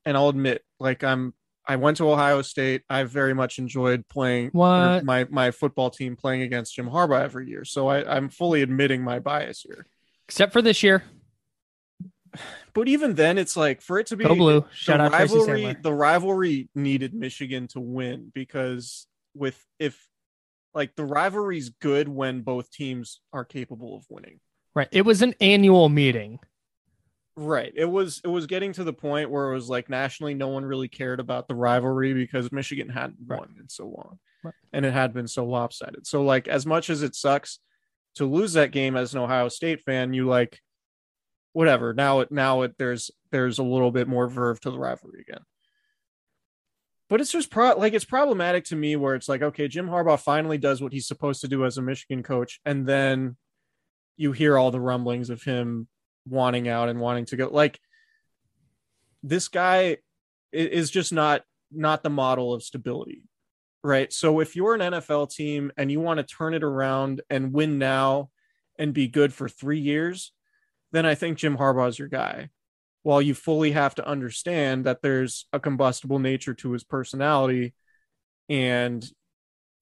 and 0.05 0.17
I'll 0.17 0.29
admit 0.29 0.65
like 0.79 1.03
I'm 1.03 1.35
I 1.69 1.75
went 1.75 1.97
to 1.97 2.09
Ohio 2.09 2.41
State. 2.41 2.81
I 2.89 3.03
very 3.03 3.35
much 3.35 3.59
enjoyed 3.59 4.07
playing 4.09 4.49
What? 4.53 5.05
my 5.05 5.27
my 5.29 5.51
football 5.51 5.91
team 5.91 6.15
playing 6.15 6.41
against 6.41 6.73
Jim 6.73 6.89
Harbaugh 6.89 7.21
every 7.21 7.47
year. 7.47 7.63
So 7.63 7.87
I, 7.87 8.15
I'm 8.15 8.29
fully 8.29 8.63
admitting 8.63 9.03
my 9.03 9.19
bias 9.19 9.61
here. 9.61 9.85
Except 10.27 10.51
for 10.51 10.63
this 10.63 10.81
year. 10.81 11.03
But 12.73 12.87
even 12.87 13.13
then, 13.13 13.37
it's 13.37 13.55
like 13.55 13.81
for 13.81 13.99
it 13.99 14.07
to 14.07 14.17
be 14.17 14.23
Go 14.23 14.35
blue. 14.35 14.65
Shout 14.73 14.99
out 14.99 15.11
rivalry. 15.11 15.75
The 15.79 15.93
rivalry 15.93 16.69
needed 16.73 17.13
Michigan 17.13 17.67
to 17.69 17.79
win 17.79 18.31
because 18.33 19.05
with 19.35 19.63
if 19.77 20.07
like 20.73 20.95
the 20.95 21.05
rivalry's 21.05 21.69
good 21.69 22.07
when 22.07 22.41
both 22.41 22.71
teams 22.71 23.21
are 23.31 23.45
capable 23.45 23.95
of 23.95 24.05
winning. 24.09 24.39
Right. 24.75 24.87
It 24.91 25.03
was 25.03 25.21
an 25.21 25.35
annual 25.39 25.87
meeting. 25.89 26.39
Right. 27.41 27.71
It 27.73 27.85
was 27.85 28.19
it 28.25 28.27
was 28.27 28.47
getting 28.47 28.73
to 28.73 28.83
the 28.83 28.91
point 28.91 29.29
where 29.29 29.49
it 29.49 29.53
was 29.53 29.69
like 29.69 29.89
nationally 29.89 30.33
no 30.33 30.49
one 30.49 30.65
really 30.65 30.89
cared 30.89 31.21
about 31.21 31.47
the 31.47 31.55
rivalry 31.55 32.13
because 32.13 32.51
Michigan 32.51 32.89
hadn't 32.89 33.15
Right. 33.25 33.39
won 33.39 33.55
in 33.57 33.69
so 33.69 33.85
long. 33.85 34.19
Right. 34.43 34.53
And 34.73 34.85
it 34.85 34.91
had 34.91 35.13
been 35.13 35.27
so 35.27 35.45
lopsided. 35.45 36.05
So 36.05 36.21
like 36.21 36.49
as 36.49 36.65
much 36.65 36.89
as 36.89 37.01
it 37.01 37.15
sucks 37.15 37.59
to 38.15 38.25
lose 38.25 38.53
that 38.53 38.71
game 38.71 38.97
as 38.97 39.13
an 39.13 39.21
Ohio 39.21 39.47
State 39.47 39.81
fan, 39.83 40.11
you 40.13 40.27
like 40.27 40.59
whatever. 41.53 41.93
Now 41.93 42.19
it 42.19 42.29
now 42.29 42.63
it 42.63 42.73
there's 42.77 43.09
there's 43.31 43.57
a 43.57 43.63
little 43.63 43.91
bit 43.91 44.09
more 44.09 44.27
verve 44.27 44.59
to 44.61 44.71
the 44.71 44.79
rivalry 44.79 45.21
again. 45.21 45.43
But 47.07 47.21
it's 47.21 47.31
just 47.31 47.49
pro 47.49 47.77
like 47.77 47.93
it's 47.93 48.03
problematic 48.03 48.65
to 48.65 48.75
me 48.75 48.97
where 48.97 49.15
it's 49.15 49.29
like, 49.29 49.41
okay, 49.41 49.69
Jim 49.69 49.87
Harbaugh 49.87 50.19
finally 50.19 50.57
does 50.57 50.81
what 50.81 50.91
he's 50.91 51.07
supposed 51.07 51.39
to 51.39 51.47
do 51.47 51.63
as 51.63 51.77
a 51.77 51.81
Michigan 51.81 52.21
coach, 52.21 52.59
and 52.65 52.85
then 52.85 53.37
you 54.17 54.33
hear 54.33 54.57
all 54.57 54.71
the 54.71 54.81
rumblings 54.81 55.29
of 55.29 55.41
him 55.43 55.87
wanting 56.29 56.67
out 56.67 56.89
and 56.89 56.99
wanting 56.99 57.25
to 57.25 57.37
go. 57.37 57.49
Like 57.49 57.79
this 59.23 59.47
guy 59.47 59.97
is 60.51 60.89
just 60.89 61.13
not 61.13 61.43
not 61.71 62.03
the 62.03 62.09
model 62.09 62.53
of 62.53 62.63
stability, 62.63 63.23
right? 63.83 64.11
So 64.11 64.39
if 64.39 64.55
you're 64.55 64.75
an 64.75 64.81
NFL 64.81 65.33
team 65.33 65.71
and 65.77 65.91
you 65.91 65.99
want 65.99 66.17
to 66.19 66.23
turn 66.23 66.53
it 66.53 66.63
around 66.63 67.21
and 67.29 67.53
win 67.53 67.77
now 67.77 68.29
and 68.77 68.93
be 68.93 69.07
good 69.07 69.33
for 69.33 69.47
three 69.47 69.79
years, 69.79 70.31
then 70.91 71.05
I 71.05 71.15
think 71.15 71.37
Jim 71.37 71.57
Harbaugh 71.57 71.89
is 71.89 71.99
your 71.99 72.07
guy. 72.07 72.49
While 73.03 73.21
you 73.21 73.33
fully 73.33 73.71
have 73.71 73.95
to 73.95 74.07
understand 74.07 74.85
that 74.85 75.01
there's 75.01 75.45
a 75.53 75.59
combustible 75.59 76.19
nature 76.19 76.53
to 76.55 76.71
his 76.71 76.83
personality 76.83 77.73
and 78.49 79.05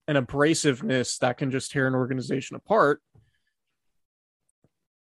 an 0.06 0.16
abrasiveness 0.16 1.18
that 1.18 1.36
can 1.36 1.50
just 1.50 1.70
tear 1.70 1.86
an 1.86 1.94
organization 1.94 2.56
apart, 2.56 3.02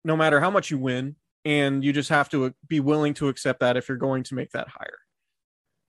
no 0.03 0.15
matter 0.15 0.39
how 0.39 0.51
much 0.51 0.71
you 0.71 0.77
win. 0.77 1.15
And 1.45 1.83
you 1.83 1.93
just 1.93 2.09
have 2.09 2.29
to 2.29 2.53
be 2.67 2.79
willing 2.79 3.13
to 3.15 3.29
accept 3.29 3.59
that 3.59 3.77
if 3.77 3.87
you're 3.87 3.97
going 3.97 4.23
to 4.23 4.35
make 4.35 4.51
that 4.51 4.67
hire. 4.67 4.97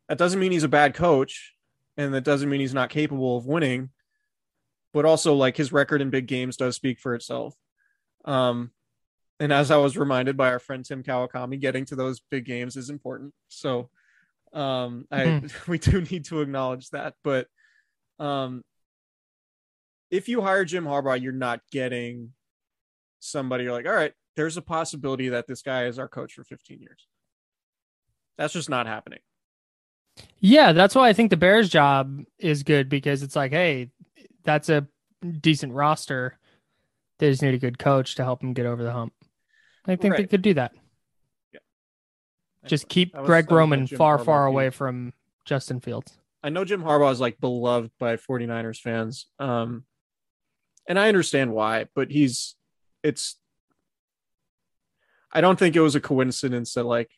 That 0.09 0.19
doesn't 0.19 0.39
mean 0.39 0.53
he's 0.53 0.65
a 0.65 0.69
bad 0.69 0.95
coach, 0.95 1.55
and 1.97 2.13
that 2.15 2.25
doesn't 2.25 2.49
mean 2.49 2.61
he's 2.61 2.75
not 2.75 2.91
capable 2.91 3.37
of 3.37 3.47
winning. 3.47 3.91
But 4.93 5.05
also, 5.05 5.35
like 5.35 5.57
his 5.57 5.73
record 5.73 6.01
in 6.01 6.11
big 6.11 6.27
games 6.27 6.57
does 6.57 6.77
speak 6.77 7.01
for 7.01 7.15
itself. 7.15 7.55
Um, 8.25 8.71
and 9.39 9.53
as 9.53 9.71
I 9.71 9.77
was 9.77 9.97
reminded 9.97 10.37
by 10.37 10.51
our 10.51 10.59
friend 10.59 10.85
Tim 10.85 11.03
Kawakami, 11.03 11.61
getting 11.61 11.85
to 11.87 11.97
those 11.97 12.21
big 12.31 12.45
games 12.45 12.77
is 12.77 12.91
important. 12.91 13.35
So 13.49 13.91
um, 14.53 15.07
I 15.11 15.43
we 15.69 15.79
do 15.79 16.01
need 16.01 16.25
to 16.27 16.41
acknowledge 16.41 16.91
that. 16.91 17.15
But 17.23 17.47
um, 18.19 18.63
if 20.11 20.29
you 20.29 20.41
hire 20.41 20.65
Jim 20.65 20.85
Harbaugh, 20.85 21.21
you're 21.21 21.33
not 21.33 21.61
getting 21.71 22.33
somebody 23.21 23.65
you're 23.65 23.73
like, 23.73 23.87
all 23.87 23.93
right, 23.93 24.13
there's 24.37 24.57
a 24.57 24.63
possibility 24.63 25.31
that 25.31 25.47
this 25.47 25.63
guy 25.63 25.87
is 25.87 25.99
our 25.99 26.09
coach 26.09 26.35
for 26.35 26.45
15 26.45 26.81
years. 26.81 27.07
That's 28.39 28.53
just 28.53 28.69
not 28.69 28.87
happening. 28.87 29.21
Yeah, 30.39 30.73
that's 30.73 30.95
why 30.95 31.09
I 31.09 31.13
think 31.13 31.31
the 31.31 31.37
Bears 31.37 31.69
job 31.69 32.23
is 32.39 32.63
good 32.63 32.89
because 32.89 33.23
it's 33.23 33.37
like, 33.37 33.53
hey, 33.53 33.91
that's 34.45 34.69
a 34.69 34.87
decent 35.41 35.73
roster. 35.73 36.39
They 37.19 37.31
just 37.31 37.43
need 37.43 37.55
a 37.55 37.59
good 37.59 37.79
coach 37.79 38.15
to 38.17 38.25
help 38.25 38.41
them 38.41 38.53
get 38.53 38.67
over 38.67 38.83
the 38.83 38.93
hump. 38.93 39.13
I 39.87 39.97
think 39.97 40.17
they 40.17 40.27
could 40.27 40.43
do 40.43 40.55
that. 40.55 40.73
Yeah. 41.53 41.61
Just 42.67 42.89
keep 42.89 43.13
Greg 43.13 43.47
that 43.47 43.51
was 43.51 43.51
my 43.51 43.57
Roman 43.57 43.87
far, 43.87 44.19
Harbaugh 44.19 44.25
far 44.25 44.47
away 44.47 44.71
from 44.71 45.13
Justin 45.45 45.81
Fields. 45.81 46.19
I 46.43 46.51
know 46.51 46.65
Jim 46.65 46.83
Harbaugh 46.83 47.13
is 47.13 47.21
like 47.21 47.41
beloved 47.41 47.91
by 47.99 48.17
49ers 48.17 48.81
fans. 48.81 49.27
Um, 49.39 49.85
and 50.89 50.99
I 50.99 51.09
understand 51.09 51.53
why, 51.53 51.87
but 51.95 52.11
he's 52.11 52.57
it's 53.03 53.37
I 55.37 55.43
don't 55.43 55.59
think 55.59 55.77
it 55.77 55.81
was 55.81 55.95
a 55.95 56.01
coincidence 56.01 56.73
that 56.75 56.85
like 56.85 57.11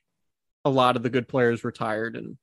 a 0.65 0.71
lot 0.71 0.97
of 0.97 1.05
the 1.05 1.09
good 1.09 1.29
players 1.29 1.63
retired 1.63 2.17
and 2.17 2.37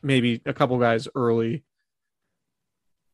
maybe 0.00 0.40
a 0.46 0.52
couple 0.52 0.78
guys 0.78 1.08
early 1.16 1.64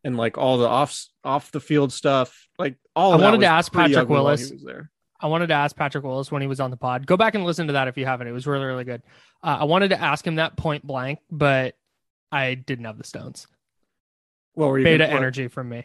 and 0.05 0.19
like 0.19 0.37
all 0.37 0.59
the 0.59 0.69
off 0.69 1.07
off 1.25 1.51
the 1.51 1.61
field 1.61 1.95
stuff 1.95 2.47
like 2.59 2.77
all 2.95 3.15
I 3.15 3.17
that 3.17 3.25
wanted 3.25 3.41
to 3.41 3.47
ask 3.47 3.73
Patrick 3.73 4.11
Willis. 4.11 4.51
was 4.51 4.63
there. 4.63 4.91
I 5.19 5.29
wanted 5.29 5.47
to 5.47 5.55
ask 5.55 5.75
Patrick 5.75 6.05
Willis 6.05 6.31
when 6.31 6.43
he 6.43 6.49
was 6.49 6.61
on 6.61 6.71
the 6.71 6.77
pod. 6.77 7.07
Go 7.07 7.17
back 7.17 7.35
and 7.35 7.45
listen 7.45 7.69
to 7.69 7.73
that 7.73 7.89
if 7.89 7.97
you 7.97 8.05
haven't. 8.05 8.27
It 8.27 8.33
was 8.33 8.47
really, 8.47 8.67
really 8.67 8.85
good. 8.85 9.03
Uh, 9.43 9.59
I 9.61 9.65
wanted 9.65 9.89
to 9.89 10.01
ask 10.01 10.27
him 10.27 10.37
that 10.37 10.59
point 10.59 10.87
blank, 10.87 11.21
but 11.31 11.75
I 12.31 12.55
didn't 12.55 12.85
have 12.85 12.99
the 12.99 13.05
stones. 13.05 13.47
What 14.53 14.69
were 14.69 14.79
you 14.79 14.85
Beta 14.85 15.09
energy 15.09 15.49
from 15.49 15.71
me. 15.71 15.85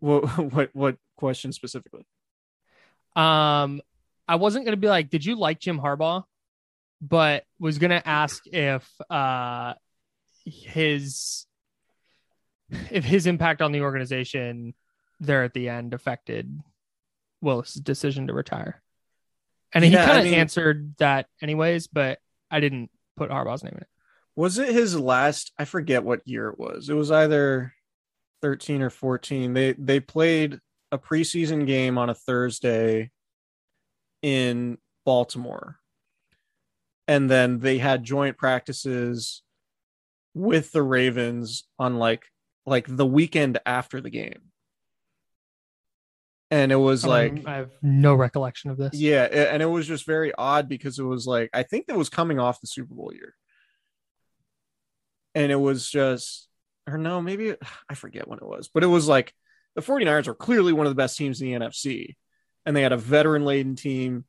What, 0.00 0.22
what 0.52 0.70
what 0.74 0.96
question 1.16 1.52
specifically? 1.52 2.06
Um, 3.14 3.82
I 4.28 4.36
wasn't 4.36 4.64
gonna 4.64 4.76
be 4.76 4.88
like, 4.88 5.10
did 5.10 5.24
you 5.24 5.36
like 5.36 5.58
Jim 5.58 5.80
Harbaugh? 5.80 6.24
But 7.00 7.44
was 7.58 7.78
gonna 7.78 8.02
ask 8.04 8.46
if 8.46 8.88
uh 9.10 9.74
his 10.44 11.46
if 12.90 13.04
his 13.04 13.26
impact 13.26 13.62
on 13.62 13.72
the 13.72 13.80
organization 13.82 14.74
there 15.20 15.44
at 15.44 15.54
the 15.54 15.68
end 15.68 15.94
affected 15.94 16.60
Willis's 17.40 17.80
decision 17.80 18.26
to 18.26 18.34
retire. 18.34 18.82
And 19.72 19.84
he 19.84 19.90
Yeah, 19.90 20.02
I 20.04 20.06
kind 20.06 20.18
of 20.20 20.24
mean- 20.24 20.34
answered 20.34 20.94
that 20.98 21.26
anyways, 21.42 21.86
but 21.86 22.18
I 22.50 22.60
didn't 22.60 22.90
put 23.16 23.30
Harbaugh's 23.30 23.62
name 23.64 23.74
in 23.74 23.80
it. 23.82 23.88
Was 24.36 24.58
it 24.58 24.72
his 24.72 24.98
last? 24.98 25.52
I 25.58 25.64
forget 25.64 26.04
what 26.04 26.26
year 26.26 26.48
it 26.48 26.58
was. 26.58 26.88
It 26.88 26.94
was 26.94 27.10
either 27.10 27.74
13 28.42 28.82
or 28.82 28.90
14. 28.90 29.52
They 29.52 29.72
they 29.72 30.00
played 30.00 30.58
a 30.92 30.98
preseason 30.98 31.66
game 31.66 31.98
on 31.98 32.08
a 32.08 32.14
Thursday 32.14 33.10
in 34.22 34.78
Baltimore. 35.04 35.76
And 37.06 37.30
then 37.30 37.60
they 37.60 37.78
had 37.78 38.04
joint 38.04 38.36
practices 38.36 39.42
with 40.34 40.72
the 40.72 40.82
Ravens 40.82 41.64
on 41.78 41.96
like 41.98 42.24
like 42.66 42.84
the 42.86 43.06
weekend 43.06 43.58
after 43.64 44.00
the 44.00 44.10
game. 44.10 44.42
And 46.50 46.72
it 46.72 46.76
was 46.76 47.04
like 47.04 47.32
Um, 47.32 47.42
I 47.46 47.54
have 47.56 47.70
no 47.82 48.14
recollection 48.14 48.70
of 48.70 48.76
this. 48.76 48.94
yeah, 48.94 49.24
and 49.24 49.62
it 49.62 49.66
was 49.66 49.86
just 49.86 50.06
very 50.06 50.32
odd 50.36 50.68
because 50.68 50.98
it 50.98 51.04
was 51.04 51.26
like 51.26 51.50
I 51.52 51.62
think 51.62 51.86
that 51.86 51.96
was 51.96 52.08
coming 52.08 52.38
off 52.38 52.60
the 52.60 52.66
Super 52.66 52.94
Bowl 52.94 53.12
year. 53.12 53.34
And 55.34 55.52
it 55.52 55.56
was 55.60 55.88
just 55.88 56.48
or 56.86 56.96
no, 56.98 57.20
maybe 57.20 57.54
I 57.88 57.94
forget 57.94 58.26
when 58.28 58.38
it 58.38 58.46
was, 58.46 58.68
but 58.72 58.82
it 58.82 58.86
was 58.88 59.08
like 59.08 59.32
the 59.76 59.82
49ers 59.82 60.26
are 60.26 60.34
clearly 60.34 60.72
one 60.72 60.86
of 60.86 60.90
the 60.90 60.96
best 61.02 61.16
teams 61.18 61.40
in 61.40 61.48
the 61.48 61.66
NFC. 61.66 62.16
And 62.66 62.76
they 62.76 62.82
had 62.82 62.92
a 62.92 62.98
veteran 62.98 63.44
laden 63.44 63.76
team. 63.76 64.24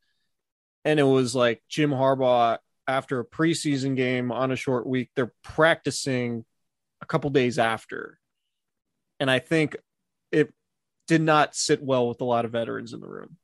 And 0.85 0.99
it 0.99 1.03
was 1.03 1.35
like 1.35 1.61
Jim 1.67 1.91
Harbaugh 1.91 2.57
after 2.87 3.19
a 3.19 3.25
preseason 3.25 3.95
game 3.95 4.31
on 4.31 4.51
a 4.51 4.55
short 4.55 4.87
week, 4.87 5.11
they're 5.15 5.33
practicing 5.43 6.43
a 7.01 7.05
couple 7.05 7.29
days 7.29 7.59
after. 7.59 8.19
And 9.19 9.29
I 9.29 9.39
think 9.39 9.77
it 10.31 10.51
did 11.07 11.21
not 11.21 11.55
sit 11.55 11.83
well 11.83 12.07
with 12.07 12.21
a 12.21 12.25
lot 12.25 12.45
of 12.45 12.51
veterans 12.51 12.93
in 12.93 12.99
the 12.99 13.07
room. 13.07 13.37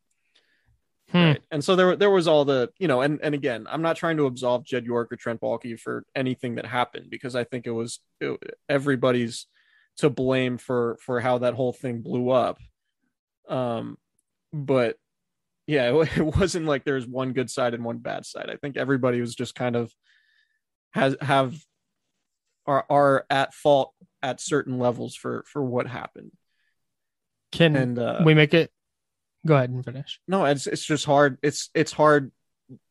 Hmm. 1.11 1.17
Right. 1.17 1.41
And 1.51 1.63
so 1.63 1.75
there, 1.75 1.95
there 1.95 2.09
was 2.09 2.27
all 2.27 2.45
the, 2.45 2.71
you 2.79 2.87
know, 2.87 3.01
and, 3.01 3.19
and 3.21 3.35
again, 3.35 3.67
I'm 3.69 3.83
not 3.83 3.97
trying 3.97 4.17
to 4.17 4.25
absolve 4.25 4.65
Jed 4.65 4.85
York 4.85 5.11
or 5.11 5.15
Trent 5.15 5.41
Baalke 5.41 5.79
for 5.79 6.03
anything 6.15 6.55
that 6.55 6.65
happened 6.65 7.09
because 7.09 7.35
I 7.35 7.43
think 7.43 7.67
it 7.67 7.71
was 7.71 7.99
it, 8.19 8.39
everybody's 8.67 9.45
to 9.97 10.09
blame 10.09 10.57
for, 10.57 10.97
for 11.01 11.19
how 11.19 11.37
that 11.37 11.53
whole 11.53 11.73
thing 11.73 12.01
blew 12.01 12.31
up. 12.31 12.57
Um, 13.47 13.97
but 14.55 14.95
yeah, 15.67 15.91
it, 15.93 16.17
it 16.17 16.21
wasn't 16.37 16.65
like 16.65 16.83
there's 16.85 17.05
one 17.07 17.33
good 17.33 17.49
side 17.49 17.73
and 17.73 17.83
one 17.83 17.97
bad 17.97 18.25
side. 18.25 18.49
I 18.49 18.55
think 18.55 18.77
everybody 18.77 19.19
was 19.19 19.35
just 19.35 19.53
kind 19.55 19.75
of 19.75 19.91
has 20.93 21.15
have 21.21 21.55
are 22.65 22.85
are 22.89 23.25
at 23.29 23.53
fault 23.53 23.93
at 24.23 24.39
certain 24.41 24.79
levels 24.79 25.15
for 25.15 25.43
for 25.51 25.63
what 25.63 25.87
happened. 25.87 26.31
Can 27.51 27.75
And 27.75 27.99
uh, 27.99 28.21
we 28.23 28.33
make 28.33 28.53
it? 28.53 28.71
Go 29.45 29.55
ahead 29.55 29.69
and 29.69 29.83
finish. 29.85 30.19
no, 30.27 30.45
it's 30.45 30.65
it's 30.67 30.83
just 30.83 31.05
hard. 31.05 31.37
It's 31.43 31.69
it's 31.75 31.91
hard 31.91 32.31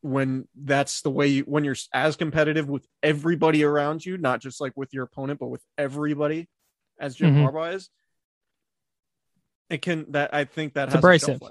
when 0.01 0.47
that's 0.55 1.01
the 1.01 1.09
way 1.11 1.27
you 1.27 1.43
when 1.43 1.65
you're 1.65 1.75
as 1.93 2.15
competitive 2.15 2.69
with 2.69 2.87
everybody 3.03 3.63
around 3.63 4.05
you, 4.05 4.17
not 4.17 4.39
just 4.39 4.61
like 4.61 4.71
with 4.77 4.93
your 4.93 5.03
opponent, 5.03 5.39
but 5.39 5.47
with 5.47 5.61
everybody, 5.77 6.47
as 6.99 7.15
Jim 7.15 7.33
Mhm. 7.35 7.41
Harbaugh 7.43 7.73
is. 7.75 7.89
It 9.69 9.81
can 9.81 10.11
that 10.11 10.33
I 10.33 10.45
think 10.45 10.73
that 10.75 10.85
It's 10.85 10.93
has 10.93 10.99
abrasive. 10.99 11.41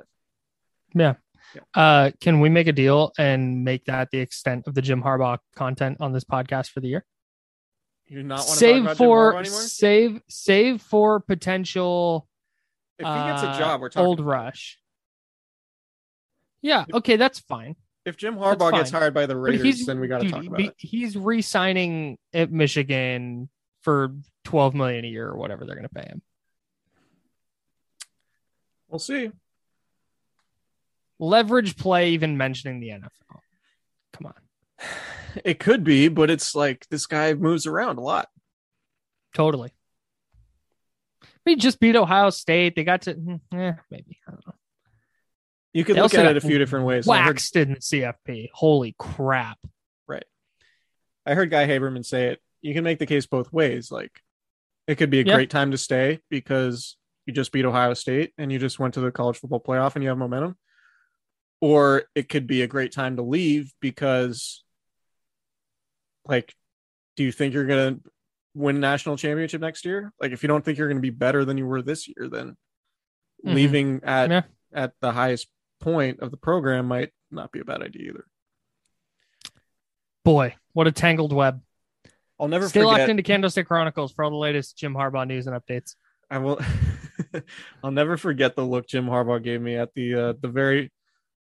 Yeah. 0.95 1.15
Yeah. 1.55 1.61
Uh, 1.75 2.11
can 2.21 2.41
we 2.41 2.49
make 2.49 2.67
a 2.67 2.73
deal 2.73 3.13
and 3.19 3.65
make 3.65 3.85
that 3.85 4.11
the 4.11 4.19
extent 4.19 4.67
of 4.67 4.75
the 4.75 4.83
Jim 4.83 5.03
Harbaugh 5.03 5.39
content 5.55 5.99
on 6.01 6.13
this 6.13 6.25
podcast 6.25 6.71
for 6.71 6.81
the 6.81 6.89
year? 6.89 7.05
You 8.07 8.19
do 8.19 8.23
not 8.25 8.39
want 8.39 8.45
to 8.47 8.51
talk 8.51 8.59
Save 8.59 8.83
about 8.83 8.97
for 8.97 9.39
anymore. 9.39 9.61
save 9.61 10.23
save 10.29 10.83
for 10.83 11.21
potential 11.21 12.29
If 12.99 13.07
he 13.07 13.13
gets 13.13 13.43
a 13.43 13.49
uh, 13.49 13.59
job, 13.59 13.81
we're 13.81 13.89
talking. 13.89 14.07
old 14.07 14.21
rush. 14.21 14.79
Yeah, 16.63 16.85
okay, 16.93 17.17
that's 17.17 17.41
fine. 17.41 17.77
If 18.05 18.17
Jim 18.17 18.37
Harbaugh 18.37 18.73
gets 18.73 18.91
hired 18.91 19.15
by 19.15 19.27
the 19.27 19.37
Raiders, 19.37 19.87
then 19.87 20.01
we 20.01 20.09
got 20.09 20.21
to 20.21 20.31
talk 20.31 20.45
about 20.45 20.59
be- 20.59 20.67
it. 20.67 20.75
He's 20.79 21.17
re-signing 21.17 22.19
at 22.33 22.51
Michigan 22.53 23.49
for 23.83 24.15
twelve 24.45 24.75
million 24.75 25.05
a 25.05 25.09
year 25.09 25.29
or 25.29 25.37
whatever 25.37 25.65
they're 25.65 25.77
going 25.77 25.89
to 25.89 25.95
pay 25.95 26.07
him. 26.09 26.23
We'll 28.95 29.01
see. 29.01 29.29
Leverage 31.19 31.77
play, 31.77 32.11
even 32.11 32.37
mentioning 32.37 32.79
the 32.79 32.91
NFL. 32.91 33.41
Come 34.13 34.27
on, 34.27 34.35
It 35.45 35.59
could 35.59 35.83
be, 35.83 36.07
but 36.07 36.31
it's 36.31 36.55
like 36.55 36.87
this 36.91 37.07
guy 37.07 37.35
moves 37.35 37.67
around 37.67 37.99
a 37.99 38.03
lot. 38.03 38.29
totally. 39.35 39.73
We 41.45 41.57
just 41.57 41.81
beat 41.81 41.97
Ohio 41.97 42.31
State. 42.31 42.77
They 42.77 42.85
got 42.85 43.03
to, 43.03 43.15
mm, 43.15 43.41
eh, 43.53 43.73
maybe 43.91 44.19
I 44.29 44.31
don't 44.31 44.47
know. 44.47 44.55
You 45.73 45.85
could 45.85 45.97
They 45.97 46.01
look 46.01 46.15
at 46.15 46.25
it 46.27 46.37
a 46.37 46.41
few 46.41 46.59
different 46.59 46.87
ways. 46.87 47.05
Heard, 47.05 47.11
Waxed 47.11 47.57
in 47.57 47.75
CFP. 47.75 48.51
Holy 48.55 48.95
crap! 48.97 49.59
Right. 50.07 50.25
I 51.27 51.35
heard 51.35 51.51
Guy 51.51 51.67
Haberman 51.67 52.05
say 52.07 52.29
it. 52.29 52.41
You 52.63 52.75
can 52.75 52.85
make 52.85 53.01
the 53.01 53.07
case 53.07 53.27
both 53.27 53.53
ways. 53.53 53.91
Like, 53.91 54.21
it 54.87 54.95
could 54.99 55.11
be 55.11 55.19
a 55.19 55.25
Yeah. 55.25 55.35
great 55.35 55.51
time 55.51 55.73
to 55.73 55.79
stay 55.79 56.21
because 56.31 56.97
you 57.27 57.33
just 57.33 57.53
beat 57.53 57.65
Ohio 57.65 57.95
State 57.95 58.33
and 58.39 58.53
you 58.53 58.59
just 58.59 58.79
went 58.79 58.95
to 58.95 59.01
the 59.01 59.11
college 59.13 59.39
football 59.39 59.61
playoff 59.61 59.95
and 59.95 60.03
you 60.03 60.09
have 60.11 60.19
momentum. 60.19 60.57
Or 61.61 62.05
it 62.15 62.29
could 62.29 62.47
be 62.47 62.63
a 62.63 62.67
great 62.67 62.93
time 62.93 63.17
to 63.17 63.23
leave 63.23 63.73
because, 63.81 64.63
like, 66.27 66.55
do 67.17 67.25
you 67.25 67.33
think 67.33 67.55
you're 67.55 67.67
going 67.67 67.95
to 67.97 68.11
win 68.55 68.81
national 68.81 69.17
championship 69.17 69.61
next 69.61 69.85
year? 69.87 70.13
Like, 70.21 70.33
if 70.33 70.43
you 70.43 70.49
don't 70.49 70.65
think 70.65 70.77
you're 70.79 70.89
going 70.89 70.99
to 70.99 71.03
be 71.03 71.11
better 71.11 71.45
than 71.45 71.57
you 71.57 71.67
were 71.67 71.81
this 71.81 72.07
year, 72.09 72.29
then 72.29 72.57
Mhm. 73.45 73.55
leaving 73.55 74.01
at 74.05 74.31
Yeah. 74.31 74.43
at 74.73 74.93
the 75.01 75.13
highest 75.13 75.49
point 75.81 76.21
of 76.21 76.31
the 76.31 76.37
program 76.37 76.87
might 76.87 77.13
not 77.31 77.53
be 77.53 77.61
a 77.61 77.65
bad 77.65 77.83
idea 77.83 78.11
either. 78.11 78.27
Boy, 80.25 80.57
what 80.73 80.87
a 80.87 80.93
tangled 80.93 81.33
web. 81.33 81.63
I'll 82.41 82.49
never 82.49 82.69
Stay 82.69 82.81
forget. 82.81 82.99
locked 82.99 83.11
into 83.11 83.23
Candlestick 83.23 83.67
Chronicles 83.67 84.13
for 84.13 84.25
all 84.25 84.31
the 84.31 84.37
latest 84.37 84.77
Jim 84.77 84.95
Harbaugh 84.95 85.27
news 85.27 85.47
and 85.47 85.57
updates. 85.57 85.95
I 86.31 86.39
will. 86.39 86.59
I'll 87.83 87.91
never 87.91 88.17
forget 88.17 88.57
the 88.57 88.65
look 88.65 88.87
Jim 88.87 89.07
Harbaugh 89.07 89.43
gave 89.43 89.61
me 89.61 89.77
at 89.77 89.95
the 89.95 90.15
uh, 90.15 90.33
the 90.41 90.49
very 90.49 90.91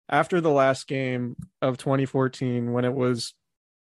after 0.08 0.40
the 0.40 0.50
last 0.50 0.88
game 0.88 1.36
of 1.62 1.78
2014 1.78 2.72
when 2.72 2.84
it 2.84 2.94
was 2.94 3.34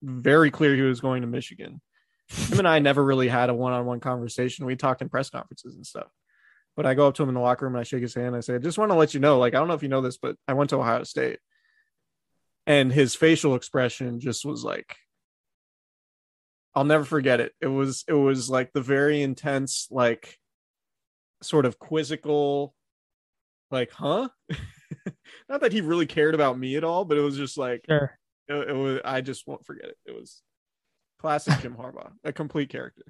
very 0.02 0.50
clear 0.50 0.74
he 0.74 0.82
was 0.82 1.00
going 1.00 1.22
to 1.22 1.28
Michigan. 1.28 1.80
Him 2.28 2.58
and 2.58 2.68
I 2.68 2.78
never 2.78 3.02
really 3.02 3.28
had 3.28 3.48
a 3.48 3.54
one-on-one 3.54 4.00
conversation. 4.00 4.66
We 4.66 4.76
talked 4.76 5.00
in 5.00 5.08
press 5.08 5.30
conferences 5.30 5.74
and 5.74 5.86
stuff. 5.86 6.08
But 6.76 6.86
I 6.86 6.94
go 6.94 7.08
up 7.08 7.14
to 7.14 7.22
him 7.22 7.30
in 7.30 7.34
the 7.34 7.40
locker 7.40 7.64
room 7.64 7.74
and 7.74 7.80
I 7.80 7.84
shake 7.84 8.02
his 8.02 8.14
hand. 8.14 8.36
I 8.36 8.40
say, 8.40 8.54
I 8.54 8.58
just 8.58 8.78
want 8.78 8.92
to 8.92 8.96
let 8.96 9.14
you 9.14 9.20
know, 9.20 9.38
like, 9.38 9.54
I 9.54 9.58
don't 9.58 9.66
know 9.66 9.74
if 9.74 9.82
you 9.82 9.88
know 9.88 10.02
this, 10.02 10.18
but 10.18 10.36
I 10.46 10.52
went 10.52 10.70
to 10.70 10.76
Ohio 10.76 11.02
State. 11.02 11.40
And 12.66 12.92
his 12.92 13.14
facial 13.14 13.56
expression 13.56 14.20
just 14.20 14.44
was 14.44 14.62
like, 14.62 14.94
I'll 16.74 16.84
never 16.84 17.04
forget 17.04 17.40
it. 17.40 17.52
It 17.60 17.66
was, 17.66 18.04
it 18.06 18.12
was 18.12 18.50
like 18.50 18.72
the 18.72 18.82
very 18.82 19.22
intense, 19.22 19.88
like, 19.90 20.38
sort 21.42 21.66
of 21.66 21.78
quizzical, 21.78 22.74
like, 23.70 23.90
huh? 23.90 24.28
Not 25.48 25.60
that 25.60 25.72
he 25.72 25.80
really 25.80 26.06
cared 26.06 26.34
about 26.34 26.58
me 26.58 26.76
at 26.76 26.84
all, 26.84 27.04
but 27.04 27.16
it 27.18 27.20
was 27.22 27.36
just 27.36 27.56
like, 27.58 27.84
Sure. 27.88 28.18
it, 28.48 28.70
it 28.70 28.72
was, 28.76 29.00
I 29.04 29.20
just 29.20 29.46
won't 29.46 29.64
forget 29.66 29.86
it. 29.86 29.96
It 30.06 30.14
was 30.14 30.42
classic 31.20 31.60
Jim 31.60 31.74
Harbaugh, 31.74 32.12
a 32.24 32.32
complete 32.32 32.70
character. 32.70 33.02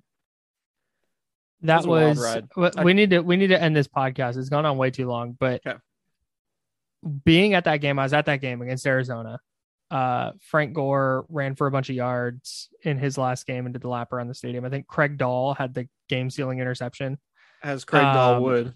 That 1.62 1.85
was 1.85 2.18
was 2.18 2.24
ride. 2.24 2.49
w- 2.51 2.70
I- 2.76 2.85
we 2.85 2.95
need 2.95 3.11
to 3.11 3.20
we 3.20 3.37
need 3.37 3.49
to 3.49 3.61
end 3.61 3.74
this 3.74 3.89
podcast. 3.89 4.37
It's 4.37 4.49
gone 4.49 4.64
on 4.64 4.76
way 4.79 4.91
too 4.91 5.09
long, 5.09 5.33
but 5.39 5.61
Okay. 5.66 5.79
being 7.24 7.55
at 7.55 7.64
that 7.64 7.79
game, 7.79 7.99
I 7.99 8.05
was 8.05 8.12
at 8.12 8.26
that 8.26 8.41
game 8.41 8.62
against 8.62 8.87
Arizona. 8.87 9.41
Uh, 9.91 10.33
Frank 10.41 10.74
Gore 10.74 11.24
ran 11.29 11.55
for 11.57 11.66
a 11.66 11.70
bunch 11.70 11.89
of 11.89 11.97
yards 11.97 12.68
in 12.83 12.99
his 12.99 13.16
last 13.18 13.47
game 13.47 13.64
and 13.66 13.72
did 13.72 13.83
the 13.83 13.89
lap 13.89 14.12
around 14.12 14.29
the 14.29 14.35
stadium. 14.35 14.64
I 14.64 14.68
think 14.68 14.87
Craig 14.87 15.16
Dahl 15.16 15.55
had 15.55 15.72
the 15.74 15.89
game 16.09 16.31
sealing 16.31 16.59
interception. 16.61 17.18
As 17.63 17.85
Craig 17.85 18.03
Dahl 18.03 18.35
Um, 18.37 18.43
would. 18.43 18.75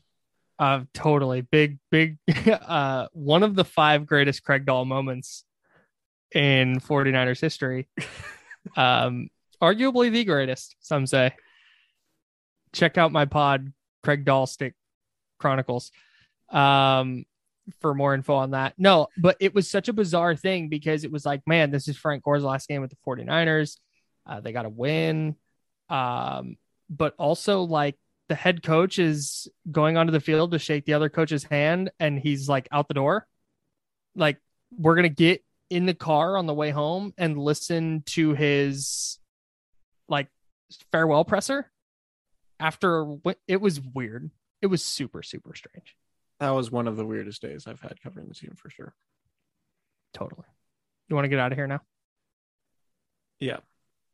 Uh, 0.59 0.85
totally 0.95 1.41
big, 1.41 1.79
big. 1.91 2.19
uh, 2.49 3.09
one 3.13 3.43
of 3.43 3.55
the 3.55 3.65
five 3.65 4.07
greatest 4.07 4.43
Craig 4.43 4.65
Dahl 4.65 4.85
moments 4.85 5.45
in 6.35 6.81
49ers 6.81 7.41
history. 7.41 7.89
um, 8.77 9.29
arguably 9.61 10.11
the 10.11 10.25
greatest, 10.25 10.77
some 10.81 11.07
say. 11.07 11.33
Check 12.73 12.97
out 12.97 13.13
my 13.13 13.25
pod, 13.25 13.73
Craig 14.03 14.25
Dahl 14.25 14.47
Stick 14.47 14.75
Chronicles, 15.39 15.91
um, 16.51 17.25
for 17.81 17.95
more 17.95 18.15
info 18.15 18.35
on 18.35 18.53
that. 18.53 18.75
No, 18.79 19.09
but 19.19 19.37
it 19.41 19.55
was 19.55 19.69
such 19.69 19.89
a 19.89 19.93
bizarre 19.93 20.37
thing 20.37 20.69
because 20.69 21.05
it 21.05 21.13
was 21.13 21.27
like, 21.27 21.43
man, 21.47 21.71
this 21.71 21.89
is 21.89 21.97
Frank 21.97 22.23
Gore's 22.23 22.43
last 22.43 22.69
game 22.69 22.81
with 22.81 22.91
the 22.91 22.97
49ers. 23.07 23.79
Uh, 24.27 24.41
they 24.41 24.53
got 24.53 24.63
to 24.63 24.69
win. 24.69 25.37
Um, 25.89 26.57
but 26.89 27.15
also 27.19 27.63
like 27.63 27.97
the 28.33 28.37
head 28.37 28.63
coach 28.63 28.99
is 28.99 29.47
going 29.71 29.99
onto 29.99 30.11
the 30.11 30.19
field 30.19 30.53
to 30.53 30.59
shake 30.59 30.87
the 30.87 30.95
other 30.95 31.11
coach's 31.11 31.45
hand 31.45 31.91
and 32.01 32.19
he's 32.19 32.49
like 32.49 32.67
out 32.73 32.89
the 32.89 32.95
door. 32.95 33.27
Like 34.17 34.39
we're 34.75 34.95
going 34.95 35.03
to 35.03 35.15
get 35.15 35.45
in 35.69 35.85
the 35.85 35.93
car 35.93 36.39
on 36.39 36.47
the 36.47 36.55
way 36.55 36.71
home 36.71 37.13
and 37.19 37.37
listen 37.37 38.03
to 38.07 38.33
his 38.33 39.19
like 40.09 40.29
farewell 40.93 41.27
presser 41.27 41.71
after 42.59 43.17
it 43.47 43.61
was 43.61 43.83
weird. 43.83 44.31
It 44.63 44.69
was 44.69 44.83
super 44.83 45.23
super 45.23 45.55
strange. 45.55 45.95
That 46.41 46.51
was 46.53 46.71
one 46.71 46.89
of 46.89 46.97
the 46.97 47.05
weirdest 47.05 47.43
days 47.43 47.67
I've 47.67 47.81
had 47.83 48.01
covering 48.03 48.29
the 48.29 48.35
team 48.35 48.55
for 48.57 48.71
sure. 48.71 48.95
Totally. 50.15 50.47
You 51.11 51.17
want 51.17 51.27
to 51.27 51.29
get 51.29 51.39
out 51.39 51.53
of 51.53 51.59
here 51.59 51.67
now? 51.67 51.83
Yeah. 53.41 53.59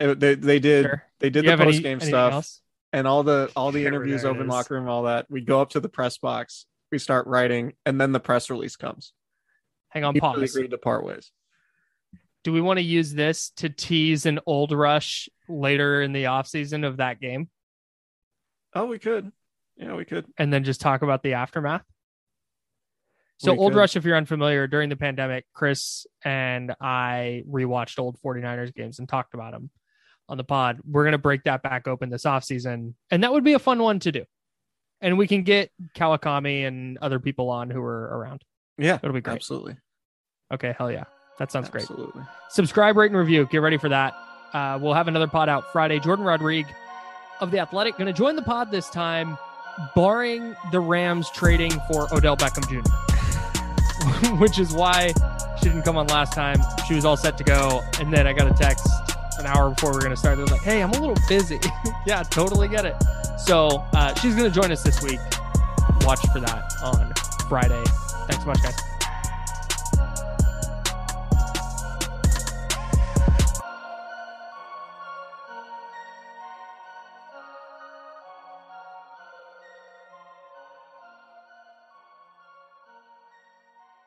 They 0.00 0.34
they 0.34 0.58
did 0.58 0.86
Sure. 0.86 1.04
they 1.20 1.30
did 1.30 1.44
you 1.44 1.52
the 1.52 1.56
post 1.56 1.84
game 1.84 2.00
stuff 2.00 2.32
else? 2.32 2.60
And 2.92 3.06
all 3.06 3.22
the 3.22 3.50
all 3.56 3.70
the 3.72 3.80
There- 3.82 3.88
interviews 3.88 4.24
open 4.24 4.42
is. 4.42 4.48
locker 4.48 4.74
room 4.74 4.88
all 4.88 5.04
that. 5.04 5.26
We 5.30 5.40
go 5.42 5.60
up 5.60 5.70
to 5.70 5.80
the 5.80 5.88
press 5.88 6.18
box, 6.18 6.66
we 6.90 6.98
start 6.98 7.26
writing, 7.26 7.74
and 7.86 8.00
then 8.00 8.12
the 8.12 8.20
press 8.20 8.50
release 8.50 8.76
comes. 8.76 9.12
Hang 9.90 10.04
on, 10.04 10.14
He 10.14 10.20
really 10.20 10.40
pause. 10.40 10.54
agreed 10.56 10.70
to 10.70 10.78
part 10.78 11.04
ways. 11.04 11.32
Do 12.44 12.52
we 12.52 12.60
want 12.60 12.78
to 12.78 12.84
use 12.84 13.12
this 13.12 13.50
to 13.56 13.68
tease 13.68 14.24
an 14.26 14.38
old 14.46 14.72
rush 14.72 15.28
later 15.48 16.00
in 16.02 16.12
the 16.12 16.24
offseason 16.24 16.86
of 16.86 16.98
that 16.98 17.20
game 17.20 17.50
Oh, 18.74 18.84
we 18.86 18.98
could. 18.98 19.32
Yeah, 19.76 19.94
we 19.94 20.04
could. 20.04 20.26
and 20.38 20.52
then 20.52 20.62
just 20.64 20.80
talk 20.80 21.02
about 21.02 21.22
the 21.22 21.34
aftermath? 21.34 21.84
So, 23.38 23.52
We 23.52 23.58
Old 23.58 23.72
could. 23.72 23.78
Rush, 23.78 23.96
if 23.96 24.04
you're 24.04 24.16
unfamiliar, 24.16 24.66
during 24.66 24.88
the 24.88 24.96
pandemic, 24.96 25.46
Chris 25.52 26.06
and 26.24 26.74
I 26.80 27.44
rewatched 27.48 27.98
old 27.98 28.18
49ers 28.20 28.74
games 28.74 28.98
and 28.98 29.08
talked 29.08 29.32
about 29.34 29.52
them 29.52 29.70
on 30.28 30.36
the 30.36 30.44
pod. 30.44 30.78
We're 30.84 31.04
going 31.04 31.12
to 31.12 31.18
break 31.18 31.44
that 31.44 31.62
back 31.62 31.88
open 31.88 32.10
this 32.10 32.24
offseason, 32.24 32.94
and 33.10 33.22
that 33.24 33.32
would 33.32 33.44
be 33.44 33.54
a 33.54 33.58
fun 33.58 33.78
one 33.80 33.98
to 34.00 34.12
do. 34.12 34.24
And 35.00 35.16
we 35.16 35.26
can 35.28 35.42
get 35.44 35.70
Kawakami 35.96 36.66
and 36.66 36.98
other 36.98 37.20
people 37.20 37.50
on 37.50 37.70
who 37.70 37.80
are 37.80 38.04
around. 38.18 38.42
Yeah, 38.78 38.98
It'll 39.02 39.12
be 39.14 39.20
great. 39.20 39.34
absolutely. 39.36 39.76
Okay, 40.52 40.74
hell 40.76 40.90
yeah. 40.90 41.04
That 41.38 41.52
sounds 41.52 41.68
great. 41.70 41.82
Absolutely. 41.82 42.22
subscribe, 42.50 42.96
rate, 42.96 43.10
and 43.12 43.16
review. 43.18 43.46
Get 43.50 43.58
ready 43.58 43.78
for 43.78 43.88
that. 43.88 44.14
Uh, 44.52 44.78
we'll 44.80 44.94
have 44.94 45.06
another 45.08 45.28
pod 45.28 45.48
out 45.48 45.70
Friday. 45.72 46.00
Jourdan 46.00 46.24
Rodrigue 46.24 46.66
of 47.40 47.50
the 47.52 47.60
Athletic 47.60 47.96
going 47.96 48.06
to 48.06 48.12
join 48.12 48.34
the 48.34 48.42
pod 48.42 48.70
this 48.72 48.90
time, 48.90 49.38
barring 49.94 50.56
the 50.72 50.80
Rams 50.80 51.30
trading 51.30 51.70
for 51.90 52.12
Odell 52.12 52.36
Beckham 52.36 52.66
Jr., 52.68 54.34
which 54.36 54.58
is 54.58 54.72
why 54.72 55.12
she 55.60 55.66
didn't 55.68 55.82
come 55.82 55.96
on 55.96 56.06
last 56.08 56.32
time. 56.32 56.56
She 56.88 56.94
was 56.94 57.04
all 57.04 57.16
set 57.16 57.38
to 57.38 57.44
go, 57.44 57.82
and 58.00 58.12
then 58.12 58.26
I 58.26 58.32
got 58.32 58.50
a 58.50 58.54
text 58.54 58.88
an 59.38 59.46
hour 59.46 59.70
before 59.70 59.92
we 59.92 59.98
are 59.98 60.00
going 60.00 60.10
to 60.10 60.16
start. 60.16 60.36
They're 60.36 60.46
like, 60.46 60.62
"Hey, 60.62 60.82
I'm 60.82 60.90
a 60.90 61.00
little 61.00 61.16
busy." 61.28 61.60
yeah, 62.06 62.22
totally 62.22 62.68
get 62.68 62.84
it. 62.84 62.96
So 63.38 63.84
uh, 63.94 64.14
she's 64.14 64.34
going 64.34 64.50
to 64.50 64.60
join 64.60 64.72
us 64.72 64.82
this 64.82 65.02
week. 65.02 65.20
Watch 66.02 66.20
for 66.32 66.40
that 66.40 66.64
on 66.82 67.12
Friday. 67.48 67.82
Thanks 68.26 68.42
so 68.42 68.46
much, 68.46 68.62
guys. 68.62 68.87